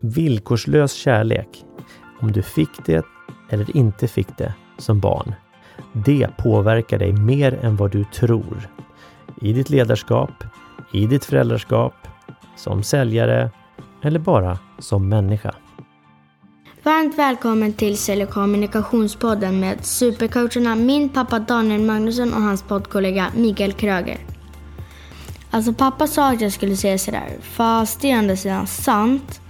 Villkorslös 0.00 0.92
kärlek, 0.92 1.64
om 2.20 2.32
du 2.32 2.42
fick 2.42 2.86
det 2.86 3.04
eller 3.48 3.76
inte 3.76 4.08
fick 4.08 4.38
det 4.38 4.54
som 4.78 5.00
barn, 5.00 5.34
det 5.92 6.28
påverkar 6.38 6.98
dig 6.98 7.12
mer 7.12 7.58
än 7.62 7.76
vad 7.76 7.90
du 7.90 8.04
tror. 8.04 8.68
I 9.40 9.52
ditt 9.52 9.70
ledarskap, 9.70 10.30
i 10.92 11.06
ditt 11.06 11.24
föräldraskap, 11.24 11.94
som 12.56 12.82
säljare 12.82 13.50
eller 14.02 14.18
bara 14.18 14.58
som 14.78 15.08
människa. 15.08 15.54
Varmt 16.82 17.18
välkommen 17.18 17.72
till 17.72 17.98
Sälj 17.98 18.22
och 18.22 18.30
kommunikationspodden 18.30 19.60
med 19.60 19.84
supercoacherna 19.84 20.76
min 20.76 21.08
pappa 21.08 21.38
Daniel 21.38 21.82
Magnusson 21.82 22.34
och 22.34 22.42
hans 22.42 22.62
poddkollega 22.62 23.26
Mikael 23.36 23.72
Kröger. 23.72 24.18
Alltså 25.50 25.72
pappa 25.72 26.06
sa 26.06 26.32
att 26.32 26.40
jag 26.40 26.52
skulle 26.52 26.76
säga 26.76 26.98
sådär, 26.98 27.36
fast 27.42 28.00
det 28.00 28.10
är 28.10 28.16
ändå 28.16 28.36
sidan 28.36 28.66
sant. 28.66 29.40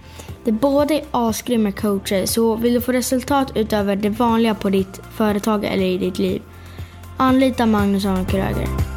Det 0.49 0.53
båda 0.53 0.95
är 0.95 1.05
asgrymma 1.11 1.73
coacher, 1.73 2.27
så 2.27 2.57
vill 2.57 2.75
du 2.75 2.81
få 2.81 2.93
resultat 2.93 3.53
utöver 3.55 3.97
det 3.97 4.09
vanliga 4.09 4.55
på 4.55 4.71
ditt 4.71 5.01
företag 5.17 5.65
eller 5.65 5.85
i 5.85 5.99
ditt 5.99 6.19
liv, 6.19 6.43
anlita 7.17 7.67
Magnusson 7.67 8.21
och 8.21 8.29
Kröger. 8.29 8.88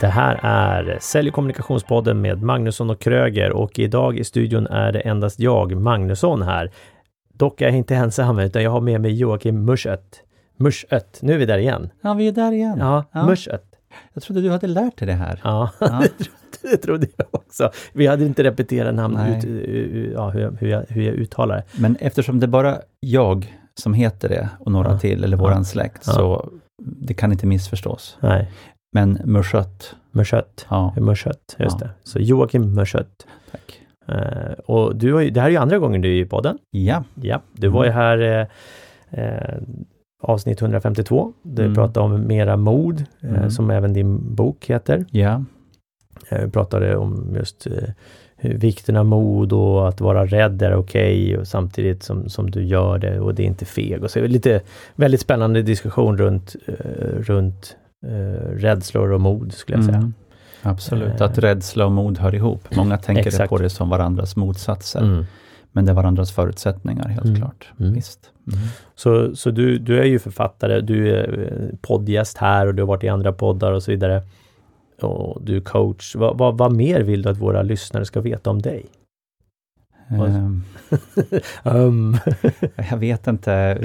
Det 0.00 0.06
här 0.06 0.40
är 0.42 0.98
Sälj 1.00 1.28
och 1.28 1.34
kommunikationspodden 1.34 2.20
med 2.20 2.42
Magnusson 2.42 2.90
och 2.90 3.00
Kröger 3.00 3.52
och 3.52 3.78
idag 3.78 4.18
i 4.18 4.24
studion 4.24 4.66
är 4.66 4.92
det 4.92 5.00
endast 5.00 5.40
jag, 5.40 5.76
Magnusson, 5.76 6.42
här. 6.42 6.70
Dock 7.34 7.60
är 7.60 7.66
jag 7.66 7.76
inte 7.76 7.94
ensam 7.94 8.38
utan 8.38 8.62
jag 8.62 8.70
har 8.70 8.80
med 8.80 9.00
mig 9.00 9.14
Joakim 9.18 9.64
Muschött. 9.64 10.20
Muschött, 10.58 11.18
nu 11.22 11.32
är 11.34 11.38
vi 11.38 11.46
där 11.46 11.58
igen. 11.58 11.90
Ja, 12.02 12.14
vi 12.14 12.28
är 12.28 12.32
där 12.32 12.52
igen. 12.52 12.76
Ja, 12.78 13.04
Ja. 13.12 13.26
Muschött. 13.26 13.64
Jag 14.14 14.22
trodde 14.22 14.40
du 14.42 14.50
hade 14.50 14.66
lärt 14.66 14.98
dig 14.98 15.06
det 15.06 15.12
här. 15.14 15.40
Ja, 15.44 15.70
Ja. 15.80 15.86
det, 16.02 16.08
trodde, 16.24 16.36
det 16.62 16.76
trodde 16.76 17.06
jag 17.16 17.26
också. 17.30 17.70
Vi 17.92 18.06
hade 18.06 18.24
inte 18.24 18.44
repeterat 18.44 18.94
namn 18.94 19.14
Nej. 19.14 19.38
ut, 19.38 20.12
ja, 20.14 20.30
hur, 20.30 20.40
jag, 20.40 20.50
hur, 20.60 20.68
jag, 20.68 20.84
hur 20.88 21.02
jag 21.02 21.14
uttalar 21.14 21.56
det. 21.56 21.64
Men 21.80 21.96
eftersom 22.00 22.40
det 22.40 22.46
är 22.46 22.48
bara 22.48 22.76
jag 23.00 23.56
som 23.74 23.94
heter 23.94 24.28
det 24.28 24.48
och 24.60 24.72
några 24.72 24.90
Ja. 24.92 24.98
till, 24.98 25.24
eller 25.24 25.36
våran 25.36 25.64
släkt, 25.64 26.04
så 26.04 26.50
det 26.82 27.14
kan 27.14 27.32
inte 27.32 27.46
missförstås. 27.46 28.18
Nej, 28.20 28.50
Men 28.96 29.18
Muschött, 29.24 29.96
Muschött. 30.10 30.66
ja, 30.70 30.94
Muschött, 31.00 31.56
just 31.58 31.80
Ja. 31.80 31.86
det. 31.86 31.90
Så 32.04 32.18
Joakim 32.18 32.74
Muschött. 32.74 33.26
tack. 33.50 33.80
Eh, 34.08 34.52
och 34.66 34.96
du 34.96 35.12
har 35.12 35.20
ju, 35.20 35.30
det 35.30 35.40
här 35.40 35.46
är 35.48 35.50
ju 35.50 35.56
andra 35.56 35.78
gången 35.78 36.00
du 36.02 36.08
är 36.08 36.22
i 36.22 36.24
podden. 36.24 36.58
Ja, 36.70 37.04
Ja, 37.14 37.40
du 37.52 37.68
var 37.68 37.84
ju 37.84 37.90
Mm. 37.90 38.02
här 38.02 38.48
eh, 39.12 39.24
eh, 39.24 39.58
avsnitt 40.22 40.60
152. 40.62 41.32
Du 41.42 41.62
Mm. 41.62 41.74
pratade 41.74 42.06
om 42.06 42.26
mera 42.26 42.56
mod, 42.56 43.04
Mm. 43.22 43.50
som 43.50 43.70
även 43.70 43.92
din 43.92 44.34
bok 44.34 44.64
heter. 44.66 45.04
ja, 45.10 45.44
Vi 46.30 46.50
pratade 46.50 46.96
om 46.96 47.34
just 47.36 47.66
vikten 48.40 48.96
av 48.96 49.06
mod 49.06 49.52
och 49.52 49.88
att 49.88 50.00
vara 50.00 50.26
rädd 50.26 50.62
är 50.62 50.74
okej 50.74 51.38
och 51.38 51.46
samtidigt 51.46 52.02
som, 52.02 52.28
som 52.28 52.50
du 52.50 52.64
gör 52.64 52.98
det 52.98 53.20
och 53.20 53.34
det 53.34 53.42
är 53.42 53.46
inte 53.46 53.64
feg. 53.64 54.02
Och 54.04 54.10
så 54.10 54.26
lite 54.26 54.60
väldigt 54.94 55.20
spännande 55.20 55.62
diskussion 55.62 56.18
runt, 56.18 56.56
runt 57.26 57.76
eh, 58.06 58.48
rädslor 58.56 59.12
och 59.12 59.20
mod 59.20 59.52
skulle 59.52 59.78
jag 59.78 59.84
säga. 59.84 59.96
Mm. 59.96 60.14
Absolut, 60.62 61.20
Eh. 61.20 61.26
att 61.26 61.38
rädsla 61.38 61.86
och 61.86 61.92
mod 61.92 62.18
hör 62.18 62.34
ihop. 62.34 62.76
Många 62.76 62.98
tänker 62.98 63.26
Exakt. 63.26 63.48
på 63.48 63.58
det 63.58 63.70
som 63.70 63.88
varandras 63.88 64.36
motsatser, 64.36 65.00
Mm. 65.02 65.24
men 65.72 65.84
det 65.84 65.92
är 65.92 65.94
varandras 65.96 66.32
förutsättningar, 66.32 67.08
helt 67.08 67.24
Mm. 67.24 67.36
klart. 67.36 67.72
Mm. 67.80 67.92
Visst. 67.94 68.30
Mm. 68.52 68.58
Så, 68.94 69.36
så 69.36 69.50
du, 69.50 69.78
du 69.78 70.00
är 70.00 70.04
ju 70.04 70.18
författare, 70.18 70.80
du 70.80 71.16
är 71.16 71.38
eh, 71.72 71.78
poddgäst 71.80 72.38
här 72.38 72.66
och 72.66 72.74
du 72.74 72.82
har 72.82 72.86
varit 72.86 73.04
i 73.04 73.08
andra 73.08 73.32
poddar 73.32 73.72
och 73.72 73.82
så 73.82 73.90
vidare. 73.90 74.22
Och 75.00 75.42
du 75.42 75.56
är 75.56 75.60
coach. 75.60 76.14
Vad, 76.16 76.38
vad, 76.38 76.58
vad 76.58 76.72
mer 76.72 77.00
vill 77.00 77.22
du 77.22 77.28
att 77.28 77.38
våra 77.38 77.62
lyssnare 77.62 78.04
ska 78.04 78.20
veta 78.20 78.50
om 78.50 78.62
dig? 78.62 78.86
Um. 80.10 80.64
Jag 82.90 82.96
vet 82.96 83.26
inte. 83.26 83.78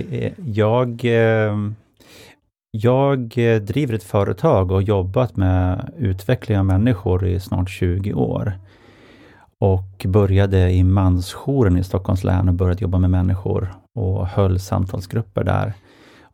Jag, 0.45 1.05
eh, 1.05 1.55
jag 2.71 3.37
eh, 3.37 3.61
driver 3.61 3.93
ett 3.93 4.03
företag 4.03 4.71
och 4.71 4.77
har 4.77 4.81
jobbat 4.81 5.35
med 5.35 5.91
utveckling 5.97 6.57
av 6.59 6.65
människor 6.65 7.27
i 7.27 7.39
snart 7.39 7.69
20 7.69 8.13
år. 8.13 8.53
Och 9.59 10.05
började 10.07 10.71
i 10.71 10.83
mansjouren 10.83 11.77
i 11.77 11.83
Stockholms 11.83 12.23
län 12.23 12.47
och 12.49 12.53
började 12.53 12.81
jobba 12.81 12.97
med 12.97 13.09
människor 13.09 13.73
och 13.95 14.27
höll 14.27 14.59
samtalsgrupper 14.59 15.43
där. 15.43 15.73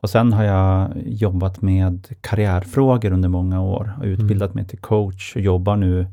Och 0.02 0.10
sen 0.10 0.34
har 0.34 0.44
jag 0.44 0.90
jobbat 1.06 1.62
med 1.62 2.08
karriärfrågor 2.22 3.12
under 3.12 3.30
många 3.30 3.62
år 3.62 3.94
och 4.00 4.06
utbildat 4.06 4.54
mig 4.54 4.66
till 4.66 4.80
coach 4.80 5.36
och 5.36 5.42
jobbar 5.42 5.76
nu 5.76 6.08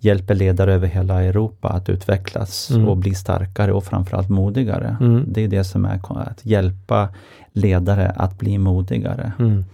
hjälper 0.00 0.34
ledare 0.34 0.74
över 0.74 0.88
hela 0.88 1.22
Europa 1.22 1.68
att 1.68 1.88
utvecklas 1.88 2.70
Mm. 2.70 2.88
och 2.88 2.96
bli 2.96 3.14
starkare 3.14 3.72
och 3.72 3.84
framförallt 3.84 4.28
modigare. 4.28 4.96
Mm. 5.00 5.24
Det 5.26 5.44
är 5.44 5.48
det 5.48 5.64
som 5.64 5.84
är 5.84 6.00
att 6.28 6.46
hjälpa 6.46 7.08
ledare 7.54 8.08
att 8.08 8.38
bli 8.38 8.58
modigare. 8.58 9.32
Mm. 9.38 9.64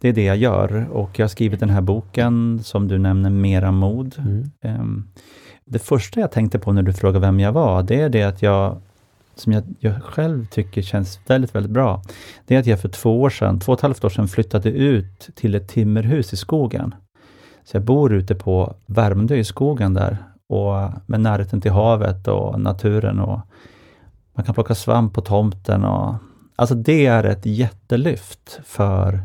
Det 0.00 0.08
är 0.08 0.12
det 0.12 0.24
jag 0.24 0.36
gör 0.36 0.88
och 0.92 1.18
jag 1.18 1.24
har 1.24 1.28
skrivit 1.28 1.60
den 1.60 1.70
här 1.70 1.80
boken 1.80 2.60
som 2.62 2.88
du 2.88 2.98
nämner, 2.98 3.30
Mera 3.30 3.70
mod. 3.72 4.14
Mm. 4.18 4.50
Ehm, 4.62 5.04
Det 5.64 5.78
första 5.78 6.20
jag 6.20 6.32
tänkte 6.32 6.58
på 6.58 6.72
när 6.72 6.82
du 6.82 6.92
frågade 6.92 7.26
vem 7.26 7.40
jag 7.40 7.52
var, 7.52 7.82
det 7.82 8.00
är 8.00 8.08
det 8.08 8.22
att 8.22 8.42
jag, 8.42 8.80
som 9.34 9.52
jag, 9.52 9.64
jag 9.80 10.02
själv 10.02 10.46
tycker 10.46 10.82
känns 10.82 11.20
väldigt, 11.26 11.54
väldigt 11.54 11.72
bra. 11.72 12.02
Det 12.46 12.54
är 12.54 12.60
att 12.60 12.66
jag 12.66 12.80
för 12.80 12.88
två 12.88 13.22
år 13.22 13.30
sedan, 13.30 13.60
två 13.60 13.72
och 13.72 13.78
ett 13.78 13.82
halvt 13.82 14.04
år 14.04 14.08
sedan 14.08 14.28
flyttade 14.28 14.70
ut 14.70 15.28
till 15.34 15.54
ett 15.54 15.68
timmerhus 15.68 16.32
i 16.32 16.36
skogen. 16.36 16.94
Så 17.64 17.76
jag 17.76 17.84
bor 17.84 18.14
ute 18.14 18.34
på 18.34 18.74
Värmdö 18.86 19.36
i 19.36 19.44
skogen 19.44 19.94
där 19.94 20.18
och 20.48 20.90
med 21.06 21.20
närheten 21.20 21.60
till 21.60 21.72
havet 21.72 22.28
och 22.28 22.60
naturen 22.60 23.20
och 23.20 23.40
man 24.34 24.44
kan 24.44 24.54
plocka 24.54 24.74
svamp 24.74 25.14
på 25.14 25.20
tomten 25.20 25.84
och 25.84 26.14
alltså 26.56 26.74
det 26.74 27.06
är 27.06 27.24
ett 27.24 27.46
jättelyft 27.46 28.60
för 28.64 29.20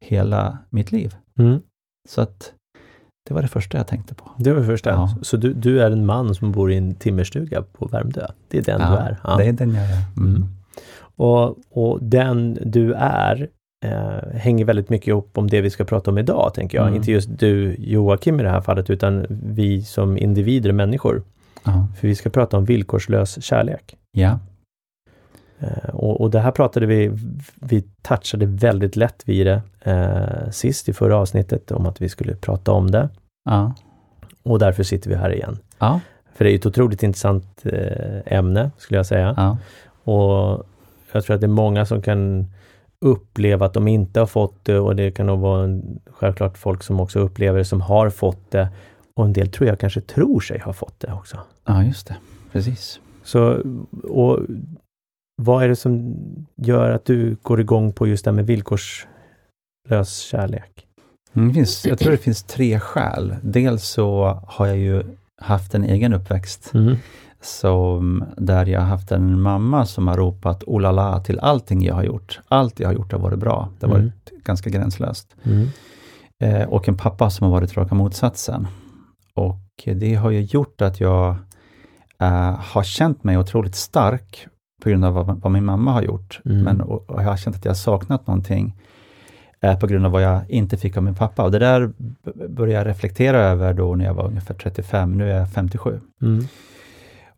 hela 0.00 0.58
mitt 0.70 0.92
liv. 0.92 1.14
Mm. 1.38 1.60
Så 2.08 2.20
att 2.20 2.52
det 3.28 3.34
var 3.34 3.42
det 3.42 3.48
första 3.48 3.78
jag 3.78 3.86
tänkte 3.86 4.14
på. 4.14 4.30
Det 4.38 4.52
var 4.52 4.60
det 4.60 4.66
första. 4.66 4.90
Ja. 4.90 5.14
Så 5.22 5.36
du, 5.36 5.52
du 5.52 5.82
är 5.82 5.90
en 5.90 6.06
man 6.06 6.34
som 6.34 6.52
bor 6.52 6.72
i 6.72 6.76
en 6.76 6.94
timmerstuga 6.94 7.62
på 7.62 7.86
Värmdö? 7.86 8.26
Det 8.48 8.58
är 8.58 8.62
den 8.62 8.78
du 8.80 8.96
är? 8.96 9.16
Ja. 9.24 9.36
det 9.36 9.44
är 9.44 9.52
den 9.52 9.74
jag 9.74 9.84
är. 9.84 10.02
Mm. 10.16 10.36
Mm. 10.36 10.48
Och, 10.98 11.56
och 11.70 12.02
den 12.02 12.58
du 12.64 12.92
är 12.98 13.48
eh, 13.84 14.38
hänger 14.38 14.64
väldigt 14.64 14.88
mycket 14.88 15.08
ihop 15.08 15.38
om 15.38 15.48
det 15.50 15.60
vi 15.60 15.70
ska 15.70 15.84
prata 15.84 16.10
om 16.10 16.18
idag, 16.18 16.54
tänker 16.54 16.78
jag. 16.78 16.86
Mm. 16.86 16.96
Inte 16.96 17.12
just 17.12 17.38
du 17.38 17.76
Joakim 17.78 18.40
i 18.40 18.42
det 18.42 18.50
här 18.50 18.60
fallet, 18.60 18.90
utan 18.90 19.26
vi 19.28 19.82
som 19.82 20.18
individer, 20.18 20.72
människor. 20.72 21.22
Ja. 21.64 21.88
För 22.00 22.08
vi 22.08 22.14
ska 22.14 22.30
prata 22.30 22.56
om 22.56 22.64
villkorslös 22.64 23.44
kärlek. 23.44 23.96
ja. 24.12 24.38
Eh, 25.58 25.90
och, 25.94 26.20
och 26.20 26.30
det 26.30 26.40
här 26.40 26.50
pratade 26.50 26.86
vi, 26.86 27.10
vi 27.54 27.82
touchade 28.02 28.46
väldigt 28.46 28.96
lätt 28.96 29.22
vid 29.24 29.46
det 29.46 29.62
eh, 29.80 30.50
sist 30.50 30.88
i 30.88 30.92
förra 30.92 31.16
avsnittet 31.16 31.70
om 31.70 31.86
att 31.86 32.00
vi 32.00 32.08
skulle 32.08 32.36
prata 32.36 32.72
om 32.72 32.90
det. 32.90 33.08
Ja. 33.44 33.74
Och 34.42 34.58
därför 34.58 34.82
sitter 34.82 35.10
vi 35.10 35.16
här 35.16 35.32
igen. 35.32 35.58
Ja. 35.78 36.00
För 36.34 36.44
det 36.44 36.52
är 36.52 36.54
ett 36.54 36.66
otroligt 36.66 37.02
intressant 37.02 37.62
eh, 37.64 38.36
ämne, 38.38 38.70
skulle 38.78 38.98
jag 38.98 39.06
säga. 39.06 39.34
Ja. 39.36 39.58
Och 40.12 40.66
jag 41.12 41.24
tror 41.24 41.34
att 41.34 41.40
det 41.40 41.46
är 41.46 41.48
många 41.48 41.86
som 41.86 42.02
kan 42.02 42.46
uppleva 43.00 43.66
att 43.66 43.74
de 43.74 43.88
inte 43.88 44.20
har 44.20 44.26
fått 44.26 44.64
det 44.64 44.78
och 44.78 44.96
det 44.96 45.10
kan 45.10 45.26
nog 45.26 45.40
vara 45.40 45.64
en, 45.64 46.00
självklart 46.06 46.58
folk 46.58 46.82
som 46.82 47.00
också 47.00 47.18
upplever 47.18 47.58
det 47.58 47.64
som 47.64 47.80
har 47.80 48.10
fått 48.10 48.50
det. 48.50 48.68
Och 49.14 49.24
en 49.24 49.32
del 49.32 49.48
tror 49.48 49.68
jag 49.68 49.78
kanske 49.80 50.00
tror 50.00 50.40
sig 50.40 50.60
ha 50.60 50.72
fått 50.72 51.00
det 51.00 51.12
också. 51.12 51.38
ja, 51.64 51.82
just 51.82 52.06
det. 52.06 52.16
Precis. 52.52 53.00
Så, 53.24 53.62
och 54.02 54.40
vad 55.42 55.64
är 55.64 55.68
det 55.68 55.76
som 55.76 56.14
gör 56.56 56.90
att 56.90 57.04
du 57.04 57.36
går 57.42 57.60
igång 57.60 57.92
på 57.92 58.06
just 58.06 58.24
det 58.24 58.30
här 58.30 58.36
med 58.36 58.46
villkorslös 58.46 60.18
kärlek? 60.18 60.86
Mm, 61.34 61.48
det 61.48 61.54
finns, 61.54 61.86
jag 61.86 61.98
tror 61.98 62.10
det 62.12 62.18
finns 62.18 62.42
tre 62.42 62.80
skäl. 62.80 63.36
Dels 63.42 63.84
så 63.88 64.24
har 64.46 64.66
jag 64.66 64.76
ju 64.78 65.02
haft 65.40 65.74
en 65.74 65.84
egen 65.84 66.12
uppväxt 66.12 66.70
Mm. 66.74 66.96
som, 67.40 68.24
där 68.36 68.66
jag 68.66 68.80
har 68.80 68.86
haft 68.86 69.12
en 69.12 69.40
mamma 69.40 69.86
som 69.86 70.08
har 70.08 70.16
ropat 70.16 70.64
oh 70.66 70.80
la 70.80 70.90
la 70.92 71.20
till 71.20 71.38
allting 71.38 71.84
jag 71.84 71.94
har 71.94 72.02
gjort. 72.04 72.40
Allt 72.48 72.80
jag 72.80 72.88
har 72.88 72.94
gjort 72.94 73.12
har 73.12 73.18
varit 73.18 73.38
bra. 73.38 73.68
Det 73.80 73.86
har 73.86 73.94
Mm. 73.94 74.06
varit 74.06 74.44
ganska 74.44 74.70
gränslöst. 74.70 75.36
Mm. 75.42 75.68
Eh, 76.42 76.68
och 76.68 76.88
en 76.88 76.96
pappa 76.96 77.30
som 77.30 77.44
har 77.44 77.50
varit 77.52 77.76
raka 77.76 77.94
motsatsen. 77.94 78.66
Och 79.34 79.58
det 79.84 80.14
har 80.14 80.30
ju 80.30 80.40
gjort 80.40 80.82
att 80.82 81.00
jag 81.00 81.36
eh, 82.20 82.58
har 82.60 82.82
känt 82.82 83.24
mig 83.24 83.38
otroligt 83.38 83.74
stark 83.74 84.46
på 84.82 84.88
grund 84.88 85.04
av 85.04 85.14
vad, 85.14 85.40
vad 85.40 85.52
min 85.52 85.64
mamma 85.64 85.92
har 85.92 86.02
gjort. 86.02 86.40
Mm. 86.44 86.62
Men, 86.62 86.80
och, 86.80 87.10
och 87.10 87.22
jag 87.22 87.28
har 87.28 87.36
känt 87.36 87.56
att 87.56 87.64
jag 87.64 87.70
har 87.70 87.76
saknat 87.76 88.26
någonting 88.26 88.74
eh, 89.60 89.78
på 89.78 89.86
grund 89.86 90.06
av 90.06 90.12
vad 90.12 90.22
jag 90.22 90.50
inte 90.50 90.76
fick 90.76 90.96
av 90.96 91.02
min 91.02 91.14
pappa. 91.14 91.42
Och 91.42 91.50
det 91.50 91.58
där 91.58 91.92
började 92.48 92.78
jag 92.78 92.86
reflektera 92.86 93.38
över 93.38 93.74
då 93.74 93.94
när 93.94 94.04
jag 94.04 94.14
var 94.14 94.26
ungefär 94.26 94.54
35, 94.54 95.12
nu 95.12 95.30
är 95.30 95.38
jag 95.38 95.50
57. 95.50 96.00
Mm. 96.22 96.44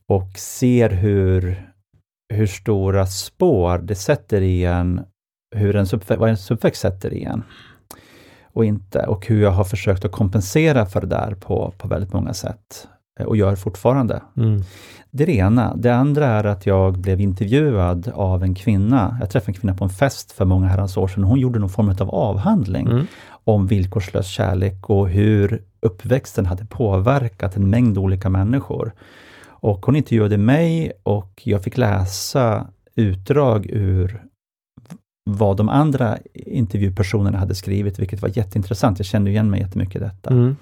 och 0.07 0.39
ser 0.39 0.91
hur, 0.91 1.69
hur 2.29 2.47
stora 2.47 3.07
spår 3.07 3.79
det 3.79 3.95
sätter 3.95 4.41
i 4.41 4.65
en, 4.65 5.01
hur 5.57 5.95
uppvä 5.95 6.17
vad 6.17 6.29
ens 6.29 6.51
uppväxt 6.51 6.81
sätter 6.81 7.13
i 7.13 7.25
en. 7.25 7.43
Och 8.53 8.65
inte, 8.65 9.07
och 9.07 9.27
hur 9.27 9.43
jag 9.43 9.51
har 9.51 9.65
försökt 9.65 10.05
att 10.05 10.13
kompensera 10.13 10.87
för 10.87 11.01
det 11.01 11.07
där 11.07 11.35
på, 11.35 11.75
på 11.79 11.89
väldigt 11.89 12.13
många 12.13 12.35
sätt. 12.35 12.89
Eh, 13.19 13.27
Och 13.27 13.37
gör 13.37 13.57
fortfarande. 13.57 14.23
Mm. 14.37 14.63
Det 15.11 15.25
är 15.25 15.27
det 15.27 15.37
ena. 15.37 15.77
Det 15.77 15.95
andra 15.95 16.27
är 16.27 16.45
att 16.45 16.67
jag 16.67 16.99
blev 16.99 17.21
intervjuad 17.21 18.13
av 18.15 18.43
en 18.43 18.55
kvinna. 18.55 19.17
Jag 19.21 19.31
träffade 19.31 19.51
en 19.51 19.55
kvinna 19.61 19.75
på 19.75 19.85
en 19.85 19.91
fest 19.91 20.33
för 20.33 20.45
många 20.45 20.67
herrans 20.67 20.97
år 20.97 21.09
sedan. 21.09 21.25
Hon 21.25 21.41
gjorde 21.41 21.59
någon 21.59 21.69
form 21.69 21.89
av 22.01 22.11
avhandling 22.11 22.87
Mm. 22.87 23.07
om 23.45 23.67
villkorslös 23.67 24.27
kärlek 24.27 24.91
och 24.91 25.09
hur 25.09 25.63
uppväxten 25.81 26.47
hade 26.47 26.65
påverkat 26.67 27.57
en 27.57 27.71
mängd 27.71 27.99
olika 27.99 28.29
människor. 28.31 28.93
Och 29.47 29.87
hon 29.87 29.97
intervjuade 29.97 30.39
mig 30.39 30.93
och 31.03 31.43
jag 31.45 31.63
fick 31.65 31.77
läsa 31.77 32.67
utdrag 32.95 33.67
ur 33.71 34.23
vad 35.31 35.57
de 35.57 35.69
andra 35.69 36.19
intervjupersonerna 36.35 37.39
hade 37.39 37.55
skrivit, 37.55 37.99
vilket 37.99 38.23
var 38.23 38.31
jätteintressant. 38.39 38.99
Jag 38.99 39.07
kände 39.07 39.31
igen 39.31 39.51
mig 39.51 39.61
jättemycket 39.61 39.97
i 39.97 40.05
detta. 40.05 40.31
Mm. 40.31 40.57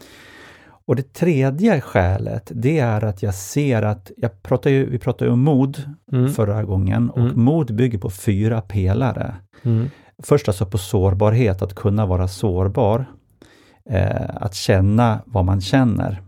Och 0.86 0.96
det 0.96 1.12
tredje 1.12 1.80
skälet, 1.80 2.52
det 2.54 2.78
är 2.78 3.04
att 3.04 3.22
jag 3.22 3.34
ser 3.34 3.82
att, 3.82 4.10
jag 4.16 4.42
pratar 4.42 4.70
ju, 4.70 4.90
vi 4.90 4.98
pratade 4.98 5.24
ju 5.24 5.32
om 5.32 5.40
mod 5.40 5.82
Mm. 6.12 6.32
förra 6.32 6.64
gången, 6.64 7.10
och 7.10 7.18
Mm. 7.18 7.40
mod 7.44 7.74
bygger 7.74 7.98
på 7.98 8.10
fyra 8.10 8.60
pelare. 8.60 9.34
Mm. 9.62 9.90
Först 10.22 10.48
alltså 10.48 10.66
på 10.66 10.78
sårbarhet, 10.78 11.62
att 11.62 11.74
kunna 11.74 12.06
vara 12.06 12.28
sårbar. 12.28 13.06
Eh, 13.90 14.30
att 14.36 14.54
känna 14.54 15.22
vad 15.26 15.44
man 15.44 15.60
känner 15.60 16.22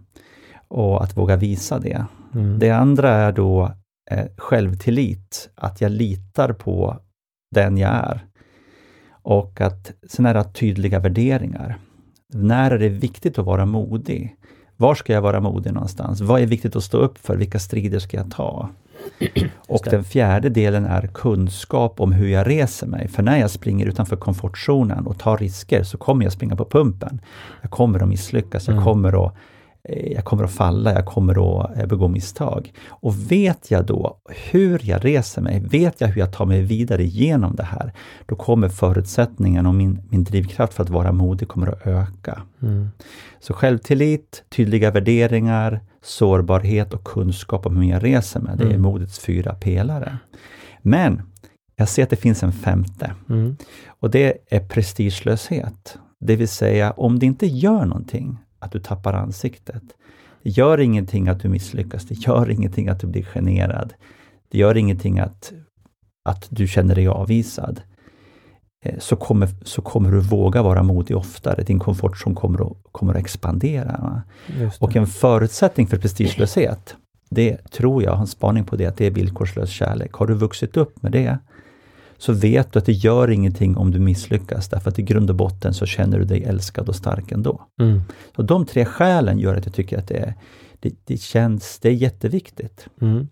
och 0.68 1.02
att 1.04 1.16
våga 1.16 1.36
visa 1.36 1.78
det. 1.78 2.04
Mm. 2.34 2.58
Det 2.58 2.70
andra 2.70 3.10
är 3.10 3.32
då 3.32 3.72
eh, 4.10 4.26
självtillit, 4.36 5.50
att 5.54 5.80
jag 5.80 5.90
litar 5.92 6.52
på 6.52 6.96
den 7.54 7.78
jag 7.78 7.90
är. 7.90 8.24
Och 9.22 9.60
att 9.60 9.92
sen 10.08 10.26
är 10.26 10.34
det 10.34 10.44
tydliga 10.44 10.98
värderingar. 10.98 11.78
När 12.34 12.70
är 12.70 12.78
det 12.78 12.88
viktigt 12.88 13.38
att 13.38 13.46
vara 13.46 13.66
modig? 13.66 14.36
Var 14.76 14.94
ska 14.94 15.12
jag 15.12 15.22
vara 15.22 15.40
modig 15.40 15.72
någonstans? 15.72 16.20
Vad 16.20 16.40
är 16.42 16.46
viktigt 16.46 16.76
att 16.76 16.84
stå 16.84 16.98
upp 16.98 17.18
för? 17.18 17.36
Vilka 17.36 17.58
strider 17.58 17.98
ska 17.98 18.16
jag 18.16 18.30
ta? 18.30 18.68
Och 19.68 19.80
den 19.90 20.04
fjärde 20.04 20.48
delen 20.48 20.84
är 20.84 21.06
kunskap 21.06 22.00
om 22.00 22.12
hur 22.12 22.28
jag 22.28 22.46
reser 22.48 22.86
mig. 22.86 23.08
För 23.08 23.22
när 23.22 23.38
jag 23.38 23.50
springer 23.50 23.86
utanför 23.86 24.16
komfortzonen 24.16 25.06
och 25.06 25.18
tar 25.18 25.38
risker 25.38 25.82
så 25.82 25.98
kommer 25.98 26.24
jag 26.24 26.32
springa 26.32 26.56
på 26.56 26.64
pumpen. 26.64 27.20
Jag 27.62 27.70
kommer 27.70 28.02
att 28.02 28.08
misslyckas, 28.08 28.66
jag 28.66 28.72
Mm. 28.74 28.84
kommer 28.84 29.26
att 29.26 29.34
jag 30.14 30.24
kommer 30.24 30.44
att 30.44 30.50
falla, 30.50 30.92
jag 30.92 31.06
kommer 31.06 31.60
att 31.60 31.78
eh, 31.78 31.86
begå 31.86 32.08
misstag. 32.08 32.72
Och 32.88 33.30
vet 33.32 33.70
jag 33.70 33.86
då 33.86 34.16
hur 34.50 34.80
jag 34.84 35.04
reser 35.04 35.42
mig, 35.42 35.60
vet 35.60 36.00
jag 36.00 36.08
hur 36.08 36.20
jag 36.20 36.32
tar 36.32 36.46
mig 36.46 36.62
vidare 36.62 37.04
genom 37.04 37.56
det 37.56 37.62
här, 37.62 37.92
då 38.26 38.36
kommer 38.36 38.68
förutsättningen 38.68 39.66
och 39.66 39.74
min, 39.74 40.02
min 40.10 40.24
drivkraft 40.24 40.74
för 40.74 40.82
att 40.82 40.90
vara 40.90 41.12
modig 41.12 41.48
kommer 41.48 41.66
att 41.66 41.86
öka. 41.86 42.42
Mm. 42.62 42.88
Så 43.40 43.52
självtillit, 43.54 44.44
tydliga 44.48 44.90
värderingar, 44.90 45.80
sårbarhet 46.02 46.94
och 46.94 47.04
kunskap 47.04 47.66
om 47.66 47.76
hur 47.76 47.90
jag 47.90 48.04
reser 48.04 48.40
mig, 48.40 48.56
det 48.56 48.64
är 48.64 48.68
Mm. 48.68 48.82
modets 48.82 49.18
fyra 49.18 49.54
pelare. 49.54 50.18
Men 50.82 51.22
jag 51.76 51.88
ser 51.88 52.02
att 52.02 52.10
det 52.10 52.16
finns 52.16 52.42
en 52.42 52.52
femte 52.52 53.12
Mm. 53.28 53.56
och 54.00 54.10
det 54.10 54.38
är 54.50 54.60
prestigelöshet. 54.60 55.98
Det 56.20 56.36
vill 56.36 56.48
säga, 56.48 56.90
om 56.90 57.18
det 57.18 57.26
inte 57.26 57.46
gör 57.46 57.84
någonting 57.84 58.38
att 58.58 58.72
du 58.72 58.80
tappar 58.80 59.12
ansiktet. 59.12 59.82
Det 60.42 60.50
gör 60.50 60.80
ingenting 60.80 61.28
att 61.28 61.40
du 61.40 61.48
misslyckas, 61.48 62.04
det 62.04 62.14
gör 62.14 62.50
ingenting 62.50 62.88
att 62.88 63.00
du 63.00 63.06
blir 63.06 63.22
generad. 63.22 63.94
Det 64.48 64.58
gör 64.58 64.76
ingenting 64.76 65.18
att, 65.18 65.52
att 66.24 66.46
du 66.50 66.66
känner 66.68 66.94
dig 66.94 67.08
avvisad. 67.08 67.80
Eh, 68.84 68.98
Så 68.98 69.16
kommer, 69.16 69.48
så 69.62 69.82
kommer 69.82 70.10
du 70.10 70.20
våga 70.20 70.62
vara 70.62 70.82
modig 70.82 71.16
oftare. 71.16 71.62
Din 71.62 71.78
komfortzon 71.78 72.34
kommer 72.34 72.66
att, 72.66 72.76
kommer 72.92 73.14
att 73.14 73.20
expandera. 73.20 74.22
Och 74.80 74.96
en 74.96 75.06
förutsättning 75.06 75.86
för 75.86 75.98
prestigelöshet, 75.98 76.96
det 77.30 77.56
tror 77.70 78.02
jag, 78.02 78.12
har 78.12 78.20
en 78.20 78.26
spaning 78.26 78.64
på 78.64 78.76
det, 78.76 78.86
att 78.86 78.96
det 78.96 79.06
är 79.06 79.10
villkorslös 79.10 79.70
kärlek. 79.70 80.12
Har 80.12 80.26
du 80.26 80.34
vuxit 80.34 80.76
upp 80.76 81.02
med 81.02 81.12
det, 81.12 81.38
så 82.18 82.32
vet 82.32 82.72
du 82.72 82.78
att 82.78 82.86
det 82.86 82.92
gör 82.92 83.30
ingenting 83.30 83.76
om 83.76 83.90
du 83.90 83.98
misslyckas, 83.98 84.68
därför 84.68 84.90
att 84.90 84.98
i 84.98 85.02
grund 85.02 85.30
och 85.30 85.36
botten 85.36 85.74
så 85.74 85.86
känner 85.86 86.18
du 86.18 86.24
dig 86.24 86.44
älskad 86.44 86.88
och 86.88 86.96
stark 86.96 87.32
ändå. 87.32 87.62
Mm. 87.80 88.02
Så 88.36 88.42
de 88.42 88.66
tre 88.66 88.84
skälen 88.84 89.38
gör 89.38 89.56
att 89.56 89.66
jag 89.66 89.74
tycker 89.74 89.98
att 89.98 90.08
det, 90.08 90.16
är, 90.16 90.34
det, 90.80 90.94
det 91.04 91.16
känns, 91.16 91.78
det 91.78 91.88
är 91.88 91.92
jätteviktigt. 91.92 92.88
Mm. 93.00 93.28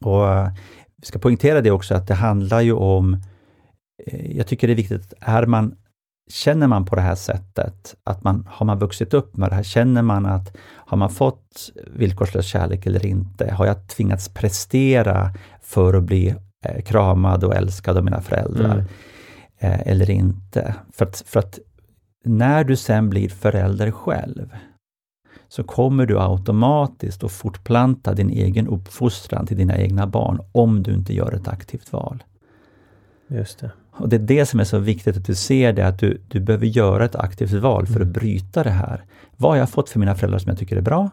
Och 0.00 0.28
eh, 0.28 0.50
vi 0.96 1.06
ska 1.06 1.18
poängtera 1.18 1.60
det 1.60 1.70
också 1.70 1.94
att 1.94 2.06
det 2.06 2.14
handlar 2.14 2.60
ju 2.60 2.72
om, 2.72 3.14
eh, 4.06 4.36
jag 4.36 4.46
tycker 4.46 4.66
det 4.66 4.72
är 4.72 4.76
viktigt, 4.76 5.12
är 5.20 5.46
man, 5.46 5.74
känner 6.30 6.66
man 6.66 6.84
på 6.84 6.96
det 6.96 7.02
här 7.02 7.14
sättet, 7.14 7.94
att 8.04 8.24
man, 8.24 8.48
har 8.50 8.66
man 8.66 8.78
vuxit 8.78 9.14
upp 9.14 9.36
med 9.36 9.50
det 9.50 9.54
här, 9.54 9.62
känner 9.62 10.02
man 10.02 10.26
att 10.26 10.56
har 10.60 10.96
man 10.96 11.10
fått 11.10 11.70
villkorslös 11.86 12.46
kärlek 12.46 12.86
eller 12.86 13.06
inte? 13.06 13.52
Har 13.52 13.66
jag 13.66 13.88
tvingats 13.88 14.28
prestera 14.28 15.30
för 15.62 15.94
att 15.94 16.04
bli 16.04 16.34
eh, 16.64 16.82
kramad 16.82 17.44
och 17.44 17.54
älskad 17.54 17.96
av 17.96 18.04
mina 18.04 18.20
föräldrar? 18.20 18.72
Mm. 18.74 18.84
eh, 19.58 19.80
eller 19.86 20.10
inte. 20.10 20.74
För 20.92 21.06
att, 21.06 21.22
för 21.26 21.40
att 21.40 21.58
när 22.24 22.64
du 22.64 22.76
sen 22.76 23.10
blir 23.10 23.28
förälder 23.28 23.90
själv, 23.90 24.54
så 25.48 25.64
kommer 25.64 26.06
du 26.06 26.20
automatiskt 26.20 27.24
att 27.24 27.32
fortplanta 27.32 28.14
din 28.14 28.30
egen 28.30 28.68
uppfostran 28.68 29.46
till 29.46 29.56
dina 29.56 29.78
egna 29.78 30.06
barn, 30.06 30.40
om 30.52 30.82
du 30.82 30.92
inte 30.94 31.14
gör 31.14 31.32
ett 31.32 31.48
aktivt 31.48 31.92
val. 31.92 32.22
Just 33.28 33.58
det. 33.58 33.70
Och 33.92 34.08
Det 34.08 34.16
är 34.16 34.20
det 34.20 34.46
som 34.46 34.60
är 34.60 34.64
så 34.64 34.78
viktigt 34.78 35.16
att 35.16 35.26
du 35.26 35.34
ser 35.34 35.72
det, 35.72 35.86
att 35.86 35.98
du, 35.98 36.20
du 36.28 36.40
behöver 36.40 36.66
göra 36.66 37.04
ett 37.04 37.16
aktivt 37.16 37.52
val 37.52 37.86
för 37.86 37.94
att 37.94 38.00
Mm. 38.00 38.12
bryta 38.12 38.62
det 38.64 38.70
här. 38.70 39.04
Vad 39.36 39.52
har 39.52 39.56
jag 39.56 39.70
fått 39.70 39.88
för 39.88 40.00
mina 40.00 40.14
föräldrar 40.14 40.38
som 40.38 40.48
jag 40.48 40.58
tycker 40.58 40.76
är 40.76 40.80
bra? 40.80 41.10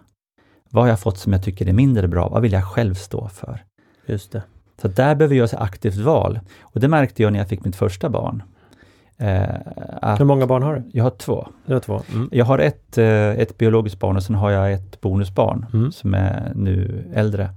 Vad 0.70 0.84
har 0.84 0.90
jag 0.90 1.00
fått 1.00 1.18
som 1.18 1.34
jag 1.34 1.44
tycker 1.44 1.68
är 1.68 1.74
mindre 1.74 2.08
bra? 2.08 2.30
Vad 2.30 2.42
vill 2.42 2.52
jag 2.52 2.64
själv 2.66 2.94
stå 2.94 3.28
för? 3.28 3.64
Just 4.06 4.32
det. 4.32 4.44
Så 4.82 4.88
där 4.88 5.16
behöver 5.16 5.36
jag 5.36 5.38
göra 5.38 5.46
ett 5.58 5.64
aktivt 5.64 5.96
val. 5.96 6.40
Och 6.62 6.80
det 6.80 6.88
märkte 6.88 7.24
jag 7.24 7.32
när 7.34 7.40
jag 7.40 7.48
fick 7.50 7.66
mitt 7.66 7.76
första 7.76 8.10
barn. 8.10 8.44
Eh, 9.18 10.18
Hur 10.18 10.26
många 10.26 10.48
barn 10.48 10.64
har 10.64 10.76
du? 10.76 10.84
jag 10.94 11.04
har 11.04 11.10
två. 11.12 11.48
Du 11.66 11.74
har 11.74 11.80
två. 11.80 12.02
Mm. 12.14 12.30
Jag 12.32 12.46
har 12.46 12.60
ett, 12.60 12.98
eh, 12.98 13.08
ett 13.30 13.58
biologiskt 13.58 14.00
barn 14.00 14.16
och 14.18 14.24
sen 14.24 14.36
har 14.36 14.52
jag 14.52 14.74
ett 14.74 15.02
bonusbarn 15.02 15.66
Mm. 15.74 15.92
som 15.92 16.14
är 16.14 16.52
nu 16.56 17.04
äldre. 17.14 17.50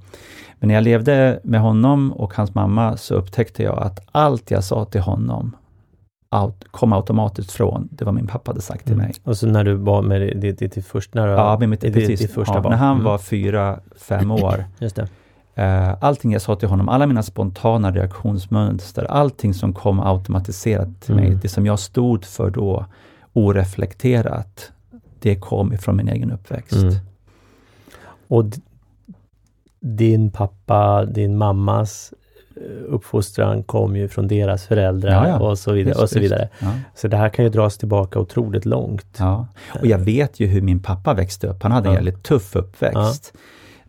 Men 0.59 0.69
när 0.69 0.75
jag 0.75 0.85
levde 0.85 1.41
med 1.45 1.61
honom 1.61 2.13
och 2.13 2.35
hans 2.35 2.55
mamma 2.55 2.97
så 2.97 3.15
upptäckte 3.15 3.62
jag 3.62 3.79
att 3.83 4.00
allt 4.12 4.50
jag 4.50 4.65
sa 4.65 4.85
till 4.85 5.00
honom 5.00 5.57
out, 6.37 6.65
kom 6.71 6.93
automatiskt 6.93 7.53
från 7.53 7.89
det 7.93 8.05
vad 8.05 8.15
min 8.15 8.27
pappa 8.27 8.50
hade 8.50 8.61
sagt 8.61 8.85
till 8.85 8.95
Mm. 8.95 9.07
mig. 9.07 9.15
Och 9.25 9.37
så 9.37 9.47
när 9.47 9.65
du 9.65 9.75
var 9.75 10.03
med 10.03 10.21
ditt, 10.21 10.41
ditt, 10.41 10.59
ditt, 10.59 10.73
ditt 10.73 10.87
första, 10.87 11.21
när 11.21 11.27
du- 11.27 11.33
Ja, 11.33 11.57
med 11.59 11.69
mitt, 11.69 11.81
ditt, 11.81 11.95
precis. 11.95 12.21
ditt 12.21 12.31
första 12.33 12.55
ja, 12.55 12.61
barn. 12.61 12.71
När 12.71 12.79
han 12.79 12.93
Mm. 12.93 13.05
var 13.05 13.19
fyra, 13.19 13.81
fem 13.97 14.31
år. 14.31 14.65
Just 14.79 14.97
det. 14.97 15.09
Eh, 15.61 15.95
allting 16.00 16.33
jag 16.33 16.43
sa 16.43 16.57
till 16.57 16.69
honom, 16.69 16.88
alla 16.88 17.07
mina 17.07 17.23
spontana 17.23 17.90
reaktionsmönster, 17.90 19.05
allting 19.05 19.55
som 19.55 19.73
kom 19.73 20.00
automatiserat 20.00 20.88
till 21.00 21.14
mig, 21.14 21.26
Mm. 21.26 21.38
det 21.43 21.49
som 21.49 21.67
jag 21.67 21.79
stod 21.79 22.25
för 22.25 22.50
då, 22.50 22.87
oreflekterat, 23.33 24.73
det 25.21 25.37
kom 25.37 25.73
ifrån 25.73 25.97
min 25.97 26.09
egen 26.09 26.33
uppväxt. 26.33 26.73
Mm. 26.73 26.95
Och 28.29 28.45
din 29.81 30.31
pappa, 30.31 31.05
din 31.05 31.37
mammas 31.38 32.14
eh, 32.57 32.62
uppfostran 32.95 33.62
kom 33.62 33.97
ju 33.97 34.09
från 34.09 34.29
deras 34.29 34.64
föräldrar 34.67 35.11
Ja, 35.11 35.29
ja. 35.29 35.38
och 35.50 35.59
så 35.59 35.73
vidare. 35.73 35.93
Visst, 35.93 36.02
och 36.02 36.11
så 36.11 36.19
vidare. 36.21 36.49
Ja, 36.59 36.73
Så 36.95 37.09
det 37.09 37.17
här 37.17 37.29
kan 37.29 37.45
ju 37.45 37.49
dras 37.50 37.79
tillbaka 37.79 38.19
otroligt 38.19 38.64
långt. 38.64 39.17
ja. 39.19 39.47
Och 39.81 39.87
jag 39.87 39.99
vet 39.99 40.40
ju 40.40 40.47
hur 40.47 40.62
min 40.62 40.83
pappa 40.83 41.14
växte 41.14 41.47
upp. 41.49 41.62
Han 41.62 41.73
hade 41.73 41.88
en 41.88 41.95
väldigt 41.95 42.23
tuff 42.23 42.57
uppväxt. 42.57 43.33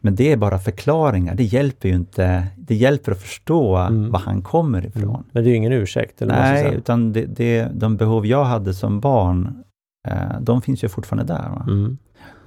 Men 0.03 0.15
det 0.15 0.31
är 0.31 0.37
bara 0.37 0.59
förklaringar, 0.59 1.35
det 1.35 1.43
hjälper 1.43 1.89
ju 1.89 1.95
inte. 1.95 2.47
Det 2.57 2.75
hjälper 2.75 3.11
att 3.11 3.21
förstå 3.21 3.77
Mm. 3.77 4.11
var 4.11 4.19
han 4.19 4.41
kommer 4.41 4.77
Mm. 4.79 4.89
ifrån. 4.89 5.23
Men 5.31 5.43
det 5.43 5.49
är 5.49 5.51
ju 5.51 5.57
ingen 5.57 5.71
ursäkt. 5.71 6.21
Eller 6.21 6.33
Nej, 6.35 6.73
utan 6.75 7.13
det, 7.13 7.25
det, 7.25 7.67
de 7.73 7.97
behov 7.97 8.25
jag 8.25 8.43
hade 8.43 8.73
som 8.73 8.99
barn, 8.99 9.63
eh, 10.07 10.39
de 10.41 10.61
finns 10.61 10.83
ju 10.83 10.89
fortfarande 10.89 11.33
där. 11.33 11.61
Mm. 11.67 11.97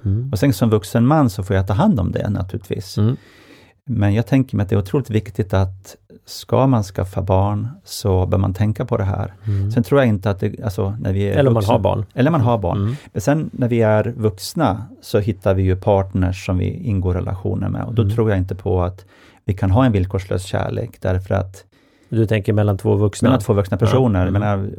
Mm. 0.05 0.29
Och 0.31 0.39
sen 0.39 0.53
som 0.53 0.69
vuxen 0.69 1.07
man 1.07 1.29
så 1.29 1.43
får 1.43 1.55
jag 1.55 1.67
ta 1.67 1.73
hand 1.73 1.99
om 1.99 2.11
det 2.11 2.29
naturligtvis. 2.29 2.97
Mm. 2.97 3.15
Men 3.89 4.13
jag 4.13 4.27
tänker 4.27 4.57
mig 4.57 4.63
att 4.63 4.69
det 4.69 4.75
är 4.75 4.79
otroligt 4.79 5.09
viktigt 5.09 5.53
att 5.53 5.95
ska 6.25 6.67
man 6.67 6.83
skaffa 6.83 7.21
barn 7.21 7.67
så 7.83 8.25
bör 8.25 8.37
man 8.37 8.53
tänka 8.53 8.85
på 8.85 8.97
det 8.97 9.03
här. 9.03 9.33
Mm. 9.47 9.71
Sen 9.71 9.83
tror 9.83 10.01
jag 10.01 10.07
inte 10.07 10.29
att 10.29 10.39
det, 10.39 10.63
alltså 10.63 10.95
när 10.99 11.13
vi 11.13 11.23
är 11.23 11.31
Eller 11.31 11.47
om 11.49 11.53
man 11.53 11.61
vuxna, 11.61 11.73
har 11.73 11.79
barn. 11.79 12.05
Eller 12.13 12.31
man 12.31 12.41
har 12.41 12.57
barn. 12.57 12.77
Mm. 12.77 12.95
Men 13.13 13.21
sen 13.21 13.49
när 13.53 13.67
vi 13.67 13.81
är 13.81 14.13
vuxna 14.17 14.83
så 15.01 15.19
hittar 15.19 15.53
vi 15.53 15.63
ju 15.63 15.75
partners 15.75 16.45
som 16.45 16.57
vi 16.57 16.69
ingår 16.69 17.13
relationer 17.13 17.69
med 17.69 17.83
och 17.83 17.93
då 17.93 18.01
Mm. 18.01 18.15
tror 18.15 18.29
jag 18.29 18.37
inte 18.39 18.55
på 18.55 18.83
att 18.83 19.05
vi 19.45 19.53
kan 19.53 19.71
ha 19.71 19.85
en 19.85 19.91
villkorslös 19.91 20.43
kärlek 20.43 20.97
därför 21.01 21.35
att 21.35 21.63
Du 22.09 22.25
tänker 22.25 22.53
mellan 22.53 22.77
två 22.77 22.95
vuxna? 22.95 23.29
mellan 23.29 23.41
två 23.41 23.53
vuxna 23.53 23.77
personer, 23.77 24.19
Ja. 24.21 24.27
Mm. 24.27 24.41
menar, 24.41 24.69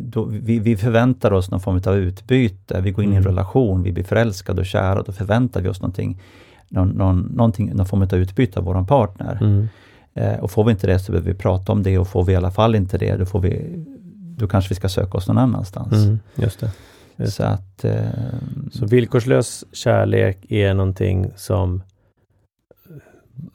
då, 0.00 0.24
vi, 0.24 0.58
vi 0.58 0.76
förväntar 0.76 1.32
oss 1.32 1.50
någon 1.50 1.60
form 1.60 1.80
av 1.86 1.96
utbyte, 1.96 2.80
vi 2.80 2.90
går 2.90 3.04
in 3.04 3.12
i 3.12 3.16
en 3.16 3.22
Mm. 3.22 3.30
relation, 3.30 3.82
vi 3.82 3.92
blir 3.92 4.04
förälskade 4.04 4.60
och 4.60 4.66
kära, 4.66 5.02
då 5.02 5.12
förväntar 5.12 5.60
vi 5.60 5.68
oss 5.68 5.80
någonting. 5.80 6.20
någon, 6.68 6.88
någon, 6.88 7.18
någonting, 7.20 7.72
någon 7.74 7.86
form 7.86 8.02
av 8.02 8.14
utbyte 8.14 8.58
av 8.58 8.64
vår 8.64 8.84
partner. 8.84 9.38
Eh, 10.14 10.38
och 10.38 10.50
får 10.50 10.64
vi 10.64 10.70
inte 10.70 10.86
det 10.86 10.98
så 10.98 11.12
behöver 11.12 11.32
vi 11.32 11.38
prata 11.38 11.72
om 11.72 11.82
det 11.82 11.98
och 11.98 12.08
får 12.08 12.24
vi 12.24 12.32
i 12.32 12.36
alla 12.36 12.50
fall 12.50 12.74
inte 12.74 12.98
det, 12.98 13.16
då, 13.16 13.26
får 13.26 13.40
vi, 13.40 13.74
då 14.36 14.48
kanske 14.48 14.68
vi 14.68 14.74
ska 14.74 14.88
söka 14.88 15.18
oss 15.18 15.28
någon 15.28 15.38
annanstans. 15.38 15.92
Mm. 15.92 16.18
Just 16.34 16.60
det. 16.60 16.70
Just 17.16 17.36
Så 17.36 17.42
att... 17.44 17.84
Eh, 17.84 18.06
Så 18.72 18.86
villkorslös 18.86 19.64
kärlek 19.72 20.38
är 20.48 20.74
någonting 20.74 21.30
som 21.36 21.82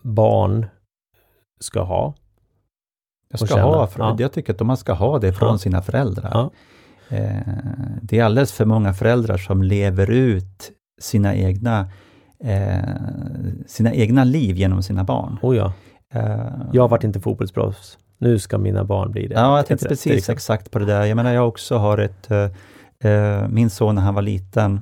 barn 0.01 0.65
ska 1.59 1.81
ha. 1.83 2.13
jag, 3.29 3.39
ska 3.39 3.61
ha, 3.61 3.87
för, 3.87 3.99
Ja. 3.99 4.15
jag 4.19 4.31
tycker 4.31 4.53
att 4.53 4.59
man 4.67 4.77
ska 4.77 4.93
ha 4.93 5.19
det 5.19 5.33
från 5.33 5.49
Ja. 5.51 5.57
sina 5.57 5.81
föräldrar. 5.81 6.29
Ja. 6.33 6.51
Eh, 7.17 7.37
det 8.01 8.19
är 8.19 8.23
alldeles 8.23 8.51
för 8.51 8.65
många 8.65 8.93
föräldrar 8.93 9.37
som 9.37 9.63
lever 9.63 10.09
ut 10.11 10.71
sina 11.01 11.35
egna, 11.35 11.89
eh, 12.39 12.77
sina 13.67 13.93
egna 13.93 14.23
liv 14.23 14.55
genom 14.55 14.83
sina 14.83 15.03
barn. 15.03 15.37
Oh 15.41 15.55
ja. 15.57 15.73
Eh, 16.13 16.47
Jag 16.71 16.87
varit 16.87 17.03
inte 17.03 17.19
fotbollsproffs. 17.19 17.97
Nu 18.17 18.39
ska 18.39 18.57
mina 18.57 18.83
barn 18.83 19.11
bli 19.11 19.27
det. 19.27 19.33
Ja, 19.35 19.57
jag 19.57 19.65
tänkte 19.65 19.87
precis 19.87 20.29
exakt 20.29 20.71
på 20.71 20.79
det 20.79 20.85
där. 20.85 21.05
Jag 21.05 21.15
menar, 21.15 21.31
jag 21.33 21.47
också 21.47 21.77
har 21.77 21.97
ett... 21.97 22.31
Eh, 23.03 23.47
min 23.49 23.69
son 23.69 23.95
när 23.95 24.01
han 24.01 24.15
var 24.15 24.21
liten 24.21 24.79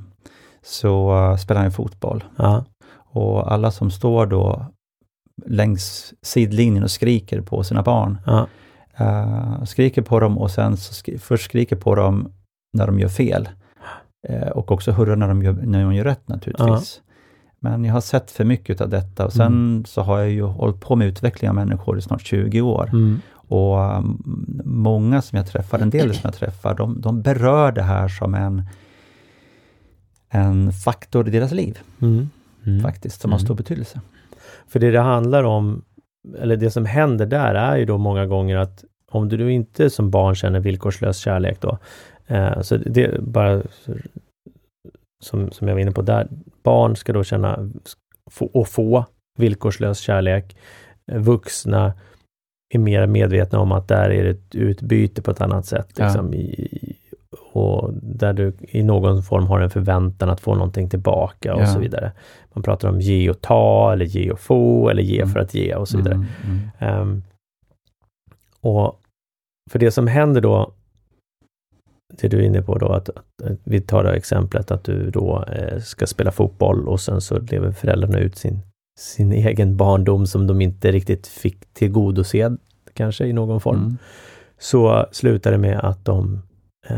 så 0.64 1.16
uh, 1.30 1.36
spelade 1.38 1.64
han 1.66 1.72
fotboll. 1.72 2.24
Ja. 2.38 2.66
Och 2.96 3.52
alla 3.52 3.72
som 3.72 3.92
står 3.92 4.26
då 4.26 4.66
längs 5.46 6.14
sidlinjen 6.22 6.84
och 6.84 6.92
skriker 6.92 7.42
på 7.42 7.64
sina 7.64 7.84
barn, 7.84 8.18
skriker 9.66 10.02
på 10.02 10.20
dem 10.20 10.38
och 10.38 10.52
sen 10.52 10.78
skri- 10.78 11.18
först 11.20 11.46
skriker 11.46 11.76
på 11.76 11.96
dem 11.96 12.32
när 12.78 12.88
de 12.88 13.00
gör 13.00 13.10
fel. 13.10 13.50
Och 14.54 14.72
också 14.72 14.92
hurrar 14.92 15.16
när 15.16 15.28
de 15.28 15.44
gör, 15.44 15.54
när 15.54 15.84
de 15.84 15.94
gör 15.94 16.04
rätt 16.04 16.28
naturligtvis. 16.28 17.02
Men 17.70 17.86
jag 17.86 17.94
har 17.94 18.02
sett 18.02 18.32
för 18.32 18.44
mycket 18.44 18.82
av 18.82 18.90
detta 18.90 19.26
och 19.26 19.34
sen 19.34 19.46
Mm. 19.48 19.86
så 19.86 20.02
har 20.02 20.20
jag 20.20 20.30
ju 20.30 20.42
hållit 20.44 20.80
på 20.82 20.96
med 20.96 21.08
utveckling 21.08 21.50
av 21.50 21.56
människor 21.56 21.98
i 21.98 22.02
snart 22.02 22.22
20 22.22 22.62
år. 22.62 22.90
Mm. 22.94 23.20
Och 23.34 23.98
um, 23.98 24.24
många 24.66 25.22
som 25.22 25.38
jag 25.38 25.48
träffar, 25.48 25.80
en 25.80 25.90
del 25.90 26.14
som 26.14 26.22
jag 26.24 26.34
träffar, 26.34 26.74
de, 26.76 27.02
de 27.02 27.22
berör 27.22 27.72
det 27.72 27.82
här 27.84 28.08
som 28.08 28.34
en, 28.36 28.64
en 30.30 30.72
faktor 30.72 31.28
i 31.28 31.32
deras 31.32 31.52
liv, 31.52 31.80
Mm. 32.02 32.30
Mm. 32.66 32.82
faktiskt, 32.82 33.22
som 33.22 33.32
har 33.32 33.40
Mm. 33.40 33.46
stor 33.46 33.56
betydelse. 33.56 34.02
För 34.68 34.80
det 34.80 34.92
det 34.92 35.00
handlar 35.00 35.44
om, 35.44 35.82
eller 36.40 36.56
det 36.58 36.72
som 36.72 36.86
händer 36.86 37.26
där 37.26 37.56
är 37.56 37.78
ju 37.78 37.86
då 37.86 37.98
många 37.98 38.26
gånger 38.26 38.58
att 38.58 38.84
om 39.12 39.30
du 39.30 39.52
inte 39.52 39.90
som 39.90 40.10
barn 40.12 40.36
känner 40.36 40.60
villkorslös 40.60 41.18
kärlek 41.18 41.62
då, 41.62 41.78
eh, 42.28 42.62
så 42.62 42.78
det 42.78 43.04
är 43.04 43.22
bara 43.22 43.62
som, 45.24 45.52
som 45.52 45.68
jag 45.68 45.76
var 45.76 45.82
inne 45.82 45.92
på 45.92 46.02
där, 46.02 46.28
barn 46.66 46.96
ska 46.96 47.14
då 47.14 47.24
känna 47.24 47.70
och 48.54 48.68
få 48.68 49.06
villkorslös 49.38 50.00
kärlek. 50.00 50.58
Vuxna 51.12 51.94
är 52.74 52.80
mer 52.80 53.08
medvetna 53.08 53.60
om 53.60 53.72
att 53.72 53.88
där 53.88 54.10
är 54.10 54.24
det 54.24 54.30
ett 54.30 54.56
utbyte 54.56 55.22
på 55.22 55.32
ett 55.32 55.42
annat 55.42 55.66
sätt. 55.66 55.88
Ja. 55.98 56.04
Liksom, 56.06 56.34
i, 56.34 56.68
och 57.52 57.94
där 57.94 58.34
du 58.34 58.54
i 58.60 58.84
någon 58.84 59.24
form 59.24 59.46
har 59.48 59.60
en 59.60 59.70
förväntan 59.70 60.30
att 60.30 60.40
få 60.42 60.54
någonting 60.56 60.90
tillbaka 60.90 61.56
och 61.56 61.62
Ja. 61.62 61.68
så 61.68 61.80
vidare. 61.80 62.12
Man 62.54 62.64
pratar 62.64 62.90
om 62.90 63.02
ge 63.02 63.30
och 63.30 63.42
ta, 63.42 63.94
eller 63.94 64.06
ge 64.06 64.32
och 64.32 64.40
få, 64.40 64.90
eller 64.90 65.04
ge 65.04 65.18
Mm. 65.22 65.34
för 65.34 65.40
att 65.40 65.54
ge 65.54 65.76
och 65.76 65.88
så 65.88 65.98
vidare. 65.98 66.14
Mm, 66.14 66.28
mm. 66.44 66.70
Ehm, 66.80 67.24
och 68.62 69.00
för 69.72 69.80
det 69.80 69.92
som 69.92 70.08
händer 70.08 70.42
då, 70.42 70.72
det 72.22 72.28
du 72.28 72.38
är 72.38 72.42
inne 72.42 72.62
på 72.62 72.78
då, 72.78 72.88
att, 72.88 73.10
att, 73.10 73.60
vi 73.64 73.82
tar 73.82 74.04
det 74.04 74.14
exemplet 74.14 74.72
att 74.72 74.84
du 74.84 75.10
då 75.12 75.44
eh, 75.52 75.80
ska 75.80 76.08
spela 76.08 76.32
fotboll 76.32 76.88
och 76.88 77.00
sen 77.02 77.22
så 77.22 77.40
lever 77.40 77.72
föräldrarna 77.72 78.20
ut 78.20 78.38
sin, 78.38 78.60
sin 79.00 79.32
egen 79.32 79.78
barndom 79.78 80.28
som 80.28 80.48
de 80.48 80.62
inte 80.62 80.92
riktigt 80.92 81.28
fick 81.28 81.74
tillgodosedd, 81.74 82.58
kanske 82.94 83.26
i 83.26 83.34
någon 83.34 83.62
form. 83.62 83.80
Mm. 83.80 83.98
Så 84.60 85.06
slutar 85.12 85.52
det 85.52 85.58
med 85.58 85.80
att 85.80 86.06
de 86.06 86.42
eh, 86.88 86.98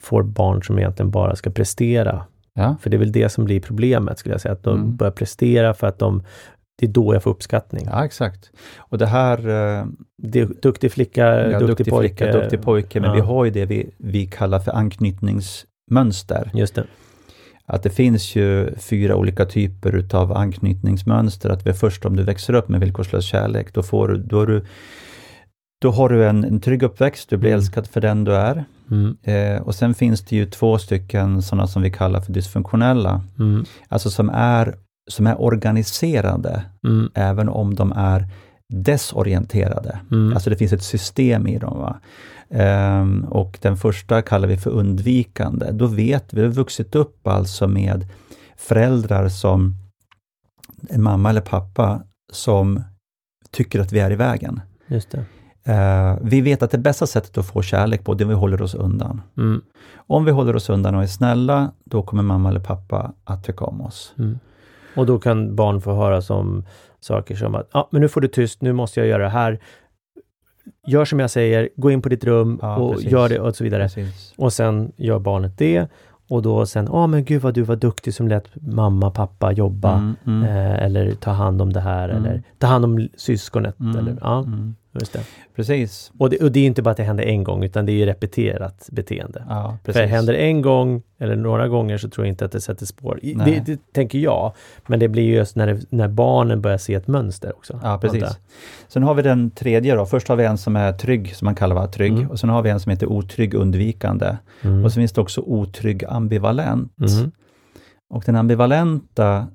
får 0.00 0.22
barn 0.22 0.62
som 0.62 0.78
egentligen 0.78 1.10
bara 1.10 1.36
ska 1.36 1.50
prestera. 1.50 2.24
Ja, 2.54 2.76
För 2.80 2.90
det 2.90 2.96
är 2.96 2.98
väl 2.98 3.12
det 3.12 3.28
som 3.28 3.44
blir 3.44 3.60
problemet, 3.60 4.18
skulle 4.18 4.34
jag 4.34 4.40
säga, 4.40 4.52
att 4.52 4.62
de 4.62 4.78
Mm. 4.78 4.96
börjar 4.96 5.10
prestera 5.10 5.74
för 5.74 5.86
att 5.86 5.98
de 5.98 6.22
det 6.78 6.86
är 6.86 6.90
då 6.90 7.14
jag 7.14 7.22
får 7.22 7.30
uppskattning. 7.30 7.86
ja, 7.90 8.04
exakt. 8.04 8.50
Och 8.78 8.98
det 8.98 9.06
här, 9.06 9.38
eh, 9.48 9.86
Det 10.22 10.62
duktig 10.62 10.92
flicka, 10.92 11.26
ja, 11.26 11.58
duktig, 11.58 11.66
duktig 11.68 11.90
pojke. 11.90 12.14
flicka, 12.24 12.32
duktig 12.40 12.62
pojke, 12.62 13.00
men 13.00 13.10
Ja. 13.10 13.14
vi 13.14 13.20
har 13.20 13.44
ju 13.44 13.50
det 13.50 13.64
vi, 13.66 13.90
vi 13.98 14.26
kallar 14.26 14.60
för 14.60 14.72
anknytningsmönster. 14.72 16.50
Just 16.54 16.74
det. 16.74 16.84
Att 17.66 17.82
det 17.82 17.90
finns 17.90 18.36
ju 18.36 18.74
fyra 18.76 19.16
olika 19.16 19.44
typer 19.46 19.94
utav 19.94 20.32
anknytningsmönster. 20.32 21.50
Att 21.50 21.78
först 21.78 22.04
om 22.04 22.16
du 22.16 22.22
växer 22.22 22.54
upp 22.54 22.68
med 22.68 22.80
villkorslös 22.80 23.24
kärlek, 23.24 23.74
då, 23.74 23.82
får 23.82 24.08
du, 24.08 24.16
då, 24.16 24.44
du, 24.44 24.64
då 25.82 25.90
har 25.90 26.08
du 26.08 26.28
en, 26.28 26.44
en 26.44 26.60
trygg 26.60 26.82
uppväxt, 26.82 27.30
du 27.30 27.36
blir 27.36 27.50
Mm. 27.50 27.58
älskad 27.58 27.86
för 27.86 28.00
den 28.00 28.24
du 28.24 28.34
är. 28.34 28.64
Mm. 28.90 29.16
Eh, 29.22 29.62
och 29.62 29.74
sen 29.74 29.94
finns 29.94 30.20
det 30.20 30.36
ju 30.36 30.46
två 30.46 30.78
stycken 30.78 31.42
sådana 31.42 31.66
som 31.66 31.82
vi 31.82 31.90
kallar 31.90 32.20
för 32.20 32.32
dysfunktionella. 32.32 33.22
Mm. 33.38 33.64
Alltså 33.88 34.10
som 34.10 34.30
är, 34.30 34.74
som 35.08 35.26
är 35.26 35.40
organiserade, 35.40 36.64
Mm. 36.84 37.10
även 37.14 37.48
om 37.48 37.74
de 37.74 37.92
är 37.92 38.26
desorienterade. 38.68 40.00
Mm. 40.10 40.32
Alltså 40.32 40.50
det 40.50 40.56
finns 40.56 40.72
ett 40.72 40.82
system 40.82 41.46
i 41.46 41.58
dem. 41.58 41.78
Va? 41.78 42.00
Ehm, 42.50 43.24
och 43.24 43.58
den 43.62 43.76
första 43.76 44.22
kallar 44.22 44.48
vi 44.48 44.56
för 44.56 44.70
undvikande. 44.70 45.70
Då 45.72 45.86
vet 45.86 46.34
vi, 46.34 46.40
vi 46.40 46.46
har 46.46 46.54
vuxit 46.54 46.94
upp 46.94 47.26
alltså 47.26 47.68
med 47.68 48.06
föräldrar 48.56 49.28
som, 49.28 49.74
en 50.88 51.02
mamma 51.02 51.30
eller 51.30 51.40
pappa, 51.40 52.02
som 52.32 52.82
tycker 53.50 53.80
att 53.80 53.92
vi 53.92 54.00
är 54.00 54.10
i 54.10 54.16
vägen. 54.16 54.60
Just 54.86 55.10
det. 55.10 55.24
Eh, 55.72 56.16
vi 56.22 56.40
vet 56.40 56.62
att 56.62 56.70
det 56.70 56.78
bästa 56.78 57.06
sättet 57.06 57.38
att 57.38 57.46
få 57.46 57.62
kärlek 57.62 58.04
på, 58.04 58.14
det 58.14 58.22
är 58.22 58.26
om 58.26 58.28
vi 58.28 58.34
håller 58.34 58.62
oss 58.62 58.74
undan. 58.74 59.22
Mm. 59.36 59.62
Om 59.96 60.24
vi 60.24 60.30
håller 60.30 60.56
oss 60.56 60.70
undan 60.70 60.94
och 60.94 61.02
är 61.02 61.06
snälla, 61.06 61.72
då 61.84 62.02
kommer 62.02 62.22
mamma 62.22 62.48
eller 62.48 62.60
pappa 62.60 63.12
att 63.24 63.44
tycka 63.44 63.64
om 63.64 63.80
oss. 63.80 64.14
Mm. 64.18 64.38
Och 64.98 65.06
då 65.06 65.18
kan 65.18 65.56
barn 65.56 65.80
få 65.80 65.94
höra 65.94 66.22
som 66.22 66.64
saker 67.00 67.34
som 67.36 67.54
att, 67.54 67.68
ja, 67.72 67.88
men 67.90 68.00
nu 68.00 68.08
får 68.08 68.20
du 68.20 68.28
tyst, 68.28 68.62
nu 68.62 68.72
måste 68.72 69.00
jag 69.00 69.08
göra 69.08 69.22
det 69.22 69.28
här. 69.28 69.58
Gör 70.86 71.04
som 71.04 71.20
jag 71.20 71.30
säger, 71.30 71.68
gå 71.76 71.90
in 71.90 72.02
på 72.02 72.08
ditt 72.08 72.24
rum 72.24 72.58
Ja, 72.62 72.76
och 72.76 72.94
precis. 72.94 73.10
gör 73.12 73.28
det 73.28 73.40
och 73.40 73.56
så 73.56 73.64
vidare. 73.64 73.82
Precis. 73.82 74.34
Och 74.36 74.52
sen 74.52 74.92
gör 74.96 75.18
barnet 75.18 75.58
det 75.58 75.86
och 76.30 76.42
då 76.42 76.66
sen, 76.66 76.88
ja 76.92 77.06
men 77.06 77.24
gud 77.24 77.42
vad 77.42 77.54
du 77.54 77.62
var 77.62 77.76
duktig 77.76 78.14
som 78.14 78.28
lät 78.28 78.44
mamma, 78.62 79.10
pappa 79.10 79.52
jobba. 79.52 79.92
Mm, 79.98 80.14
mm, 80.26 80.44
Eh, 80.44 80.82
eller 80.84 81.12
ta 81.12 81.30
hand 81.30 81.62
om 81.62 81.72
det 81.72 81.80
här 81.80 82.08
Mm. 82.08 82.24
eller 82.24 82.42
ta 82.58 82.66
hand 82.66 82.84
om 82.84 83.08
syskonet. 83.16 83.80
mm, 83.80 83.96
Eller, 83.96 84.16
ja, 84.20 84.38
mm. 84.38 84.74
Just 84.98 85.12
det. 85.12 85.20
Precis. 85.56 86.12
Och, 86.18 86.30
det. 86.30 86.38
och 86.42 86.52
det 86.52 86.60
är 86.60 86.66
inte 86.66 86.82
bara 86.82 86.90
att 86.90 86.96
det 86.96 87.02
händer 87.02 87.24
en 87.24 87.44
gång 87.44 87.64
utan 87.64 87.86
det 87.86 87.92
är 87.92 87.96
ju 87.96 88.06
repeterat 88.06 88.88
beteende. 88.92 89.44
Ja, 89.48 89.78
För 89.84 89.92
precis. 89.92 90.10
händer 90.10 90.32
det 90.32 90.38
en 90.38 90.62
gång 90.62 91.02
eller 91.20 91.36
några 91.36 91.68
gånger 91.68 91.98
så 91.98 92.08
tror 92.08 92.26
jag 92.26 92.32
inte 92.32 92.44
att 92.44 92.52
det 92.52 92.60
sätter 92.60 92.86
spår. 92.86 93.18
I-. 93.22 93.34
Det, 93.34 93.62
det 93.66 93.92
tänker 93.92 94.18
jag. 94.18 94.52
Men 94.86 95.00
det 95.00 95.08
blir 95.08 95.22
ju 95.22 95.34
just 95.34 95.56
när, 95.56 95.66
det, 95.66 95.80
när 95.90 96.08
barnen 96.08 96.60
börjar 96.62 96.78
se 96.78 96.94
ett 96.94 97.06
mönster 97.06 97.52
också. 97.56 97.80
Ja, 97.82 97.98
precis. 97.98 98.38
Sen 98.88 99.02
har 99.02 99.14
vi 99.14 99.22
den 99.22 99.50
tredje 99.50 99.94
då. 99.94 100.06
Först 100.06 100.28
har 100.28 100.36
vi 100.36 100.44
en 100.44 100.58
som 100.58 100.76
är 100.76 100.92
trygg, 100.92 101.36
som 101.36 101.44
man 101.44 101.54
kallar 101.54 101.74
var 101.76 101.86
trygg. 101.86 102.12
Mm. 102.12 102.30
Och 102.30 102.40
sen 102.40 102.50
har 102.50 102.62
vi 102.62 102.70
en 102.70 102.80
som 102.80 102.90
heter 102.90 103.06
otrygg 103.06 103.54
undvikande. 103.54 104.36
Mm. 104.62 104.84
Och 104.84 104.92
så 104.92 105.00
finns 105.00 105.12
det 105.12 105.20
också 105.20 105.40
otrygg 105.40 106.04
ambivalent. 106.08 106.92
Mm. 107.00 107.30
Och 108.14 108.22
den 108.26 108.36
ambivalenta, 108.36 109.46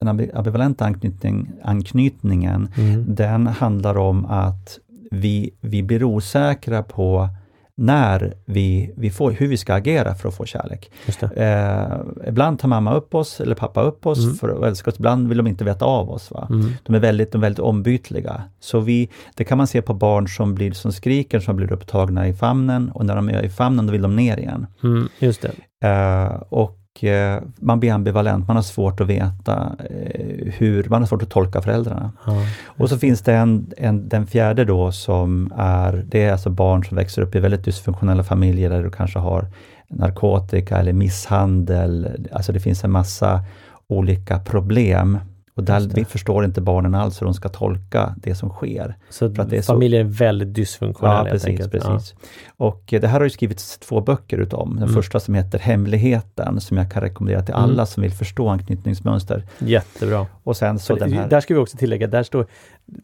den 0.00 0.08
ambi- 0.08 0.30
ambivalenta 0.36 0.84
anknytning, 0.84 1.52
anknytningen, 1.62 2.68
Mm. 2.76 3.14
den 3.14 3.46
handlar 3.46 3.98
om 3.98 4.24
att 4.24 4.78
vi, 5.14 5.54
vi 5.60 5.82
blir 5.82 6.04
osäkra 6.04 6.82
på 6.82 7.28
när 7.76 8.34
vi, 8.44 8.92
vi 8.96 9.10
får, 9.10 9.30
hur 9.30 9.48
vi 9.48 9.56
ska 9.56 9.74
agera 9.74 10.14
för 10.14 10.28
att 10.28 10.36
få 10.36 10.44
kärlek. 10.44 10.90
Eh, 11.36 11.96
ibland 12.28 12.58
tar 12.58 12.68
mamma 12.68 12.94
upp 12.94 13.14
oss 13.14 13.40
eller 13.40 13.54
pappa 13.54 13.82
upp 13.82 14.06
oss 14.06 14.24
Mm. 14.24 14.34
för 14.36 14.48
att 14.48 14.64
älska 14.64 14.90
oss. 14.90 14.96
Ibland 14.98 15.28
vill 15.28 15.36
de 15.38 15.46
inte 15.46 15.64
veta 15.64 15.84
av 15.84 16.10
oss. 16.10 16.30
Va? 16.30 16.46
Mm. 16.50 16.70
De 16.82 16.94
är 16.94 16.98
väldigt, 17.00 17.32
de 17.32 17.38
är 17.38 17.42
väldigt 17.42 17.58
ombytliga. 17.58 18.42
Så 18.60 18.80
vi, 18.80 19.10
det 19.34 19.44
kan 19.44 19.58
man 19.58 19.66
se 19.66 19.82
på 19.82 19.94
barn 19.94 20.28
som 20.28 20.54
blir 20.54 20.72
som 20.72 20.92
skriker, 20.92 21.40
som 21.40 21.56
blir 21.56 21.72
upptagna 21.72 22.28
i 22.28 22.34
famnen 22.34 22.90
och 22.90 23.06
när 23.06 23.16
de 23.16 23.28
är 23.28 23.42
i 23.42 23.50
famnen 23.50 23.86
då 23.86 23.92
vill 23.92 24.02
de 24.02 24.16
ner 24.16 24.36
igen. 24.36 24.66
Mm. 24.82 25.08
Just 25.18 25.42
det. 25.42 25.88
Eh, 25.88 26.42
och 26.48 26.78
eh, 27.02 27.42
man 27.56 27.80
blir 27.80 27.92
ambivalent, 27.92 28.46
man 28.46 28.56
har 28.56 28.62
svårt 28.62 29.00
att 29.00 29.06
veta 29.06 29.76
eh, 29.90 30.52
hur, 30.58 30.88
man 30.88 31.02
har 31.02 31.06
svårt 31.06 31.22
att 31.22 31.30
tolka 31.30 31.62
föräldrarna. 31.62 32.12
Ja. 32.26 32.32
Och 32.66 32.88
så 32.88 32.98
finns 32.98 33.22
det 33.22 33.34
en, 33.34 33.72
en, 33.76 34.08
den 34.08 34.26
fjärde 34.26 34.64
då 34.64 34.92
som 34.92 35.52
är, 35.56 36.04
det 36.08 36.24
är 36.24 36.32
alltså 36.32 36.50
barn 36.50 36.84
som 36.84 36.96
växer 36.96 37.22
upp 37.22 37.34
i 37.34 37.40
väldigt 37.40 37.64
dysfunktionella 37.64 38.24
familjer 38.24 38.70
där 38.70 38.82
du 38.82 38.90
kanske 38.90 39.18
har 39.18 39.46
narkotika 39.88 40.78
eller 40.78 40.92
misshandel, 40.92 42.08
alltså 42.32 42.52
det 42.52 42.60
finns 42.60 42.84
en 42.84 42.90
massa 42.90 43.44
olika 43.86 44.38
problem. 44.38 45.18
Och 45.56 45.64
där 45.64 46.04
förstår 46.04 46.44
inte 46.44 46.60
barnen 46.60 46.94
alls 46.94 47.20
hur 47.22 47.24
de 47.26 47.34
ska 47.34 47.48
tolka 47.48 48.14
det 48.16 48.34
som 48.34 48.48
sker. 48.50 48.96
Så 49.10 49.34
För 49.34 49.42
att 49.42 49.50
det 49.50 49.56
är 49.56 49.62
så- 49.62 49.72
familjen 49.72 50.06
är 50.06 50.10
väldigt 50.10 50.54
dysfunktionell 50.54 51.26
Ja, 51.26 51.32
precis. 51.32 51.68
precis. 51.68 52.14
Och 52.56 52.92
eh, 52.92 53.00
det 53.00 53.08
här 53.08 53.18
har 53.18 53.24
ju 53.24 53.30
skrivits 53.30 53.78
två 53.78 54.00
böcker 54.00 54.38
utav. 54.38 54.68
Den 54.68 54.78
Mm. 54.78 54.88
första 54.94 55.20
som 55.20 55.34
heter 55.34 55.58
Hemligheten, 55.58 56.60
som 56.60 56.76
jag 56.76 56.90
kan 56.90 57.02
rekommendera 57.02 57.42
till 57.42 57.54
Mm. 57.54 57.64
alla 57.70 57.86
som 57.86 58.02
vill 58.02 58.12
förstå 58.12 58.48
anknytningsmönster. 58.48 59.44
Ja, 59.58 59.66
jättebra. 59.66 60.26
Och 60.42 60.56
sen 60.56 60.78
så 60.78 60.94
För 60.96 61.00
den 61.04 61.12
här... 61.12 61.28
Där 61.28 61.40
ska 61.40 61.54
vi 61.54 61.60
också 61.60 61.76
tillägga, 61.76 62.06
där 62.06 62.22
står, 62.22 62.46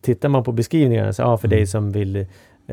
tittar 0.01 0.29
man 0.29 0.45
på 0.45 0.53
beskrivningarna, 0.53 1.13
så, 1.13 1.23
ja, 1.23 1.37
för 1.39 1.49
Mm. 1.49 1.57
dig 1.59 1.67
som 1.67 1.93
vill 1.93 2.17
eh, 2.17 2.27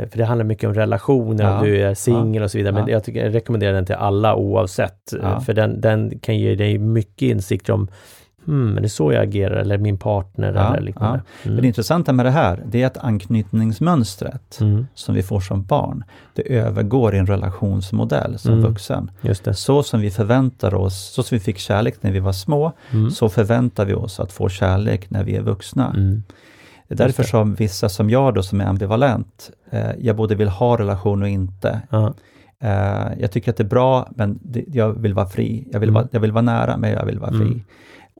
för 0.09 0.17
det 0.17 0.25
handlar 0.25 0.45
mycket 0.45 0.67
om 0.67 0.73
relationer, 0.73 1.43
Ja. 1.43 1.59
om 1.59 1.65
du 1.65 1.81
är 1.81 1.93
singel 1.93 2.43
och 2.43 2.51
så 2.51 2.57
vidare. 2.57 2.73
Men 2.73 2.83
Ja. 2.87 2.89
jag, 2.91 3.03
tycker, 3.03 3.25
jag 3.25 3.35
rekommenderar 3.35 3.73
den 3.73 3.85
till 3.85 3.95
alla 3.95 4.35
oavsett. 4.35 5.13
Ja. 5.21 5.39
För 5.41 5.53
den, 5.53 5.81
den 5.81 6.19
kan 6.19 6.37
ge 6.37 6.55
dig 6.55 6.77
mycket 6.77 7.21
insikter 7.21 7.73
om 7.73 7.87
hmm, 8.47 8.77
är 8.77 8.81
det 8.81 8.89
så 8.89 9.11
jag 9.13 9.23
agerar 9.23 9.55
eller 9.55 9.77
min 9.77 9.97
partner 9.97 10.53
Ja, 10.53 10.73
eller 10.75 10.81
liknande. 10.85 11.21
Men 11.43 11.55
det 11.55 11.67
intressanta 11.67 12.13
med 12.13 12.25
det 12.25 12.31
här, 12.31 12.63
det 12.65 12.81
är 12.83 12.87
att 12.87 12.97
anknytningsmönstret 12.97 14.57
Mm. 14.61 14.87
som 14.93 15.15
vi 15.15 15.23
får 15.23 15.39
som 15.39 15.63
barn, 15.63 16.03
det 16.33 16.55
övergår 16.57 17.15
i 17.15 17.17
en 17.17 17.25
relationsmodell 17.25 18.37
som 18.39 18.51
Mm. 18.53 18.63
vuxen. 18.65 19.11
Just 19.21 19.43
det. 19.43 19.53
Så 19.53 19.83
som 19.83 20.01
vi 20.01 20.11
förväntar 20.11 20.73
oss, 20.75 21.13
så 21.13 21.23
som 21.23 21.35
vi 21.35 21.39
fick 21.39 21.57
kärlek 21.57 21.95
när 22.03 22.11
vi 22.11 22.19
var 22.19 22.31
små, 22.31 22.71
Mm. 22.91 23.11
så 23.11 23.29
förväntar 23.29 23.85
vi 23.85 23.93
oss 23.93 24.19
att 24.19 24.31
få 24.31 24.49
kärlek 24.49 25.09
när 25.09 25.23
vi 25.23 25.35
är 25.35 25.41
vuxna. 25.41 25.93
Mm. 25.95 26.23
Det 26.87 26.93
är 26.93 26.97
därför 26.97 27.23
det. 27.23 27.29
som 27.29 27.55
vissa 27.55 27.89
som 27.89 28.09
jag 28.09 28.33
då, 28.33 28.43
som 28.43 28.61
är 28.61 28.65
ambivalent, 28.65 29.49
eh, 29.71 29.91
jag 29.99 30.15
både 30.15 30.35
vill 30.35 30.47
ha 30.47 30.77
relation 30.77 31.21
och 31.21 31.29
inte. 31.29 31.81
Ja. 31.89 32.13
Eh, 32.63 33.07
jag 33.19 33.31
tycker 33.31 33.51
att 33.51 33.57
det 33.57 33.63
är 33.63 33.67
bra, 33.67 34.07
men 34.15 34.39
det, 34.41 34.63
jag 34.67 34.93
vill 35.01 35.13
vara 35.13 35.27
fri. 35.27 35.67
Jag 35.71 35.79
vill, 35.79 35.89
Mm. 35.89 35.93
vara, 36.01 36.07
jag 36.11 36.19
vill 36.19 36.31
vara 36.31 36.41
nära, 36.41 36.77
men 36.77 36.91
jag 36.91 37.05
vill 37.05 37.19
vara 37.19 37.31
fri. 37.31 37.41
Mm. 37.41 37.61